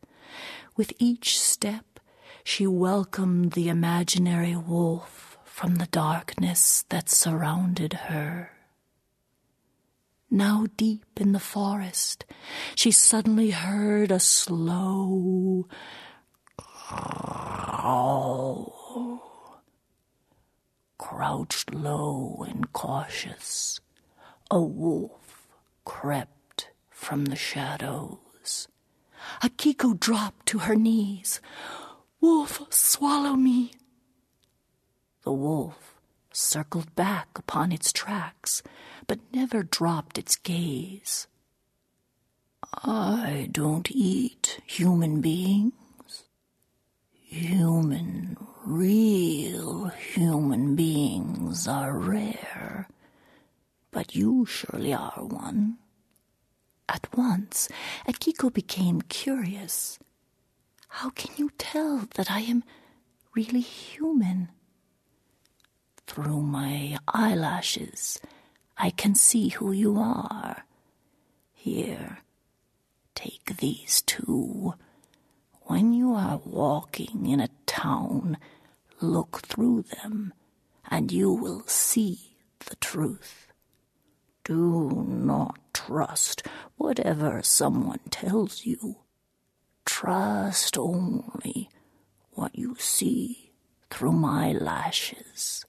With 0.77 0.93
each 1.01 1.37
step, 1.37 1.99
she 2.45 2.65
welcomed 2.67 3.53
the 3.53 3.69
imaginary 3.69 4.55
wolf 4.55 5.37
from 5.45 5.77
the 5.77 5.87
darkness 5.87 6.85
that 6.91 7.09
surrounded 7.11 7.93
her. 7.93 8.53
Now 10.31 10.66
deep 10.77 11.19
in 11.21 11.33
the 11.33 11.40
forest, 11.40 12.25
she 12.77 12.93
suddenly 12.93 13.51
heard 13.51 14.12
a 14.12 14.21
slow 14.21 15.66
growl. 16.57 18.31
Crouched 20.99 21.75
low 21.75 22.45
and 22.49 22.73
cautious, 22.73 23.81
a 24.51 24.61
wolf 24.61 25.49
crept 25.85 26.71
from 26.90 27.25
the 27.25 27.35
shadows. 27.37 28.69
Akiko 29.43 29.99
dropped 29.99 30.47
to 30.47 30.59
her 30.61 30.77
knees. 30.77 31.40
Wolf, 32.21 32.62
swallow 32.71 33.35
me. 33.35 33.73
The 35.25 35.33
wolf 35.33 35.89
circled 36.33 36.95
back 36.95 37.29
upon 37.37 37.73
its 37.73 37.93
tracks, 37.93 38.62
but 39.07 39.19
never 39.33 39.62
dropped 39.62 40.19
its 40.19 40.37
gaze. 40.37 41.27
I 42.85 43.49
don't 43.51 43.90
eat 43.90 44.61
human 44.66 45.21
beings. 45.21 45.73
Human, 47.11 48.37
real 48.64 49.88
human 49.88 50.77
beings 50.77 51.66
are 51.69 51.97
rare, 51.97 52.89
but 53.91 54.14
you 54.14 54.47
surely 54.47 54.93
are 54.93 55.24
one. 55.24 55.78
At 56.89 57.09
once, 57.16 57.68
Akiko 58.09 58.53
became 58.53 59.03
curious. 59.03 59.99
How 60.89 61.11
can 61.11 61.31
you 61.37 61.51
tell 61.57 62.09
that 62.14 62.31
I 62.31 62.41
am 62.41 62.64
really 63.35 63.61
human? 63.61 64.49
Through 66.11 66.43
my 66.43 66.99
eyelashes, 67.07 68.21
I 68.77 68.91
can 68.91 69.15
see 69.15 69.49
who 69.51 69.71
you 69.71 69.97
are. 69.97 70.65
Here, 71.53 72.19
Take 73.15 73.59
these 73.59 74.03
two. 74.03 74.75
When 75.63 75.93
you 75.93 76.15
are 76.15 76.41
walking 76.45 77.27
in 77.27 77.39
a 77.39 77.51
town, 77.67 78.39
look 79.01 79.43
through 79.43 79.83
them, 79.83 80.33
and 80.91 81.13
you 81.13 81.31
will 81.31 81.63
see 81.67 82.37
the 82.61 82.77
truth. 82.77 83.53
Do 84.43 85.07
not 85.07 85.59
trust 85.75 86.47
whatever 86.77 87.43
someone 87.43 88.01
tells 88.11 88.65
you. 88.65 88.97
Trust 89.85 90.79
only 90.79 91.69
what 92.33 92.57
you 92.57 92.75
see 92.79 93.53
through 93.91 94.13
my 94.13 94.53
lashes. 94.53 95.67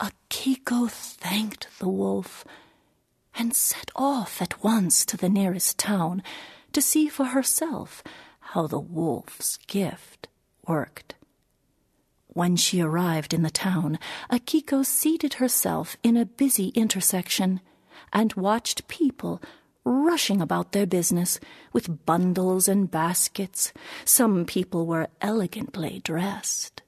Akiko 0.00 0.90
thanked 0.90 1.68
the 1.78 1.88
wolf 1.88 2.44
and 3.34 3.54
set 3.54 3.90
off 3.94 4.40
at 4.42 4.62
once 4.62 5.04
to 5.06 5.16
the 5.16 5.28
nearest 5.28 5.78
town 5.78 6.22
to 6.72 6.82
see 6.82 7.08
for 7.08 7.26
herself 7.26 8.02
how 8.40 8.66
the 8.66 8.80
wolf's 8.80 9.56
gift 9.66 10.28
worked. 10.66 11.14
When 12.28 12.56
she 12.56 12.80
arrived 12.80 13.32
in 13.32 13.42
the 13.42 13.50
town, 13.50 13.98
Akiko 14.30 14.84
seated 14.84 15.34
herself 15.34 15.96
in 16.02 16.16
a 16.16 16.26
busy 16.26 16.68
intersection 16.68 17.60
and 18.12 18.34
watched 18.34 18.88
people 18.88 19.40
rushing 19.84 20.42
about 20.42 20.72
their 20.72 20.86
business 20.86 21.40
with 21.72 22.04
bundles 22.04 22.68
and 22.68 22.90
baskets. 22.90 23.72
Some 24.04 24.44
people 24.44 24.84
were 24.84 25.08
elegantly 25.22 26.00
dressed. 26.04 26.82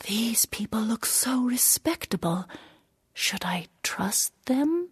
These 0.00 0.46
people 0.46 0.80
look 0.80 1.06
so 1.06 1.42
respectable. 1.42 2.46
Should 3.14 3.44
I 3.44 3.66
trust 3.82 4.32
them? 4.46 4.90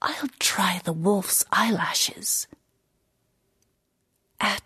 I'll 0.00 0.28
try 0.38 0.80
the 0.84 0.92
wolf's 0.92 1.44
eyelashes. 1.52 2.46
At 4.40 4.62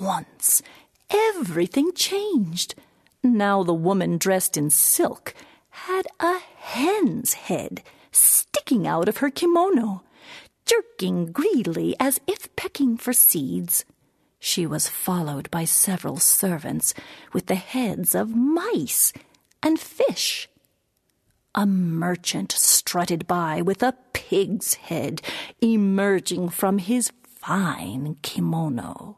once, 0.00 0.62
everything 1.10 1.92
changed. 1.92 2.74
Now 3.22 3.62
the 3.62 3.74
woman 3.74 4.18
dressed 4.18 4.56
in 4.56 4.70
silk 4.70 5.34
had 5.70 6.06
a 6.20 6.38
hen's 6.56 7.34
head 7.34 7.82
sticking 8.10 8.86
out 8.86 9.08
of 9.08 9.18
her 9.18 9.30
kimono, 9.30 10.02
jerking 10.66 11.32
greedily 11.32 11.94
as 11.98 12.20
if 12.26 12.54
pecking 12.56 12.96
for 12.96 13.12
seeds. 13.12 13.84
She 14.46 14.66
was 14.66 14.88
followed 14.88 15.50
by 15.50 15.64
several 15.64 16.18
servants 16.18 16.92
with 17.32 17.46
the 17.46 17.54
heads 17.54 18.14
of 18.14 18.36
mice 18.36 19.10
and 19.62 19.80
fish. 19.80 20.50
A 21.54 21.64
merchant 21.64 22.52
strutted 22.52 23.26
by 23.26 23.62
with 23.62 23.82
a 23.82 23.96
pig's 24.12 24.74
head 24.74 25.22
emerging 25.62 26.50
from 26.50 26.76
his 26.76 27.10
fine 27.26 28.18
kimono. 28.20 29.16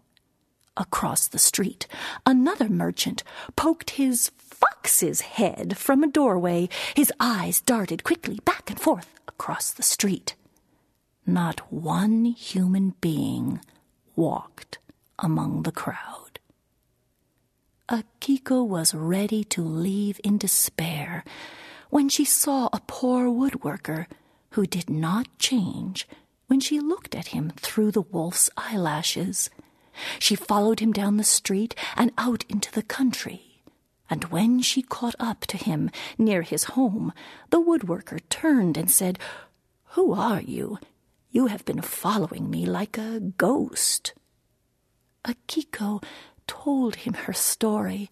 Across 0.77 1.27
the 1.29 1.41
street, 1.41 1.89
another 2.24 2.68
merchant 2.68 3.24
poked 3.57 3.99
his 3.99 4.31
fox's 4.39 5.22
head 5.22 5.77
from 5.77 6.05
a 6.05 6.09
doorway. 6.09 6.68
His 6.95 7.12
eyes 7.18 7.61
darted 7.61 8.05
quickly 8.05 8.39
back 8.45 8.70
and 8.70 8.81
forth 8.81 9.18
across 9.27 9.72
the 9.72 9.83
street. 9.83 10.37
Not 11.27 11.72
one 11.72 12.27
human 12.27 12.95
being 13.01 13.61
walked 14.14 14.79
among 15.19 15.62
the 15.62 15.73
crowd. 15.73 16.39
Akiko 17.89 18.67
was 18.67 18.95
ready 18.95 19.45
to 19.45 19.62
leave 19.62 20.21
in 20.25 20.39
despair 20.39 21.25
when 21.91 22.09
she 22.09 22.25
saw 22.25 22.69
a 22.73 22.83
poor 22.87 23.29
woodworker 23.29 24.07
who 24.51 24.67
did 24.67 24.91
not 24.91 25.29
change 25.39 26.09
when 26.47 26.61
she 26.61 26.81
looked 26.81 27.14
at 27.14 27.29
him 27.29 27.53
through 27.57 27.93
the 27.93 28.03
wolf's 28.03 28.51
eyelashes. 28.57 29.51
She 30.19 30.35
followed 30.35 30.81
him 30.81 30.93
down 30.93 31.17
the 31.17 31.25
street 31.25 31.75
and 31.97 32.12
out 32.19 32.45
into 32.49 32.73
the 32.73 32.83
country. 32.83 33.62
And 34.09 34.25
when 34.25 34.61
she 34.61 34.83
caught 34.83 35.17
up 35.19 35.47
to 35.47 35.57
him 35.57 35.91
near 36.19 36.43
his 36.43 36.64
home, 36.64 37.12
the 37.51 37.61
woodworker 37.61 38.21
turned 38.29 38.77
and 38.77 38.91
said, 38.91 39.19
Who 39.91 40.12
are 40.12 40.41
you? 40.41 40.79
You 41.31 41.47
have 41.49 41.64
been 41.64 41.83
following 41.83 42.51
me 42.51 42.67
like 42.67 42.99
a 42.99 43.21
ghost. 43.21 44.14
Akiko 45.27 46.03
told 46.47 46.97
him 46.97 47.14
her 47.14 47.33
story, 47.33 48.11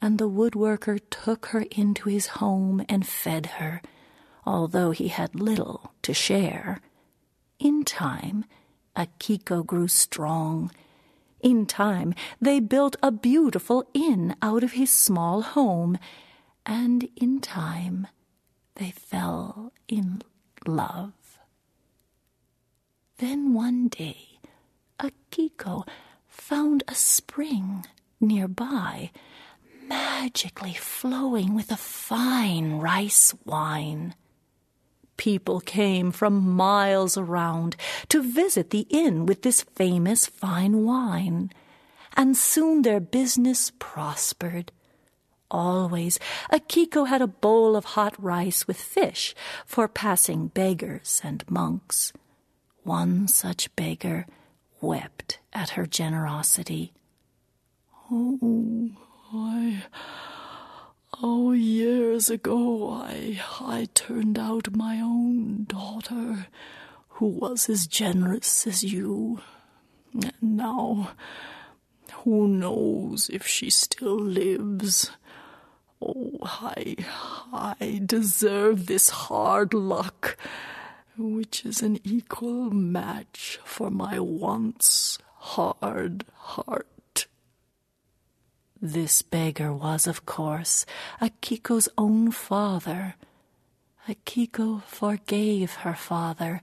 and 0.00 0.18
the 0.18 0.28
woodworker 0.30 1.00
took 1.10 1.46
her 1.46 1.64
into 1.72 2.08
his 2.08 2.38
home 2.38 2.84
and 2.88 3.06
fed 3.06 3.46
her, 3.58 3.82
although 4.46 4.92
he 4.92 5.08
had 5.08 5.34
little 5.34 5.92
to 6.02 6.14
share. 6.14 6.80
In 7.58 7.84
time, 7.84 8.44
Akiko 8.94 9.66
grew 9.66 9.88
strong. 9.88 10.70
In 11.40 11.66
time, 11.66 12.14
they 12.40 12.60
built 12.60 12.96
a 13.02 13.10
beautiful 13.10 13.84
inn 13.92 14.36
out 14.40 14.62
of 14.62 14.72
his 14.72 14.90
small 14.90 15.42
home, 15.42 15.98
and 16.64 17.08
in 17.16 17.40
time, 17.40 18.06
they 18.76 18.90
fell 18.90 19.72
in 19.88 20.22
love. 20.66 21.12
Then 23.18 23.52
one 23.52 23.88
day, 23.88 24.38
Akiko 25.00 25.86
found 26.36 26.84
a 26.86 26.94
spring 26.94 27.84
nearby, 28.20 29.10
magically 29.88 30.74
flowing 30.74 31.54
with 31.54 31.72
a 31.72 31.76
fine 31.76 32.78
rice 32.78 33.34
wine. 33.44 34.14
People 35.16 35.60
came 35.60 36.12
from 36.12 36.54
miles 36.54 37.16
around 37.16 37.74
to 38.10 38.22
visit 38.22 38.70
the 38.70 38.86
inn 38.90 39.24
with 39.24 39.42
this 39.42 39.62
famous 39.62 40.26
fine 40.26 40.84
wine, 40.84 41.50
and 42.16 42.36
soon 42.36 42.82
their 42.82 43.00
business 43.00 43.72
prospered. 43.78 44.70
Always, 45.50 46.18
Akiko 46.52 47.08
had 47.08 47.22
a 47.22 47.26
bowl 47.26 47.76
of 47.76 47.96
hot 47.96 48.14
rice 48.22 48.68
with 48.68 48.76
fish 48.76 49.34
for 49.64 49.88
passing 49.88 50.48
beggars 50.48 51.20
and 51.24 51.48
monks. 51.50 52.12
One 52.82 53.26
such 53.26 53.74
beggar 53.74 54.26
wept 54.80 55.38
at 55.56 55.70
her 55.70 55.86
generosity. 55.86 56.92
Oh, 58.12 58.90
I. 59.32 59.84
Oh, 61.22 61.52
years 61.52 62.28
ago 62.28 62.90
I, 62.90 63.40
I 63.58 63.88
turned 63.94 64.38
out 64.38 64.76
my 64.76 65.00
own 65.00 65.64
daughter, 65.64 66.48
who 67.08 67.28
was 67.28 67.70
as 67.70 67.86
generous 67.86 68.66
as 68.66 68.84
you. 68.84 69.40
And 70.12 70.34
now, 70.42 71.12
who 72.22 72.46
knows 72.48 73.30
if 73.32 73.46
she 73.46 73.70
still 73.70 74.20
lives? 74.20 75.10
Oh, 76.02 76.36
I, 76.42 76.96
I 77.50 78.02
deserve 78.04 78.86
this 78.86 79.08
hard 79.08 79.72
luck, 79.72 80.36
which 81.16 81.64
is 81.64 81.80
an 81.80 81.98
equal 82.04 82.70
match 82.70 83.58
for 83.64 83.90
my 83.90 84.20
once 84.20 85.18
hard 85.46 86.24
heart. 86.34 87.26
This 88.82 89.22
beggar 89.22 89.72
was, 89.72 90.06
of 90.06 90.26
course, 90.26 90.84
Akiko's 91.20 91.88
own 91.96 92.32
father. 92.32 93.14
Akiko 94.08 94.82
forgave 94.82 95.86
her 95.86 95.94
father 95.94 96.60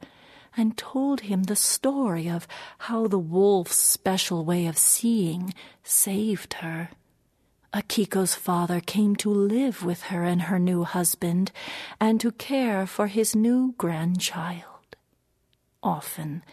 and 0.55 0.77
told 0.77 1.21
him 1.21 1.43
the 1.43 1.55
story 1.55 2.29
of 2.29 2.47
how 2.89 3.07
the 3.07 3.17
wolf's 3.19 3.77
special 3.77 4.45
way 4.45 4.67
of 4.67 4.77
seeing 4.77 5.53
saved 5.83 6.55
her. 6.55 6.89
Akiko's 7.73 8.35
father 8.35 8.79
came 8.79 9.15
to 9.15 9.29
live 9.29 9.83
with 9.83 10.03
her 10.03 10.23
and 10.23 10.43
her 10.43 10.59
new 10.59 10.83
husband 10.83 11.51
and 11.99 12.19
to 12.21 12.31
care 12.31 12.85
for 12.85 13.07
his 13.07 13.35
new 13.35 13.73
grandchild. 13.77 14.95
Often, 15.81 16.43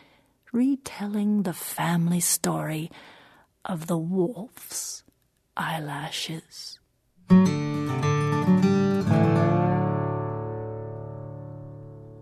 retelling 0.53 1.43
the 1.43 1.53
family 1.53 2.21
story 2.21 2.91
of 3.65 3.87
the 3.87 3.99
wolf's 3.99 5.03
eyelashes. 5.57 6.79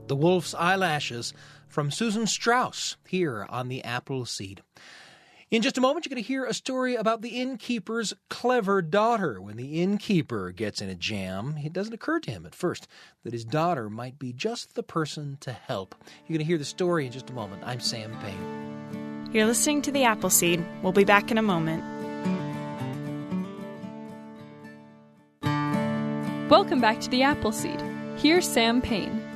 The 0.08 0.16
Wolf's 0.16 0.54
Eyelashes 0.54 1.34
from 1.68 1.90
Susan 1.90 2.26
Strauss 2.26 2.96
here 3.06 3.46
on 3.50 3.68
the 3.68 3.84
Apple 3.84 4.24
Seed. 4.24 4.62
In 5.50 5.62
just 5.62 5.78
a 5.78 5.80
moment, 5.80 6.04
you're 6.04 6.10
going 6.10 6.22
to 6.22 6.28
hear 6.28 6.44
a 6.44 6.52
story 6.52 6.94
about 6.94 7.22
the 7.22 7.40
innkeeper's 7.40 8.12
clever 8.28 8.82
daughter. 8.82 9.40
When 9.40 9.56
the 9.56 9.80
innkeeper 9.80 10.50
gets 10.50 10.82
in 10.82 10.90
a 10.90 10.94
jam, 10.94 11.56
it 11.64 11.72
doesn't 11.72 11.94
occur 11.94 12.20
to 12.20 12.30
him 12.30 12.44
at 12.44 12.54
first 12.54 12.86
that 13.24 13.32
his 13.32 13.46
daughter 13.46 13.88
might 13.88 14.18
be 14.18 14.34
just 14.34 14.74
the 14.74 14.82
person 14.82 15.38
to 15.40 15.52
help. 15.52 15.94
You're 16.26 16.36
going 16.36 16.44
to 16.44 16.48
hear 16.48 16.58
the 16.58 16.66
story 16.66 17.06
in 17.06 17.12
just 17.12 17.30
a 17.30 17.32
moment. 17.32 17.62
I'm 17.64 17.80
Sam 17.80 18.14
Payne. 18.20 19.30
You're 19.32 19.46
listening 19.46 19.80
to 19.82 19.90
the 19.90 20.04
Appleseed. 20.04 20.62
We'll 20.82 20.92
be 20.92 21.04
back 21.04 21.30
in 21.30 21.38
a 21.38 21.42
moment. 21.42 21.82
Welcome 26.50 26.82
back 26.82 27.00
to 27.00 27.08
the 27.08 27.22
Appleseed. 27.22 27.82
Here's 28.18 28.46
Sam 28.46 28.82
Payne. 28.82 29.27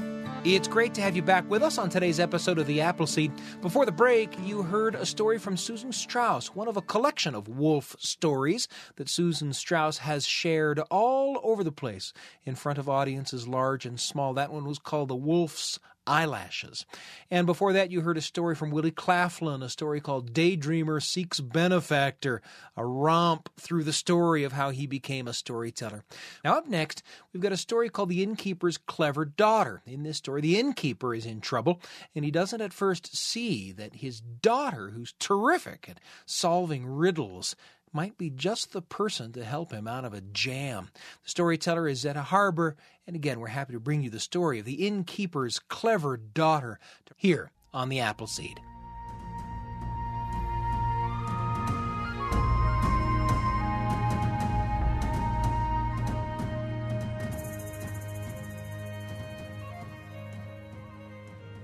It's 0.45 0.67
great 0.67 0.93
to 0.95 1.01
have 1.01 1.15
you 1.15 1.23
back 1.23 1.49
with 1.49 1.63
us 1.63 1.79
on 1.79 1.89
today's 1.89 2.19
episode 2.19 2.59
of 2.59 2.67
The 2.67 2.81
Appleseed. 2.81 3.31
Before 3.61 3.87
the 3.87 3.93
break, 3.93 4.37
you 4.45 4.63
heard 4.63 4.97
a 4.97 5.07
story 5.07 5.39
from 5.39 5.57
Susan 5.57 5.93
Strauss, 5.93 6.49
one 6.49 6.67
of 6.67 6.77
a 6.77 6.83
collection 6.83 7.37
of 7.37 7.47
wolf 7.47 7.95
stories 8.01 8.67
that 8.97 9.09
Susan 9.09 9.53
Strauss 9.53 9.99
has 9.99 10.27
shared 10.27 10.81
all 10.91 11.41
over 11.45 11.63
the 11.63 11.71
place 11.71 12.13
in 12.45 12.57
front 12.57 12.81
of 12.81 12.89
audiences 12.89 13.47
large 13.47 13.87
and 13.87 14.01
small. 14.01 14.35
That 14.35 14.53
one 14.53 14.65
was 14.65 14.81
called 14.81 15.11
The 15.11 15.15
Wolf's 15.15 15.79
eyelashes. 16.07 16.87
And 17.31 17.47
before 17.47 17.73
that, 17.73 17.91
you 17.91 18.01
heard 18.01 18.17
a 18.17 18.23
story 18.23 18.55
from 18.55 18.71
Willie 18.71 18.91
Claflin, 18.91 19.63
a 19.63 19.69
story 19.69 20.01
called 20.01 20.33
Daydreamer 20.33 21.03
Seeks 21.03 21.41
Benefactor, 21.41 22.43
a 22.77 22.85
romp 22.85 23.49
through 23.59 23.85
the 23.85 23.93
story 23.93 24.45
of 24.45 24.53
how 24.53 24.71
he 24.71 24.87
became 24.87 25.29
a 25.29 25.33
storyteller. 25.33 26.05
Now, 26.45 26.55
up 26.55 26.69
next, 26.69 27.03
we've 27.33 27.43
got 27.43 27.53
a 27.53 27.57
story 27.57 27.89
called 27.89 28.09
The 28.09 28.23
Innkeeper's 28.23 28.79
Clever 28.79 29.25
Daughter. 29.25 29.83
In 29.87 30.03
this 30.03 30.19
story, 30.19 30.41
the 30.41 30.59
innkeeper 30.59 31.15
is 31.15 31.27
in 31.27 31.41
trouble, 31.41 31.81
and 32.15 32.25
he 32.25 32.31
doesn't 32.31 32.61
at 32.61 32.73
first 32.73 33.17
see 33.17 33.73
that 33.73 33.97
his 33.97 34.21
daughter, 34.21 34.91
who's 34.91 35.15
terrific 35.19 35.89
at 35.89 36.01
solving 36.27 36.87
riddles, 36.87 37.57
might 37.93 38.17
be 38.17 38.31
just 38.31 38.73
the 38.73 38.83
person 38.83 39.33
to 39.33 39.45
help 39.45 39.71
him 39.73 39.87
out 39.87 40.05
of 40.05 40.15
a 40.15 40.21
jam. 40.21 40.91
The 41.25 41.31
storyteller 41.31 41.89
is 41.89 42.05
Zetta 42.05 42.23
Harbor, 42.23 42.77
and 43.07 43.15
again, 43.15 43.39
we're 43.39 43.49
happy 43.49 43.75
to 43.75 43.81
bring 43.81 44.03
you 44.03 44.11
the 44.11 44.21
story 44.21 44.59
of 44.59 44.65
the 44.65 44.87
innkeeper's 44.87 45.59
clever 45.59 46.17
daughter 46.17 46.79
here 47.17 47.53
on 47.73 47.89
the 47.89 48.01
Appleseed. 48.01 48.61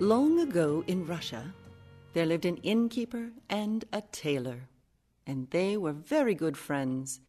Long 0.00 0.38
ago 0.38 0.84
in 0.86 1.04
Russia, 1.06 1.52
there 2.12 2.24
lived 2.24 2.44
an 2.44 2.58
innkeeper 2.58 3.30
and 3.50 3.84
a 3.92 4.00
tailor 4.12 4.68
and 5.28 5.50
they 5.50 5.76
were 5.76 5.92
very 5.92 6.34
good 6.34 6.56
friends. 6.56 7.20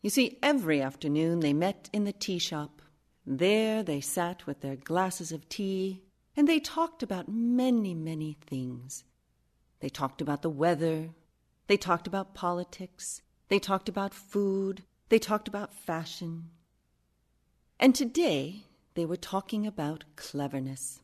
You 0.00 0.08
see, 0.08 0.38
every 0.42 0.80
afternoon 0.80 1.40
they 1.40 1.52
met 1.52 1.90
in 1.92 2.04
the 2.04 2.12
tea 2.12 2.38
shop. 2.38 2.80
There 3.26 3.82
they 3.82 4.00
sat 4.00 4.46
with 4.46 4.62
their 4.62 4.76
glasses 4.76 5.30
of 5.30 5.48
tea, 5.48 6.02
and 6.34 6.48
they 6.48 6.58
talked 6.58 7.02
about 7.02 7.28
many, 7.28 7.94
many 7.94 8.38
things. 8.40 9.04
They 9.80 9.90
talked 9.90 10.22
about 10.22 10.40
the 10.40 10.50
weather, 10.50 11.10
they 11.66 11.76
talked 11.76 12.06
about 12.06 12.34
politics, 12.34 13.20
they 13.48 13.58
talked 13.58 13.90
about 13.90 14.14
food, 14.14 14.82
they 15.10 15.18
talked 15.18 15.46
about 15.46 15.74
fashion. 15.74 16.48
And 17.78 17.94
today 17.94 18.64
they 18.94 19.04
were 19.04 19.16
talking 19.16 19.66
about 19.66 20.04
cleverness. 20.16 21.02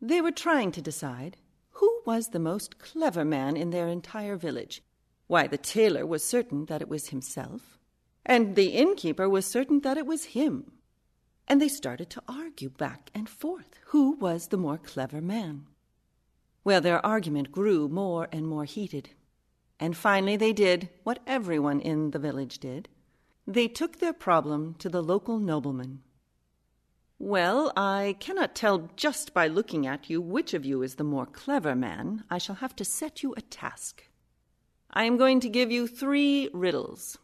They 0.00 0.20
were 0.20 0.30
trying 0.30 0.72
to 0.72 0.82
decide 0.82 1.38
who 1.70 2.02
was 2.04 2.28
the 2.28 2.38
most 2.38 2.78
clever 2.78 3.24
man 3.24 3.56
in 3.56 3.70
their 3.70 3.88
entire 3.88 4.36
village 4.36 4.82
why, 5.28 5.46
the 5.46 5.58
tailor 5.58 6.04
was 6.04 6.24
certain 6.24 6.64
that 6.64 6.82
it 6.82 6.88
was 6.88 7.10
himself, 7.10 7.78
and 8.26 8.56
the 8.56 8.70
innkeeper 8.70 9.28
was 9.28 9.46
certain 9.46 9.80
that 9.80 9.96
it 9.96 10.06
was 10.06 10.24
him. 10.36 10.72
And 11.46 11.62
they 11.62 11.68
started 11.68 12.10
to 12.10 12.22
argue 12.26 12.70
back 12.70 13.10
and 13.14 13.28
forth 13.28 13.78
who 13.86 14.16
was 14.16 14.48
the 14.48 14.56
more 14.56 14.78
clever 14.78 15.20
man. 15.20 15.66
Well, 16.64 16.80
their 16.80 17.04
argument 17.06 17.52
grew 17.52 17.88
more 17.88 18.28
and 18.32 18.46
more 18.46 18.64
heated. 18.64 19.10
And 19.80 19.96
finally, 19.96 20.36
they 20.36 20.52
did 20.52 20.88
what 21.04 21.20
everyone 21.26 21.80
in 21.80 22.10
the 22.10 22.18
village 22.18 22.58
did 22.58 22.88
they 23.46 23.66
took 23.66 23.98
their 23.98 24.12
problem 24.12 24.74
to 24.74 24.90
the 24.90 25.02
local 25.02 25.38
nobleman. 25.38 26.02
Well, 27.18 27.72
I 27.74 28.16
cannot 28.20 28.54
tell 28.54 28.90
just 28.94 29.32
by 29.32 29.48
looking 29.48 29.86
at 29.86 30.10
you 30.10 30.20
which 30.20 30.52
of 30.52 30.66
you 30.66 30.82
is 30.82 30.96
the 30.96 31.04
more 31.04 31.24
clever 31.24 31.74
man. 31.74 32.24
I 32.28 32.36
shall 32.36 32.56
have 32.56 32.76
to 32.76 32.84
set 32.84 33.22
you 33.22 33.32
a 33.36 33.40
task. 33.40 34.07
I 34.90 35.04
am 35.04 35.16
going 35.16 35.40
to 35.40 35.48
give 35.48 35.70
you 35.70 35.86
three 35.86 36.48
riddles. 36.52 37.18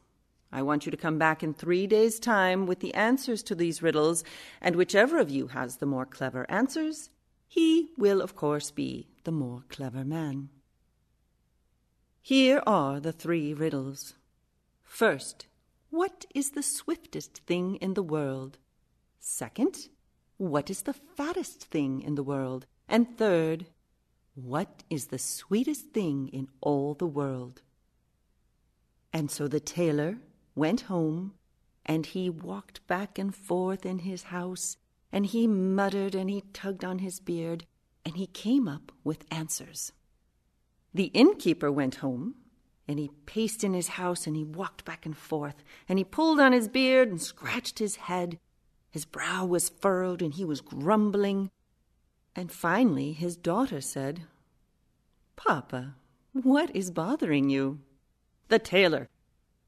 I 0.53 0.63
want 0.63 0.87
you 0.87 0.91
to 0.91 0.97
come 0.97 1.19
back 1.19 1.43
in 1.43 1.55
three 1.55 1.87
days' 1.87 2.21
time 2.21 2.67
with 2.67 2.81
the 2.81 2.95
answers 2.95 3.43
to 3.45 3.55
these 3.55 3.83
riddles, 3.83 4.23
and 4.61 4.77
whichever 4.77 5.19
of 5.19 5.31
you 5.31 5.49
has 5.49 5.79
the 5.79 5.87
more 5.87 6.07
clever 6.07 6.47
answers, 6.49 7.11
he 7.49 7.91
will, 7.97 8.21
of 8.21 8.37
course, 8.37 8.71
be 8.71 9.09
the 9.25 9.33
more 9.33 9.65
clever 9.69 10.05
man. 10.05 10.51
Here 12.21 12.63
are 12.67 13.01
the 13.01 13.13
three 13.13 13.53
riddles. 13.53 14.15
First, 14.83 15.47
what 15.91 16.25
is 16.35 16.51
the 16.51 16.63
swiftest 16.63 17.39
thing 17.47 17.77
in 17.77 17.95
the 17.95 18.03
world? 18.03 18.59
Second, 19.19 19.89
what 20.37 20.71
is 20.71 20.83
the 20.83 20.93
fattest 20.93 21.65
thing 21.65 22.03
in 22.03 22.15
the 22.15 22.23
world? 22.23 22.67
And 22.89 23.17
third, 23.17 23.67
what 24.35 24.83
is 24.91 25.07
the 25.07 25.19
sweetest 25.19 25.87
thing 25.93 26.29
in 26.29 26.49
all 26.61 26.95
the 26.95 27.07
world? 27.07 27.63
And 29.13 29.31
so 29.31 29.47
the 29.47 29.61
tailor 29.61 30.19
went 30.55 30.83
home, 30.83 31.35
and 31.87 32.07
he 32.07 32.29
walked 32.29 32.87
back 32.87 33.19
and 33.19 33.35
forth 33.35 33.87
in 33.87 34.01
his 34.01 34.25
house, 34.25 34.77
and 35.13 35.27
he 35.27 35.47
muttered 35.47 36.15
and 36.15 36.29
he 36.29 36.43
tugged 36.53 36.85
on 36.85 36.99
his 36.99 37.21
beard, 37.21 37.67
and 38.05 38.17
he 38.17 38.27
came 38.27 38.67
up 38.67 38.91
with 39.05 39.25
answers. 39.31 39.93
The 40.93 41.11
innkeeper 41.15 41.71
went 41.71 41.97
home, 41.97 42.35
and 42.89 42.99
he 42.99 43.11
paced 43.27 43.65
in 43.65 43.73
his 43.73 43.89
house, 43.89 44.27
and 44.27 44.37
he 44.37 44.45
walked 44.45 44.85
back 44.85 45.07
and 45.07 45.17
forth, 45.17 45.63
and 45.89 45.99
he 45.99 46.05
pulled 46.05 46.41
on 46.41 46.53
his 46.53 46.69
beard 46.69 47.09
and 47.09 47.23
scratched 47.23 47.79
his 47.79 47.97
head. 47.97 48.39
His 48.91 49.05
brow 49.05 49.45
was 49.45 49.69
furrowed, 49.69 50.23
and 50.23 50.35
he 50.35 50.45
was 50.45 50.61
grumbling. 50.61 51.51
And 52.37 52.51
finally 52.51 53.13
his 53.13 53.37
daughter 53.37 53.81
said, 53.81 54.23
Papa, 55.37 55.95
what 56.33 56.75
is 56.75 56.91
bothering 56.91 57.49
you? 57.49 57.81
The 58.49 58.59
tailor. 58.59 59.09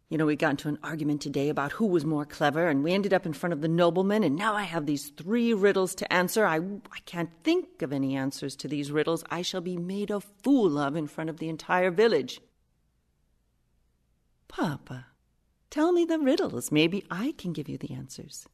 You 0.08 0.18
know, 0.18 0.26
we 0.26 0.36
got 0.36 0.50
into 0.50 0.68
an 0.68 0.78
argument 0.84 1.20
today 1.20 1.48
about 1.48 1.72
who 1.72 1.86
was 1.86 2.04
more 2.04 2.24
clever, 2.24 2.68
and 2.68 2.84
we 2.84 2.92
ended 2.92 3.12
up 3.12 3.26
in 3.26 3.32
front 3.32 3.52
of 3.52 3.60
the 3.60 3.68
nobleman, 3.68 4.22
and 4.22 4.36
now 4.36 4.54
I 4.54 4.62
have 4.62 4.86
these 4.86 5.08
three 5.08 5.52
riddles 5.52 5.96
to 5.96 6.12
answer. 6.12 6.46
I, 6.46 6.58
I 6.58 7.00
can't 7.06 7.30
think 7.42 7.82
of 7.82 7.92
any 7.92 8.14
answers 8.14 8.54
to 8.56 8.68
these 8.68 8.92
riddles. 8.92 9.24
I 9.30 9.42
shall 9.42 9.60
be 9.60 9.76
made 9.76 10.10
a 10.10 10.20
fool 10.20 10.78
of 10.78 10.94
in 10.94 11.08
front 11.08 11.28
of 11.28 11.38
the 11.38 11.48
entire 11.48 11.90
village. 11.90 12.40
Papa, 14.46 15.06
tell 15.70 15.90
me 15.90 16.04
the 16.04 16.20
riddles. 16.20 16.70
Maybe 16.70 17.04
I 17.10 17.34
can 17.36 17.52
give 17.52 17.68
you 17.68 17.76
the 17.76 17.92
answers. 17.92 18.46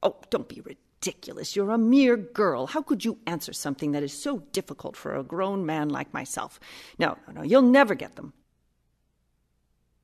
Oh, 0.00 0.16
don't 0.30 0.48
be 0.48 0.60
ridiculous 0.60 0.83
ridiculous. 1.04 1.54
You're 1.54 1.70
a 1.70 1.78
mere 1.78 2.16
girl. 2.16 2.66
How 2.66 2.82
could 2.82 3.04
you 3.04 3.18
answer 3.26 3.52
something 3.52 3.92
that 3.92 4.02
is 4.02 4.12
so 4.12 4.38
difficult 4.52 4.96
for 4.96 5.14
a 5.14 5.22
grown 5.22 5.66
man 5.66 5.88
like 5.88 6.14
myself? 6.14 6.58
No, 6.98 7.16
no, 7.26 7.34
no, 7.34 7.42
you'll 7.42 7.62
never 7.62 7.94
get 7.94 8.16
them. 8.16 8.32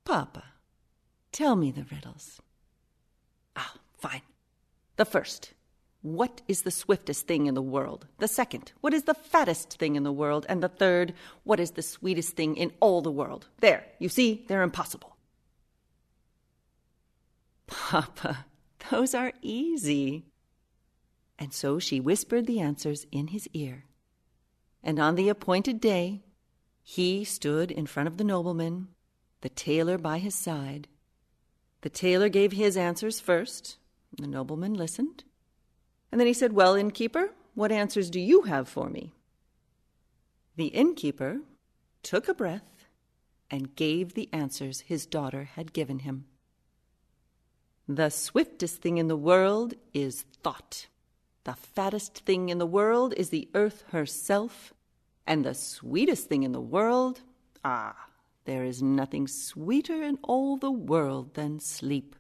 Papa, 0.04 0.44
tell 1.32 1.56
me 1.56 1.70
the 1.70 1.86
riddles. 1.90 2.40
Ah, 3.56 3.74
fine. 3.98 4.22
The 4.96 5.04
first. 5.04 5.54
What 6.02 6.42
is 6.48 6.62
the 6.62 6.70
swiftest 6.70 7.26
thing 7.26 7.46
in 7.46 7.54
the 7.54 7.62
world? 7.62 8.06
The 8.18 8.28
second, 8.28 8.72
what 8.80 8.94
is 8.94 9.04
the 9.04 9.14
fattest 9.14 9.78
thing 9.78 9.96
in 9.96 10.02
the 10.02 10.12
world? 10.12 10.46
And 10.48 10.62
the 10.62 10.68
third, 10.68 11.14
what 11.44 11.60
is 11.60 11.72
the 11.72 11.82
sweetest 11.82 12.36
thing 12.36 12.56
in 12.56 12.72
all 12.80 13.02
the 13.02 13.10
world? 13.10 13.48
There, 13.60 13.84
you 13.98 14.08
see, 14.08 14.44
they're 14.48 14.62
impossible. 14.62 15.16
Papa, 17.66 18.46
those 18.90 19.14
are 19.14 19.32
easy. 19.42 20.29
And 21.40 21.54
so 21.54 21.78
she 21.78 21.98
whispered 21.98 22.46
the 22.46 22.60
answers 22.60 23.06
in 23.10 23.28
his 23.28 23.48
ear. 23.54 23.86
And 24.82 25.00
on 25.00 25.14
the 25.14 25.30
appointed 25.30 25.80
day, 25.80 26.22
he 26.82 27.24
stood 27.24 27.70
in 27.70 27.86
front 27.86 28.08
of 28.08 28.18
the 28.18 28.24
nobleman, 28.24 28.88
the 29.40 29.48
tailor 29.48 29.96
by 29.96 30.18
his 30.18 30.34
side. 30.34 30.86
The 31.80 31.88
tailor 31.90 32.28
gave 32.28 32.52
his 32.52 32.76
answers 32.76 33.20
first. 33.20 33.78
The 34.18 34.26
nobleman 34.26 34.74
listened. 34.74 35.24
And 36.12 36.20
then 36.20 36.26
he 36.26 36.34
said, 36.34 36.52
Well, 36.52 36.74
innkeeper, 36.74 37.30
what 37.54 37.72
answers 37.72 38.10
do 38.10 38.20
you 38.20 38.42
have 38.42 38.68
for 38.68 38.90
me? 38.90 39.14
The 40.56 40.66
innkeeper 40.66 41.40
took 42.02 42.28
a 42.28 42.34
breath 42.34 42.86
and 43.50 43.74
gave 43.76 44.12
the 44.12 44.28
answers 44.32 44.80
his 44.80 45.06
daughter 45.06 45.44
had 45.54 45.72
given 45.72 46.00
him. 46.00 46.26
The 47.88 48.10
swiftest 48.10 48.82
thing 48.82 48.98
in 48.98 49.08
the 49.08 49.16
world 49.16 49.74
is 49.94 50.24
thought. 50.42 50.86
The 51.44 51.54
fattest 51.54 52.18
thing 52.26 52.48
in 52.48 52.58
the 52.58 52.66
world 52.66 53.14
is 53.16 53.30
the 53.30 53.48
earth 53.54 53.84
herself, 53.88 54.74
and 55.26 55.44
the 55.44 55.54
sweetest 55.54 56.28
thing 56.28 56.42
in 56.42 56.52
the 56.52 56.60
world, 56.60 57.22
ah, 57.64 58.08
there 58.44 58.64
is 58.64 58.82
nothing 58.82 59.26
sweeter 59.26 60.02
in 60.02 60.18
all 60.22 60.56
the 60.56 60.70
world 60.70 61.34
than 61.34 61.60
sleep. 61.60 62.14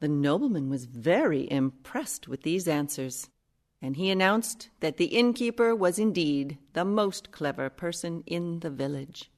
The 0.00 0.08
nobleman 0.08 0.68
was 0.68 0.84
very 0.84 1.50
impressed 1.50 2.28
with 2.28 2.42
these 2.42 2.68
answers, 2.68 3.28
and 3.82 3.96
he 3.96 4.10
announced 4.10 4.68
that 4.80 4.98
the 4.98 5.06
innkeeper 5.06 5.74
was 5.74 5.98
indeed 5.98 6.58
the 6.74 6.84
most 6.84 7.32
clever 7.32 7.70
person 7.70 8.22
in 8.26 8.60
the 8.60 8.70
village. 8.70 9.30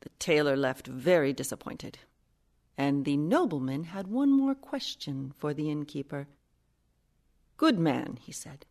The 0.00 0.10
tailor 0.18 0.56
left 0.56 0.86
very 0.88 1.32
disappointed, 1.32 1.98
and 2.76 3.04
the 3.04 3.16
nobleman 3.16 3.84
had 3.84 4.08
one 4.08 4.30
more 4.30 4.54
question 4.54 5.32
for 5.36 5.54
the 5.54 5.70
innkeeper. 5.70 6.26
Good 7.62 7.78
man, 7.78 8.18
he 8.20 8.32
said, 8.32 8.66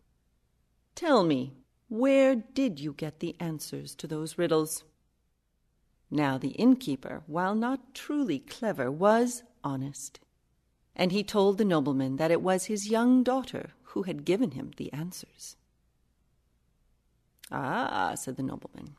tell 0.94 1.24
me, 1.24 1.54
where 1.88 2.34
did 2.36 2.78
you 2.78 2.92
get 2.92 3.20
the 3.20 3.34
answers 3.40 3.94
to 3.94 4.06
those 4.06 4.36
riddles? 4.36 4.84
Now 6.10 6.36
the 6.36 6.50
innkeeper, 6.50 7.22
while 7.26 7.54
not 7.54 7.94
truly 7.94 8.38
clever, 8.38 8.90
was 8.90 9.44
honest, 9.64 10.20
and 10.94 11.10
he 11.10 11.24
told 11.24 11.56
the 11.56 11.64
nobleman 11.64 12.16
that 12.16 12.30
it 12.30 12.42
was 12.42 12.66
his 12.66 12.90
young 12.90 13.22
daughter 13.22 13.70
who 13.82 14.02
had 14.02 14.26
given 14.26 14.50
him 14.50 14.72
the 14.76 14.92
answers. 14.92 15.56
Ah, 17.50 18.12
said 18.14 18.36
the 18.36 18.42
nobleman, 18.42 18.96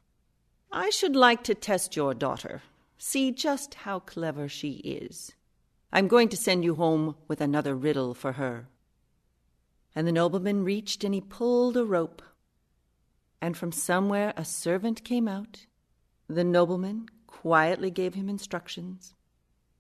I 0.71 0.89
should 0.89 1.15
like 1.15 1.43
to 1.43 1.53
test 1.53 1.95
your 1.95 2.15
daughter, 2.15 2.63
see 2.97 3.29
just 3.29 3.75
how 3.75 3.99
clever 3.99 4.49
she 4.49 4.71
is. 4.77 5.33
I'm 5.91 6.07
going 6.07 6.29
to 6.29 6.35
send 6.35 6.63
you 6.63 6.73
home 6.73 7.15
with 7.27 7.41
another 7.41 7.75
riddle 7.75 8.15
for 8.15 8.31
her. 8.31 8.69
And 9.95 10.07
the 10.07 10.11
nobleman 10.11 10.63
reached 10.63 11.03
and 11.03 11.13
he 11.13 11.21
pulled 11.21 11.77
a 11.77 11.85
rope. 11.85 12.21
And 13.41 13.55
from 13.55 13.71
somewhere 13.71 14.33
a 14.35 14.45
servant 14.45 15.03
came 15.03 15.27
out. 15.27 15.65
The 16.27 16.43
nobleman 16.43 17.07
quietly 17.27 17.91
gave 17.91 18.13
him 18.13 18.29
instructions. 18.29 19.13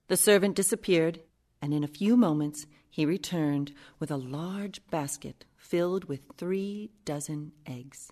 The 0.07 0.17
servant 0.17 0.55
disappeared, 0.55 1.21
and 1.61 1.73
in 1.73 1.83
a 1.83 1.87
few 1.87 2.17
moments 2.17 2.65
he 2.89 3.05
returned 3.05 3.73
with 3.99 4.11
a 4.11 4.17
large 4.17 4.85
basket 4.91 5.45
filled 5.55 6.05
with 6.05 6.21
three 6.37 6.91
dozen 7.05 7.53
eggs. 7.65 8.11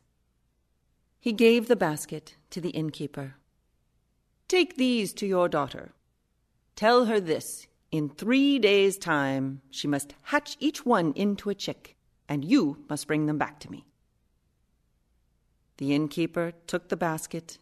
He 1.20 1.34
gave 1.34 1.68
the 1.68 1.76
basket 1.76 2.38
to 2.50 2.60
the 2.60 2.70
innkeeper. 2.70 3.36
Take 4.48 4.78
these 4.78 5.14
to 5.14 5.28
your 5.28 5.48
daughter. 5.48 5.94
Tell 6.76 7.06
her 7.06 7.20
this 7.20 7.68
in 7.92 8.10
three 8.10 8.58
days' 8.58 8.98
time 8.98 9.62
she 9.70 9.88
must 9.88 10.16
hatch 10.24 10.56
each 10.60 10.86
one 10.86 11.14
into 11.16 11.50
a 11.50 11.56
chick, 11.56 11.98
and 12.28 12.46
you 12.46 12.84
must 12.90 13.08
bring 13.08 13.26
them 13.26 13.38
back 13.38 13.60
to 13.60 13.72
me. 13.72 13.86
The 15.78 15.94
innkeeper 15.94 16.54
took 16.68 16.90
the 16.90 16.98
basket, 16.98 17.58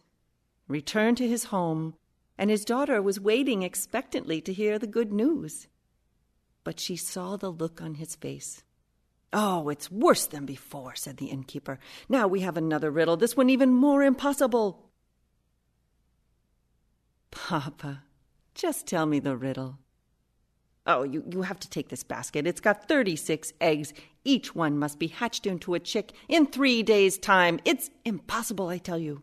returned 0.68 1.16
to 1.16 1.28
his 1.28 1.44
home, 1.44 1.94
and 2.38 2.48
his 2.48 2.64
daughter 2.64 3.02
was 3.02 3.18
waiting 3.18 3.62
expectantly 3.62 4.40
to 4.42 4.52
hear 4.52 4.78
the 4.78 4.86
good 4.86 5.12
news. 5.12 5.66
But 6.62 6.78
she 6.78 6.96
saw 6.96 7.36
the 7.36 7.50
look 7.50 7.82
on 7.82 7.94
his 7.94 8.14
face. 8.14 8.62
Oh, 9.32 9.68
it's 9.68 9.90
worse 9.90 10.26
than 10.26 10.44
before, 10.46 10.94
said 10.94 11.16
the 11.16 11.26
innkeeper. 11.26 11.78
Now 12.08 12.26
we 12.26 12.40
have 12.40 12.56
another 12.56 12.90
riddle, 12.90 13.16
this 13.16 13.36
one 13.36 13.50
even 13.50 13.72
more 13.72 14.02
impossible. 14.02 14.90
Papa, 17.30 18.02
just 18.54 18.86
tell 18.86 19.06
me 19.06 19.18
the 19.18 19.36
riddle. 19.36 19.78
Oh, 20.92 21.04
you, 21.04 21.22
you 21.30 21.42
have 21.42 21.60
to 21.60 21.70
take 21.70 21.88
this 21.88 22.02
basket. 22.02 22.48
It's 22.48 22.60
got 22.60 22.88
36 22.88 23.52
eggs. 23.60 23.94
Each 24.24 24.56
one 24.56 24.76
must 24.76 24.98
be 24.98 25.06
hatched 25.06 25.46
into 25.46 25.74
a 25.74 25.78
chick 25.78 26.12
in 26.28 26.46
three 26.46 26.82
days' 26.82 27.16
time. 27.16 27.60
It's 27.64 27.90
impossible, 28.04 28.66
I 28.66 28.78
tell 28.78 28.98
you. 28.98 29.22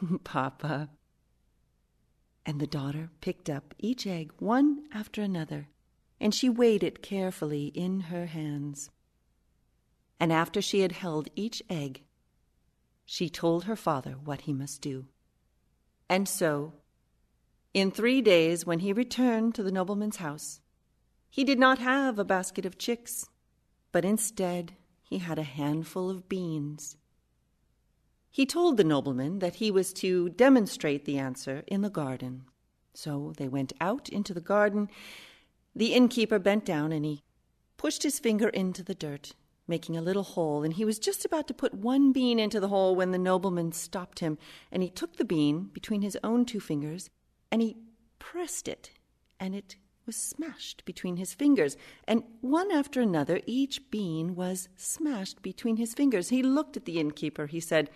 Papa. 0.24 0.88
And 2.46 2.58
the 2.58 2.66
daughter 2.66 3.10
picked 3.20 3.50
up 3.50 3.74
each 3.78 4.06
egg 4.06 4.32
one 4.38 4.84
after 4.94 5.20
another 5.20 5.68
and 6.18 6.34
she 6.34 6.48
weighed 6.48 6.82
it 6.82 7.02
carefully 7.02 7.66
in 7.66 8.00
her 8.00 8.24
hands. 8.24 8.88
And 10.18 10.32
after 10.32 10.62
she 10.62 10.80
had 10.80 10.92
held 10.92 11.28
each 11.36 11.62
egg, 11.68 12.02
she 13.04 13.28
told 13.28 13.64
her 13.64 13.76
father 13.76 14.12
what 14.12 14.42
he 14.42 14.54
must 14.54 14.80
do. 14.80 15.04
And 16.08 16.26
so, 16.26 16.72
in 17.74 17.90
three 17.90 18.22
days, 18.22 18.64
when 18.64 18.78
he 18.78 18.92
returned 18.92 19.54
to 19.54 19.62
the 19.62 19.72
nobleman's 19.72 20.16
house, 20.16 20.60
he 21.28 21.42
did 21.42 21.58
not 21.58 21.78
have 21.78 22.18
a 22.18 22.24
basket 22.24 22.64
of 22.64 22.78
chicks, 22.78 23.26
but 23.90 24.04
instead 24.04 24.74
he 25.02 25.18
had 25.18 25.38
a 25.38 25.42
handful 25.42 26.08
of 26.08 26.28
beans. 26.28 26.96
He 28.30 28.46
told 28.46 28.76
the 28.76 28.84
nobleman 28.84 29.40
that 29.40 29.56
he 29.56 29.70
was 29.70 29.92
to 29.94 30.28
demonstrate 30.30 31.04
the 31.04 31.18
answer 31.18 31.64
in 31.66 31.82
the 31.82 31.90
garden. 31.90 32.44
So 32.94 33.32
they 33.36 33.48
went 33.48 33.72
out 33.80 34.08
into 34.08 34.32
the 34.32 34.40
garden 34.40 34.88
the 35.76 35.92
innkeeper 35.92 36.38
bent 36.38 36.64
down 36.64 36.92
and 36.92 37.04
he 37.04 37.24
pushed 37.76 38.04
his 38.04 38.20
finger 38.20 38.48
into 38.48 38.84
the 38.84 38.94
dirt, 38.94 39.32
making 39.66 39.96
a 39.96 40.02
little 40.02 40.22
hole, 40.22 40.62
and 40.62 40.74
he 40.74 40.84
was 40.84 41.00
just 41.00 41.24
about 41.24 41.48
to 41.48 41.54
put 41.54 41.74
one 41.74 42.12
bean 42.12 42.38
into 42.38 42.60
the 42.60 42.68
hole 42.68 42.94
when 42.94 43.10
the 43.10 43.18
nobleman 43.18 43.72
stopped 43.72 44.20
him, 44.20 44.38
and 44.70 44.82
he 44.82 44.88
took 44.88 45.16
the 45.16 45.24
bean 45.24 45.70
between 45.72 46.02
his 46.02 46.16
own 46.22 46.44
two 46.44 46.60
fingers 46.60 47.10
and 47.54 47.62
he 47.62 47.76
pressed 48.18 48.66
it, 48.66 48.90
and 49.38 49.54
it 49.54 49.76
was 50.06 50.16
smashed 50.16 50.84
between 50.84 51.18
his 51.18 51.34
fingers, 51.34 51.76
and 52.02 52.24
one 52.40 52.72
after 52.72 53.00
another 53.00 53.42
each 53.46 53.92
bean 53.92 54.34
was 54.34 54.68
smashed 54.76 55.40
between 55.40 55.76
his 55.76 55.94
fingers. 55.94 56.30
He 56.30 56.42
looked 56.42 56.76
at 56.76 56.84
the 56.84 56.98
innkeeper. 56.98 57.46
He 57.46 57.60
said, 57.60 57.90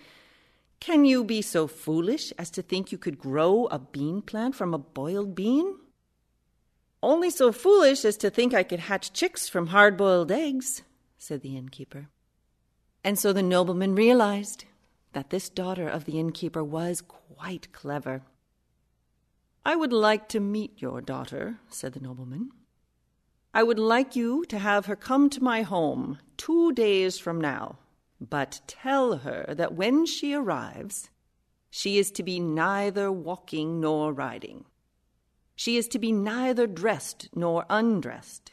Can 0.79 1.05
you 1.05 1.25
be 1.25 1.43
so 1.43 1.67
foolish 1.67 2.33
as 2.39 2.53
to 2.53 2.63
think 2.63 2.93
you 2.93 2.99
could 2.99 3.19
grow 3.19 3.67
a 3.67 3.81
bean 3.81 4.23
plant 4.23 4.55
from 4.55 4.73
a 4.75 4.79
boiled 4.79 5.35
bean? 5.35 5.75
Only 7.03 7.29
so 7.29 7.51
foolish 7.51 8.05
as 8.05 8.17
to 8.19 8.31
think 8.31 8.55
I 8.55 8.63
could 8.63 8.79
hatch 8.79 9.13
chicks 9.13 9.49
from 9.49 9.67
hard 9.67 9.97
boiled 9.97 10.31
eggs, 10.31 10.83
said 11.19 11.41
the 11.41 11.57
innkeeper. 11.57 12.07
And 13.03 13.19
so 13.19 13.33
the 13.33 13.43
nobleman 13.43 13.97
realized 13.97 14.67
that 15.15 15.31
this 15.31 15.49
daughter 15.49 15.89
of 15.89 16.05
the 16.05 16.21
innkeeper 16.21 16.63
was 16.63 17.01
quite 17.01 17.73
clever. 17.73 18.23
I 19.69 19.77
would 19.77 19.93
like 19.93 20.31
to 20.31 20.41
meet 20.41 20.81
your 20.81 21.03
daughter, 21.03 21.59
said 21.69 21.93
the 21.93 22.01
nobleman. 22.01 22.53
I 23.53 23.63
would 23.63 23.79
like 23.79 24.17
you 24.17 24.47
to 24.47 24.59
have 24.59 24.87
her 24.87 24.97
come 24.97 25.29
to 25.29 25.45
my 25.45 25.61
home 25.61 26.21
two 26.39 26.73
days 26.73 27.19
from 27.19 27.39
now, 27.39 27.77
but 28.19 28.63
tell 28.67 29.19
her 29.19 29.45
that 29.59 29.75
when 29.75 30.07
she 30.07 30.33
arrives, 30.33 31.11
she 31.69 31.99
is 31.99 32.11
to 32.13 32.23
be 32.23 32.41
neither 32.41 33.13
walking 33.13 33.79
nor 33.79 34.11
riding. 34.11 34.65
She 35.55 35.77
is 35.77 35.87
to 35.89 35.99
be 35.99 36.13
neither 36.13 36.67
dressed 36.67 37.29
nor 37.35 37.67
undressed. 37.69 38.53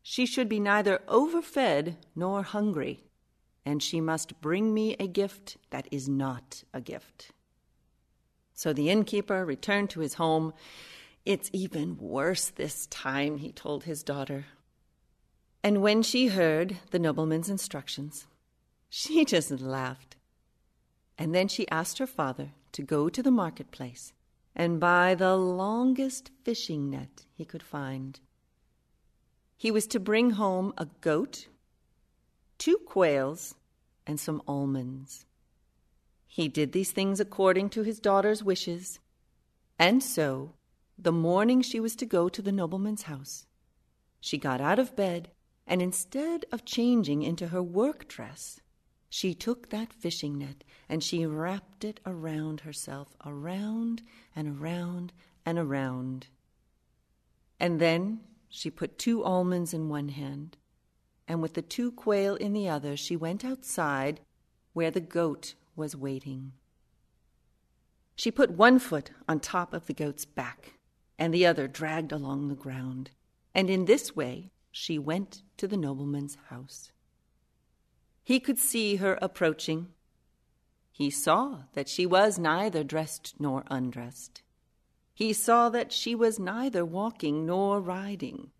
She 0.00 0.26
should 0.26 0.48
be 0.48 0.60
neither 0.60 1.00
overfed 1.08 1.96
nor 2.14 2.44
hungry, 2.44 3.02
and 3.64 3.82
she 3.82 4.00
must 4.00 4.40
bring 4.40 4.72
me 4.72 4.94
a 5.00 5.08
gift 5.08 5.56
that 5.70 5.88
is 5.90 6.08
not 6.08 6.62
a 6.72 6.80
gift. 6.80 7.32
So 8.56 8.72
the 8.72 8.88
innkeeper 8.88 9.44
returned 9.44 9.90
to 9.90 10.00
his 10.00 10.14
home. 10.14 10.54
It's 11.26 11.50
even 11.52 11.98
worse 11.98 12.48
this 12.48 12.86
time, 12.86 13.36
he 13.36 13.52
told 13.52 13.84
his 13.84 14.02
daughter. 14.02 14.46
And 15.62 15.82
when 15.82 16.02
she 16.02 16.28
heard 16.28 16.78
the 16.90 16.98
nobleman's 16.98 17.50
instructions, 17.50 18.26
she 18.88 19.24
just 19.26 19.50
laughed. 19.50 20.16
And 21.18 21.34
then 21.34 21.48
she 21.48 21.68
asked 21.68 21.98
her 21.98 22.06
father 22.06 22.52
to 22.72 22.82
go 22.82 23.10
to 23.10 23.22
the 23.22 23.30
marketplace 23.30 24.14
and 24.54 24.80
buy 24.80 25.14
the 25.14 25.36
longest 25.36 26.30
fishing 26.42 26.88
net 26.88 27.26
he 27.34 27.44
could 27.44 27.62
find. 27.62 28.20
He 29.58 29.70
was 29.70 29.86
to 29.88 30.00
bring 30.00 30.30
home 30.30 30.72
a 30.78 30.86
goat, 31.02 31.48
two 32.56 32.78
quails, 32.86 33.54
and 34.06 34.18
some 34.18 34.40
almonds. 34.48 35.26
He 36.36 36.48
did 36.48 36.72
these 36.72 36.90
things 36.90 37.18
according 37.18 37.70
to 37.70 37.82
his 37.82 37.98
daughter's 37.98 38.44
wishes, 38.44 38.98
and 39.78 40.02
so, 40.02 40.52
the 40.98 41.10
morning 41.10 41.62
she 41.62 41.80
was 41.80 41.96
to 41.96 42.04
go 42.04 42.28
to 42.28 42.42
the 42.42 42.52
nobleman's 42.52 43.04
house, 43.04 43.46
she 44.20 44.36
got 44.36 44.60
out 44.60 44.78
of 44.78 44.94
bed, 44.94 45.30
and 45.66 45.80
instead 45.80 46.44
of 46.52 46.66
changing 46.66 47.22
into 47.22 47.48
her 47.48 47.62
work 47.62 48.06
dress, 48.06 48.60
she 49.08 49.32
took 49.32 49.70
that 49.70 49.94
fishing 49.94 50.36
net 50.36 50.62
and 50.90 51.02
she 51.02 51.24
wrapped 51.24 51.84
it 51.84 52.00
around 52.04 52.60
herself, 52.60 53.16
around 53.24 54.02
and 54.36 54.60
around 54.60 55.14
and 55.46 55.58
around. 55.58 56.26
And 57.58 57.80
then 57.80 58.20
she 58.50 58.68
put 58.68 58.98
two 58.98 59.24
almonds 59.24 59.72
in 59.72 59.88
one 59.88 60.10
hand, 60.10 60.58
and 61.26 61.40
with 61.40 61.54
the 61.54 61.62
two 61.62 61.92
quail 61.92 62.34
in 62.34 62.52
the 62.52 62.68
other, 62.68 62.94
she 62.94 63.16
went 63.16 63.42
outside 63.42 64.20
where 64.74 64.90
the 64.90 65.00
goat 65.00 65.54
was 65.76 65.94
waiting. 65.94 66.52
She 68.16 68.30
put 68.30 68.50
one 68.50 68.78
foot 68.78 69.10
on 69.28 69.40
top 69.40 69.74
of 69.74 69.86
the 69.86 69.92
goat's 69.92 70.24
back, 70.24 70.74
and 71.18 71.32
the 71.32 71.46
other 71.46 71.68
dragged 71.68 72.12
along 72.12 72.48
the 72.48 72.54
ground, 72.54 73.10
and 73.54 73.68
in 73.68 73.84
this 73.84 74.16
way 74.16 74.50
she 74.72 74.98
went 74.98 75.42
to 75.58 75.68
the 75.68 75.76
nobleman's 75.76 76.36
house. 76.48 76.92
He 78.24 78.40
could 78.40 78.58
see 78.58 78.96
her 78.96 79.18
approaching. 79.22 79.88
He 80.90 81.10
saw 81.10 81.64
that 81.74 81.88
she 81.88 82.06
was 82.06 82.38
neither 82.38 82.82
dressed 82.82 83.34
nor 83.38 83.64
undressed. 83.70 84.42
He 85.14 85.32
saw 85.32 85.68
that 85.70 85.92
she 85.92 86.14
was 86.14 86.38
neither 86.38 86.84
walking 86.84 87.46
nor 87.46 87.80
riding. 87.80 88.50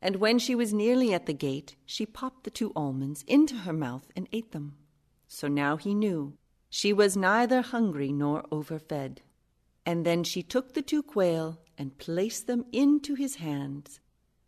And 0.00 0.16
when 0.16 0.38
she 0.38 0.54
was 0.54 0.72
nearly 0.72 1.12
at 1.12 1.26
the 1.26 1.34
gate, 1.34 1.76
she 1.84 2.06
popped 2.06 2.44
the 2.44 2.50
two 2.50 2.72
almonds 2.74 3.24
into 3.26 3.56
her 3.56 3.72
mouth 3.72 4.10
and 4.16 4.28
ate 4.32 4.52
them. 4.52 4.76
So 5.32 5.46
now 5.46 5.76
he 5.76 5.94
knew 5.94 6.34
she 6.68 6.92
was 6.92 7.16
neither 7.16 7.62
hungry 7.62 8.10
nor 8.10 8.42
overfed. 8.50 9.20
And 9.86 10.04
then 10.04 10.24
she 10.24 10.42
took 10.42 10.74
the 10.74 10.82
two 10.82 11.04
quail 11.04 11.60
and 11.78 11.96
placed 11.98 12.48
them 12.48 12.64
into 12.72 13.14
his 13.14 13.36
hands, 13.36 14.00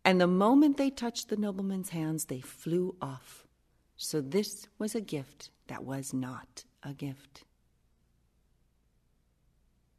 and 0.03 0.19
the 0.19 0.27
moment 0.27 0.75
they 0.75 0.89
touched 0.89 1.29
the 1.29 1.37
nobleman's 1.37 1.89
hands, 1.89 2.25
they 2.25 2.41
flew 2.41 2.97
off. 3.01 3.47
So 3.95 4.19
this 4.19 4.67
was 4.77 4.93
a 4.93 4.99
gift 4.99 5.51
that 5.67 5.85
was 5.85 6.13
not 6.13 6.65
a 6.83 6.93
gift. 6.93 7.45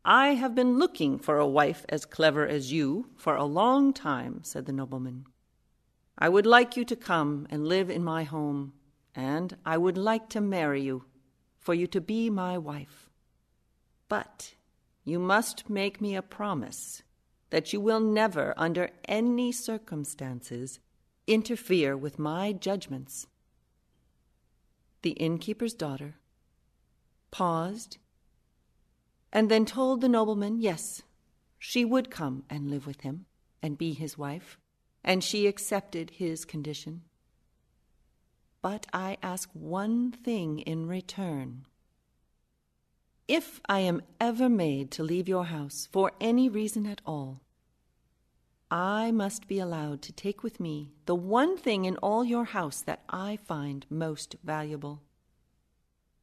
I 0.05 0.35
have 0.35 0.55
been 0.55 0.78
looking 0.78 1.18
for 1.18 1.39
a 1.39 1.49
wife 1.49 1.87
as 1.89 2.05
clever 2.05 2.47
as 2.47 2.70
you 2.70 3.09
for 3.16 3.37
a 3.37 3.45
long 3.45 3.95
time, 3.95 4.41
said 4.43 4.66
the 4.66 4.72
nobleman. 4.72 5.24
I 6.18 6.28
would 6.28 6.47
like 6.47 6.76
you 6.76 6.85
to 6.85 6.95
come 6.95 7.47
and 7.49 7.66
live 7.66 7.89
in 7.89 8.05
my 8.05 8.24
home, 8.24 8.74
and 9.15 9.57
I 9.65 9.79
would 9.79 9.99
like 9.99 10.29
to 10.31 10.41
marry 10.41 10.83
you, 10.83 11.05
for 11.59 11.75
you 11.75 11.87
to 11.89 12.01
be 12.01 12.31
my 12.31 12.59
wife. 12.59 13.09
But 14.09 14.55
you 15.05 15.19
must 15.19 15.71
make 15.71 16.01
me 16.01 16.17
a 16.17 16.23
promise 16.23 17.03
that 17.51 17.73
you 17.73 17.81
will 17.81 18.01
never, 18.01 18.55
under 18.57 18.91
any 19.07 19.53
circumstances, 19.53 20.81
interfere 21.27 21.97
with 21.97 22.19
my 22.19 22.53
judgments. 22.53 23.27
The 25.03 25.12
innkeeper's 25.12 25.75
daughter 25.75 26.17
paused 27.31 27.99
and 29.33 29.51
then 29.51 29.67
told 29.67 30.01
the 30.01 30.09
nobleman 30.09 30.61
yes, 30.61 31.03
she 31.59 31.85
would 31.85 32.11
come 32.11 32.45
and 32.49 32.71
live 32.71 32.87
with 32.87 33.01
him 33.01 33.27
and 33.62 33.77
be 33.77 33.93
his 33.93 34.17
wife, 34.17 34.59
and 35.03 35.25
she 35.25 35.47
accepted 35.47 36.11
his 36.11 36.45
condition. 36.45 37.03
But 38.65 38.87
I 38.95 39.19
ask 39.23 39.51
one 39.53 40.11
thing 40.11 40.61
in 40.61 40.87
return. 40.87 41.67
If 43.29 43.61
I 43.69 43.81
am 43.81 44.01
ever 44.19 44.49
made 44.49 44.91
to 44.93 45.03
leave 45.03 45.29
your 45.29 45.45
house 45.45 45.87
for 45.93 46.12
any 46.19 46.49
reason 46.49 46.87
at 46.87 47.03
all, 47.05 47.43
I 48.71 49.11
must 49.11 49.49
be 49.49 49.59
allowed 49.59 50.01
to 50.01 50.15
take 50.15 50.43
with 50.43 50.61
me 50.61 50.95
the 51.05 51.15
one 51.15 51.59
thing 51.59 51.85
in 51.85 51.99
all 51.99 52.25
your 52.25 52.47
house 52.47 52.81
that 52.81 53.03
I 53.07 53.37
find 53.37 53.85
most 53.91 54.37
valuable. 54.43 55.03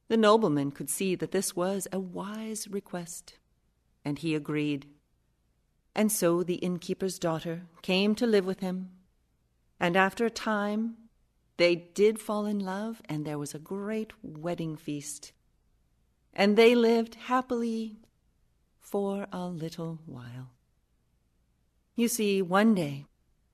The 0.08 0.16
nobleman 0.16 0.72
could 0.72 0.90
see 0.90 1.14
that 1.14 1.30
this 1.30 1.54
was 1.54 1.86
a 1.92 2.00
wise 2.00 2.66
request, 2.66 3.38
and 4.04 4.18
he 4.18 4.34
agreed. 4.34 4.88
And 5.94 6.10
so 6.10 6.42
the 6.42 6.56
innkeeper's 6.56 7.20
daughter 7.20 7.68
came 7.82 8.16
to 8.16 8.26
live 8.26 8.46
with 8.46 8.58
him, 8.58 8.90
and 9.78 9.96
after 9.96 10.26
a 10.26 10.30
time 10.30 10.96
they 11.62 11.76
did 11.76 12.18
fall 12.18 12.44
in 12.46 12.58
love, 12.58 13.00
and 13.08 13.24
there 13.24 13.38
was 13.38 13.54
a 13.54 13.58
great 13.58 14.12
wedding 14.22 14.76
feast 14.76 15.32
and 16.34 16.56
they 16.56 16.74
lived 16.74 17.14
happily 17.14 17.96
for 18.80 19.26
a 19.32 19.46
little 19.46 19.98
while. 20.06 20.50
You 21.94 22.08
see, 22.08 22.40
one 22.40 22.74
day 22.74 23.04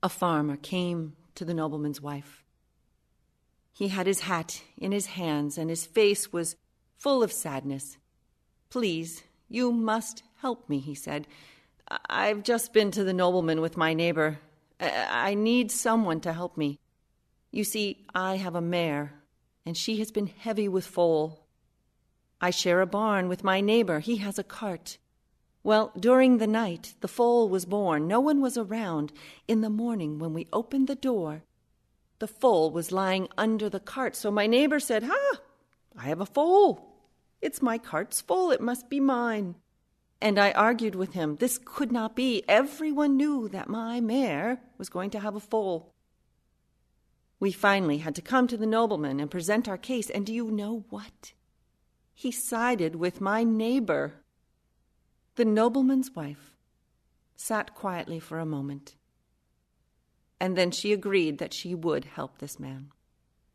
a 0.01 0.09
farmer 0.09 0.55
came 0.55 1.15
to 1.35 1.43
the 1.43 1.53
nobleman's 1.53 2.01
wife. 2.01 2.43
He 3.73 3.89
had 3.89 4.07
his 4.07 4.21
hat 4.21 4.61
in 4.77 4.91
his 4.91 5.07
hands, 5.07 5.57
and 5.57 5.69
his 5.69 5.85
face 5.85 6.33
was 6.33 6.55
full 6.97 7.23
of 7.23 7.31
sadness. 7.31 7.97
Please, 8.69 9.23
you 9.47 9.71
must 9.71 10.23
help 10.41 10.69
me, 10.69 10.79
he 10.79 10.95
said. 10.95 11.27
I've 12.09 12.43
just 12.43 12.73
been 12.73 12.91
to 12.91 13.03
the 13.03 13.13
nobleman 13.13 13.61
with 13.61 13.77
my 13.77 13.93
neighbor. 13.93 14.39
I 14.79 15.33
need 15.33 15.71
someone 15.71 16.21
to 16.21 16.33
help 16.33 16.55
me. 16.55 16.79
You 17.51 17.63
see, 17.63 18.05
I 18.13 18.35
have 18.37 18.55
a 18.55 18.61
mare, 18.61 19.13
and 19.65 19.75
she 19.75 19.97
has 19.99 20.11
been 20.11 20.27
heavy 20.27 20.67
with 20.67 20.85
foal, 20.85 21.45
I 22.41 22.51
share 22.51 22.79
a 22.79 22.85
barn 22.87 23.27
with 23.27 23.43
my 23.43 23.59
neighbor. 23.59 23.99
He 23.99 24.17
has 24.17 24.39
a 24.39 24.43
cart. 24.43 24.97
Well, 25.61 25.91
during 25.99 26.37
the 26.37 26.47
night, 26.47 26.93
the 27.01 27.09
foal 27.09 27.49
was 27.49 27.65
born. 27.65 28.07
No 28.07 28.21
one 28.21 28.39
was 28.41 28.57
around. 28.57 29.11
In 29.47 29.59
the 29.59 29.69
morning, 29.69 30.19
when 30.19 30.33
we 30.33 30.47
opened 30.53 30.87
the 30.87 30.95
door, 30.95 31.43
the 32.19 32.27
foal 32.27 32.71
was 32.71 32.93
lying 32.93 33.27
under 33.37 33.69
the 33.69 33.79
cart. 33.79 34.15
So 34.15 34.31
my 34.31 34.47
neighbor 34.47 34.79
said, 34.79 35.03
Ha! 35.03 35.37
I 35.97 36.03
have 36.03 36.21
a 36.21 36.25
foal. 36.25 36.95
It's 37.41 37.61
my 37.61 37.77
cart's 37.77 38.21
full. 38.21 38.51
It 38.51 38.61
must 38.61 38.89
be 38.89 39.01
mine. 39.01 39.55
And 40.21 40.39
I 40.39 40.51
argued 40.51 40.95
with 40.95 41.13
him. 41.13 41.37
This 41.37 41.59
could 41.63 41.91
not 41.91 42.15
be. 42.15 42.43
Everyone 42.47 43.17
knew 43.17 43.49
that 43.49 43.69
my 43.69 43.99
mare 43.99 44.61
was 44.77 44.89
going 44.89 45.09
to 45.11 45.19
have 45.19 45.35
a 45.35 45.41
foal. 45.41 45.93
We 47.39 47.51
finally 47.51 47.99
had 47.99 48.15
to 48.15 48.21
come 48.21 48.47
to 48.47 48.57
the 48.57 48.65
nobleman 48.65 49.19
and 49.19 49.31
present 49.31 49.67
our 49.67 49.77
case. 49.77 50.09
And 50.09 50.25
do 50.25 50.33
you 50.33 50.51
know 50.51 50.85
what? 50.89 51.33
he 52.19 52.31
sided 52.31 52.97
with 52.97 53.21
my 53.21 53.45
neighbor. 53.45 54.15
The 55.35 55.45
nobleman's 55.45 56.13
wife 56.13 56.57
sat 57.33 57.73
quietly 57.73 58.19
for 58.19 58.39
a 58.39 58.45
moment, 58.45 58.97
and 60.37 60.57
then 60.57 60.69
she 60.69 60.91
agreed 60.91 61.37
that 61.37 61.53
she 61.53 61.73
would 61.73 62.03
help 62.03 62.39
this 62.39 62.59
man. 62.59 62.91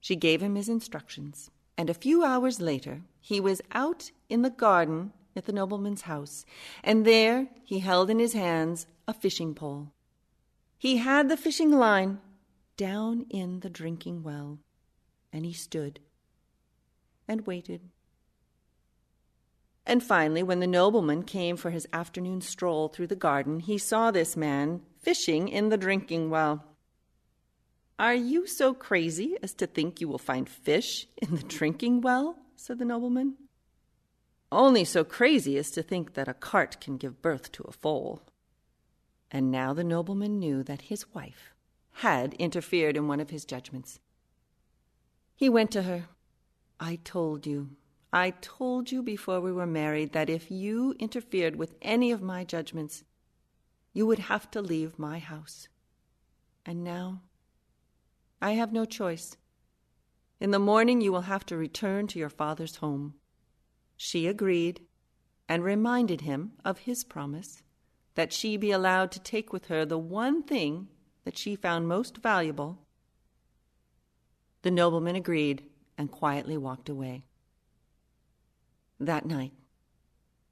She 0.01 0.17
gave 0.17 0.41
him 0.41 0.55
his 0.55 0.71
instructions, 0.71 1.51
and 1.77 1.91
a 1.91 2.01
few 2.05 2.25
hours 2.25 2.59
later 2.59 3.03
he 3.21 3.39
was 3.39 3.61
out 3.73 4.13
in 4.31 4.41
the 4.41 4.49
garden 4.49 5.13
at 5.37 5.45
the 5.45 5.53
nobleman's 5.53 6.03
house, 6.03 6.47
and 6.83 7.05
there 7.05 7.49
he 7.65 7.81
held 7.81 8.09
in 8.09 8.19
his 8.19 8.33
hands 8.33 8.87
a 9.07 9.13
fishing 9.13 9.55
pole. 9.55 9.93
He 10.79 10.97
had 10.97 11.29
the 11.29 11.37
fishing 11.37 11.71
line 11.71 12.19
down 12.77 13.27
in 13.31 13.61
the 13.61 13.71
drinking 13.71 14.23
well, 14.23 14.59
and 15.33 15.45
he 15.45 15.53
stood 15.53 16.01
and 17.29 17.47
waited 17.47 17.91
and 19.87 20.03
finally, 20.03 20.43
when 20.43 20.61
the 20.61 20.67
nobleman 20.67 21.25
came 21.25 21.57
for 21.57 21.71
his 21.71 21.87
afternoon 21.93 22.41
stroll 22.41 22.89
through 22.89 23.09
the 23.09 23.17
garden, 23.17 23.61
he 23.61 23.77
saw 23.77 24.11
this 24.11 24.37
man 24.37 24.81
fishing 24.99 25.49
in 25.49 25.69
the 25.69 25.77
drinking 25.77 26.31
well. 26.31 26.65
Are 27.99 28.15
you 28.15 28.47
so 28.47 28.73
crazy 28.73 29.37
as 29.43 29.53
to 29.55 29.67
think 29.67 30.01
you 30.01 30.09
will 30.09 30.19
find 30.19 30.49
fish 30.49 31.07
in 31.19 31.37
the 31.37 31.43
drinking 31.43 32.01
well? 32.01 32.39
said 32.57 32.79
the 32.79 32.85
nobleman. 32.85 33.35
Only 34.51 34.85
so 34.85 35.05
crazy 35.05 35.59
as 35.59 35.71
to 35.73 35.83
think 35.83 36.15
that 36.15 36.29
a 36.29 36.35
cart 36.35 36.81
can 36.81 36.97
give 36.97 37.21
birth 37.21 37.53
to 37.53 37.65
a 37.65 37.73
foal. 37.73 38.23
And 39.31 39.51
now 39.51 39.75
the 39.75 39.85
nobleman 39.85 40.39
knew 40.39 40.63
that 40.63 40.83
his 40.83 41.13
wife 41.13 41.54
had 41.99 42.35
interfered 42.35 42.97
in 42.97 43.07
one 43.07 43.21
of 43.21 43.31
his 43.31 43.45
judgments. 43.45 44.01
He 45.37 45.49
went 45.49 45.71
to 45.73 45.83
her. 45.83 46.07
I 46.81 46.97
told 46.97 47.47
you, 47.47 47.71
I 48.13 48.31
told 48.31 48.93
you 48.93 49.03
before 49.03 49.41
we 49.41 49.53
were 49.53 49.67
married 49.67 50.13
that 50.13 50.31
if 50.31 50.51
you 50.51 50.95
interfered 50.99 51.57
with 51.57 51.75
any 51.83 52.11
of 52.11 52.23
my 52.23 52.45
judgments, 52.45 53.05
you 53.93 54.07
would 54.07 54.19
have 54.19 54.51
to 54.53 54.61
leave 54.61 54.99
my 54.99 55.19
house. 55.19 55.69
And 56.67 56.83
now, 56.83 57.23
I 58.43 58.53
have 58.53 58.73
no 58.73 58.85
choice. 58.85 59.37
In 60.41 60.51
the 60.51 60.59
morning, 60.59 61.01
you 61.01 61.13
will 61.13 61.23
have 61.23 61.47
to 61.47 61.57
return 61.57 62.07
to 62.09 62.19
your 62.19 62.29
father's 62.29 62.77
home. 62.77 63.15
She 63.97 64.27
agreed 64.27 64.81
and 65.49 65.63
reminded 65.63 66.23
him 66.23 66.53
of 66.65 66.81
his 66.81 67.05
promise 67.05 67.63
that 68.15 68.33
she 68.33 68.57
be 68.57 68.71
allowed 68.71 69.13
to 69.13 69.21
take 69.21 69.53
with 69.53 69.67
her 69.67 69.85
the 69.85 69.99
one 69.99 70.43
thing 70.43 70.89
that 71.25 71.39
she 71.39 71.57
found 71.57 71.89
most 71.89 72.19
valuable. 72.19 72.79
The 74.63 74.71
nobleman 74.71 75.17
agreed 75.17 75.65
and 75.99 76.11
quietly 76.11 76.57
walked 76.57 76.89
away. 76.89 77.25
That 79.01 79.27
night, 79.27 79.53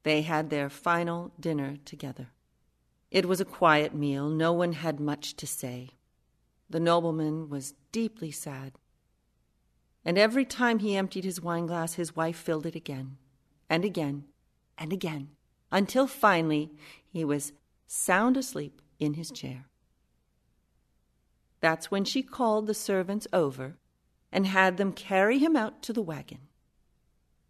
they 0.03 0.23
had 0.23 0.51
their 0.51 0.69
final 0.69 1.33
dinner 1.39 1.77
together. 1.85 2.29
It 3.11 3.27
was 3.27 3.41
a 3.41 3.45
quiet 3.45 3.95
meal. 3.95 4.29
No 4.29 4.53
one 4.53 4.73
had 4.73 4.99
much 4.99 5.35
to 5.37 5.47
say. 5.47 5.91
The 6.69 6.81
nobleman 6.81 7.49
was 7.49 7.75
deeply 7.93 8.31
sad. 8.31 8.73
And 10.05 10.19
every 10.19 10.45
time 10.45 10.81
he 10.81 10.97
emptied 10.97 11.25
his 11.25 11.41
wine 11.41 11.67
glass, 11.67 11.95
his 11.95 12.17
wife 12.17 12.37
filled 12.37 12.67
it 12.67 12.75
again, 12.75 13.19
and 13.69 13.85
again, 13.85 14.25
and 14.77 14.93
again, 14.93 15.29
until 15.71 16.07
finally 16.07 16.73
he 17.09 17.25
was 17.25 17.53
sound 17.87 18.37
asleep 18.37 18.83
in 18.99 19.15
his 19.15 19.31
chair. 19.31 19.67
That's 21.63 21.93
when 21.93 22.05
she 22.05 22.23
called 22.25 22.67
the 22.67 22.75
servants 22.75 23.29
over 23.33 23.79
and 24.33 24.47
had 24.47 24.77
them 24.77 24.93
carry 24.93 25.39
him 25.39 25.55
out 25.57 25.81
to 25.85 25.93
the 25.93 26.03
wagon. 26.03 26.49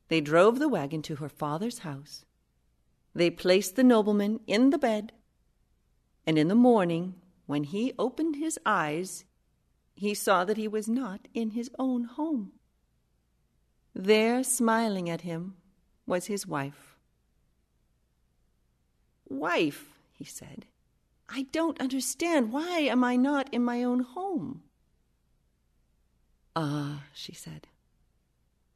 They 0.09 0.21
drove 0.21 0.59
the 0.59 0.69
wagon 0.69 1.01
to 1.03 1.17
her 1.17 1.31
father's 1.31 1.79
house. 1.79 2.27
They 3.15 3.31
placed 3.31 3.75
the 3.75 3.83
nobleman 3.83 4.41
in 4.47 4.69
the 4.69 4.79
bed, 4.79 5.13
and 6.27 6.37
in 6.39 6.49
the 6.49 6.55
morning, 6.55 7.15
when 7.47 7.65
he 7.65 7.95
opened 7.99 8.37
his 8.37 8.59
eyes, 8.67 9.25
he 9.95 10.13
saw 10.13 10.45
that 10.45 10.59
he 10.59 10.69
was 10.69 10.89
not 10.89 11.27
in 11.33 11.51
his 11.51 11.71
own 11.79 12.05
home. 12.05 12.53
There, 13.95 14.45
smiling 14.45 15.09
at 15.09 15.23
him, 15.23 15.57
was 16.07 16.27
his 16.27 16.47
wife. 16.47 16.97
Wife, 19.27 19.89
he 20.13 20.25
said, 20.25 20.67
I 21.35 21.47
don't 21.51 21.81
understand. 21.81 22.53
Why 22.53 22.81
am 22.81 23.03
I 23.03 23.17
not 23.17 23.53
in 23.55 23.65
my 23.65 23.83
own 23.83 24.01
home? 24.01 24.65
Ah, 26.55 27.05
she 27.15 27.33
said, 27.33 27.69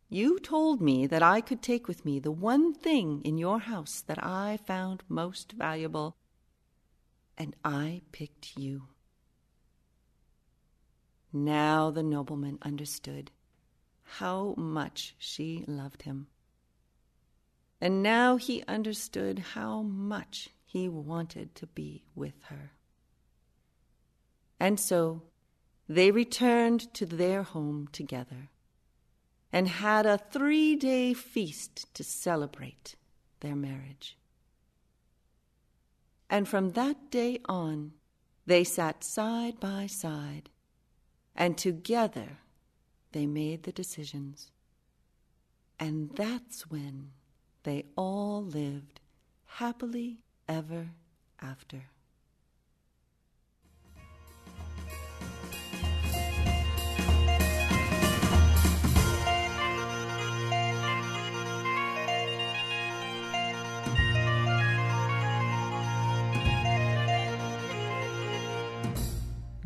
you 0.09 0.39
told 0.39 0.81
me 0.81 1.07
that 1.07 1.23
I 1.23 1.41
could 1.41 1.61
take 1.61 1.89
with 1.89 2.05
me 2.05 2.19
the 2.19 2.31
one 2.31 2.73
thing 2.73 3.21
in 3.25 3.37
your 3.37 3.59
house 3.59 4.01
that 4.07 4.25
I 4.25 4.59
found 4.65 5.03
most 5.09 5.53
valuable, 5.53 6.17
and 7.37 7.57
I 7.65 8.03
picked 8.13 8.57
you. 8.57 8.85
Now 11.33 11.91
the 11.91 12.05
nobleman 12.05 12.59
understood 12.63 13.33
how 14.03 14.55
much 14.57 15.15
she 15.19 15.65
loved 15.67 16.03
him. 16.03 16.29
And 17.81 18.03
now 18.03 18.37
he 18.37 18.63
understood 18.67 19.41
how 19.55 19.83
much 19.83 20.49
he 20.67 20.89
wanted 20.89 21.55
to 21.55 21.67
be 21.69 22.05
with 22.14 22.35
her. 22.49 22.73
And 24.59 24.79
so 24.79 25.23
they 25.89 26.11
returned 26.11 26.93
to 26.95 27.07
their 27.07 27.45
home 27.45 27.89
together 27.93 28.51
and 29.53 29.69
had 29.69 30.05
a 30.05 30.19
three 30.19 30.75
day 30.75 31.14
feast 31.14 31.95
to 31.95 32.03
celebrate 32.03 32.97
their 33.41 33.55
marriage. 33.55 34.19
And 36.29 36.49
from 36.49 36.73
that 36.73 37.11
day 37.11 37.39
on, 37.49 37.93
they 38.45 38.64
sat 38.64 39.05
side 39.05 39.61
by 39.61 39.87
side, 39.87 40.51
and 41.35 41.57
together 41.57 42.39
they 43.12 43.27
made 43.27 43.62
the 43.62 43.73
decisions. 43.73 44.51
And 45.79 46.11
that's 46.17 46.69
when 46.69 47.11
they 47.62 47.85
all 47.97 48.45
lived 48.45 49.01
happily 49.45 50.19
ever 50.49 50.86
after. 51.42 51.95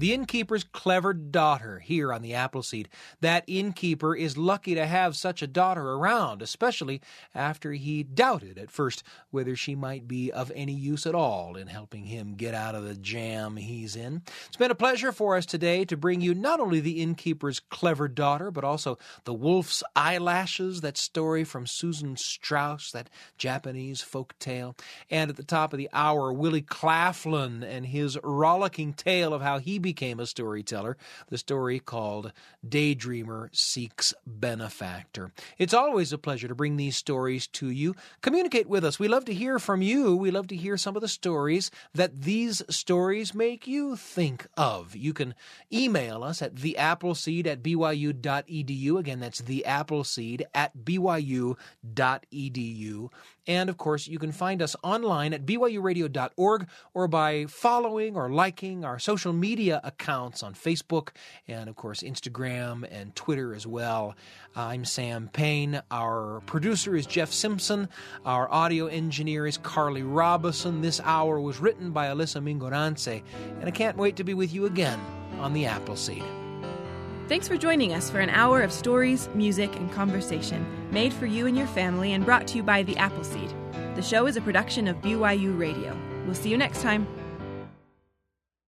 The 0.00 0.14
innkeeper's 0.14 0.64
clever 0.64 1.12
daughter 1.12 1.78
here 1.78 2.10
on 2.10 2.22
the 2.22 2.32
Appleseed. 2.32 2.88
That 3.20 3.44
innkeeper 3.46 4.16
is 4.16 4.38
lucky 4.38 4.74
to 4.74 4.86
have 4.86 5.14
such 5.14 5.42
a 5.42 5.46
daughter 5.46 5.92
around, 5.92 6.40
especially 6.40 7.02
after 7.34 7.72
he 7.72 8.02
doubted 8.02 8.56
at 8.56 8.70
first 8.70 9.02
whether 9.30 9.54
she 9.54 9.74
might 9.74 10.08
be 10.08 10.32
of 10.32 10.50
any 10.54 10.72
use 10.72 11.06
at 11.06 11.14
all 11.14 11.54
in 11.54 11.66
helping 11.66 12.06
him 12.06 12.34
get 12.34 12.54
out 12.54 12.74
of 12.74 12.84
the 12.84 12.94
jam 12.94 13.56
he's 13.56 13.94
in. 13.94 14.22
It's 14.46 14.56
been 14.56 14.70
a 14.70 14.74
pleasure 14.74 15.12
for 15.12 15.36
us 15.36 15.44
today 15.44 15.84
to 15.84 15.98
bring 15.98 16.22
you 16.22 16.34
not 16.34 16.60
only 16.60 16.80
the 16.80 17.02
innkeeper's 17.02 17.60
clever 17.60 18.08
daughter, 18.08 18.50
but 18.50 18.64
also 18.64 18.96
the 19.24 19.34
wolf's 19.34 19.82
eyelashes, 19.94 20.80
that 20.80 20.96
story 20.96 21.44
from 21.44 21.66
Susan 21.66 22.16
Strauss, 22.16 22.90
that 22.92 23.10
Japanese 23.36 24.00
folk 24.00 24.34
tale. 24.38 24.74
And 25.10 25.28
at 25.28 25.36
the 25.36 25.44
top 25.44 25.74
of 25.74 25.78
the 25.78 25.90
hour, 25.92 26.32
Willie 26.32 26.62
Claflin 26.62 27.62
and 27.62 27.84
his 27.84 28.16
rollicking 28.24 28.94
tale 28.94 29.34
of 29.34 29.42
how 29.42 29.58
he 29.58 29.78
became 29.90 30.20
a 30.20 30.26
storyteller, 30.26 30.96
the 31.30 31.36
story 31.36 31.80
called 31.80 32.32
Daydreamer 32.64 33.48
Seeks 33.52 34.14
Benefactor. 34.24 35.32
It's 35.58 35.74
always 35.74 36.12
a 36.12 36.18
pleasure 36.18 36.46
to 36.46 36.54
bring 36.54 36.76
these 36.76 36.96
stories 36.96 37.48
to 37.48 37.70
you. 37.70 37.96
Communicate 38.20 38.68
with 38.68 38.84
us. 38.84 39.00
We 39.00 39.08
love 39.08 39.24
to 39.24 39.34
hear 39.34 39.58
from 39.58 39.82
you. 39.82 40.14
We 40.14 40.30
love 40.30 40.46
to 40.48 40.54
hear 40.56 40.76
some 40.76 40.94
of 40.94 41.02
the 41.02 41.08
stories 41.08 41.72
that 41.92 42.22
these 42.22 42.62
stories 42.70 43.34
make 43.34 43.66
you 43.66 43.96
think 43.96 44.46
of. 44.56 44.94
You 44.94 45.12
can 45.12 45.34
email 45.72 46.22
us 46.22 46.40
at 46.40 46.54
theappleseed 46.54 47.48
at 47.48 47.60
byu.edu. 47.60 48.96
Again, 48.96 49.18
that's 49.18 49.42
theappleseed 49.42 50.42
at 50.54 50.78
byu.edu. 50.84 51.56
And 53.46 53.70
of 53.70 53.76
course, 53.78 54.06
you 54.06 54.18
can 54.18 54.32
find 54.32 54.62
us 54.62 54.76
online 54.82 55.32
at 55.32 55.46
byuradio.org 55.46 56.68
or 56.94 57.08
by 57.08 57.46
following 57.46 58.16
or 58.16 58.28
liking 58.28 58.84
our 58.84 58.98
social 58.98 59.32
media 59.32 59.80
accounts 59.82 60.42
on 60.42 60.54
Facebook 60.54 61.10
and, 61.48 61.68
of 61.68 61.76
course, 61.76 62.02
Instagram 62.02 62.86
and 62.90 63.14
Twitter 63.16 63.54
as 63.54 63.66
well. 63.66 64.14
I'm 64.54 64.84
Sam 64.84 65.28
Payne. 65.32 65.82
Our 65.90 66.40
producer 66.46 66.96
is 66.96 67.06
Jeff 67.06 67.32
Simpson. 67.32 67.88
Our 68.24 68.50
audio 68.52 68.86
engineer 68.86 69.46
is 69.46 69.56
Carly 69.56 70.02
Robison. 70.02 70.80
This 70.80 71.00
hour 71.04 71.40
was 71.40 71.60
written 71.60 71.92
by 71.92 72.06
Alyssa 72.06 72.42
Mingorance. 72.42 73.22
And 73.60 73.66
I 73.66 73.70
can't 73.70 73.96
wait 73.96 74.16
to 74.16 74.24
be 74.24 74.34
with 74.34 74.52
you 74.52 74.66
again 74.66 75.00
on 75.38 75.52
the 75.52 75.66
Appleseed. 75.66 76.49
Thanks 77.30 77.46
for 77.46 77.56
joining 77.56 77.92
us 77.92 78.10
for 78.10 78.18
an 78.18 78.28
hour 78.28 78.60
of 78.60 78.72
stories, 78.72 79.28
music, 79.36 79.76
and 79.76 79.92
conversation 79.92 80.66
made 80.90 81.12
for 81.12 81.26
you 81.26 81.46
and 81.46 81.56
your 81.56 81.68
family 81.68 82.12
and 82.14 82.24
brought 82.24 82.48
to 82.48 82.56
you 82.56 82.64
by 82.64 82.82
The 82.82 82.96
Appleseed. 82.96 83.54
The 83.94 84.02
show 84.02 84.26
is 84.26 84.36
a 84.36 84.40
production 84.40 84.88
of 84.88 85.00
BYU 85.00 85.56
Radio. 85.56 85.96
We'll 86.26 86.34
see 86.34 86.48
you 86.48 86.58
next 86.58 86.82
time. 86.82 87.06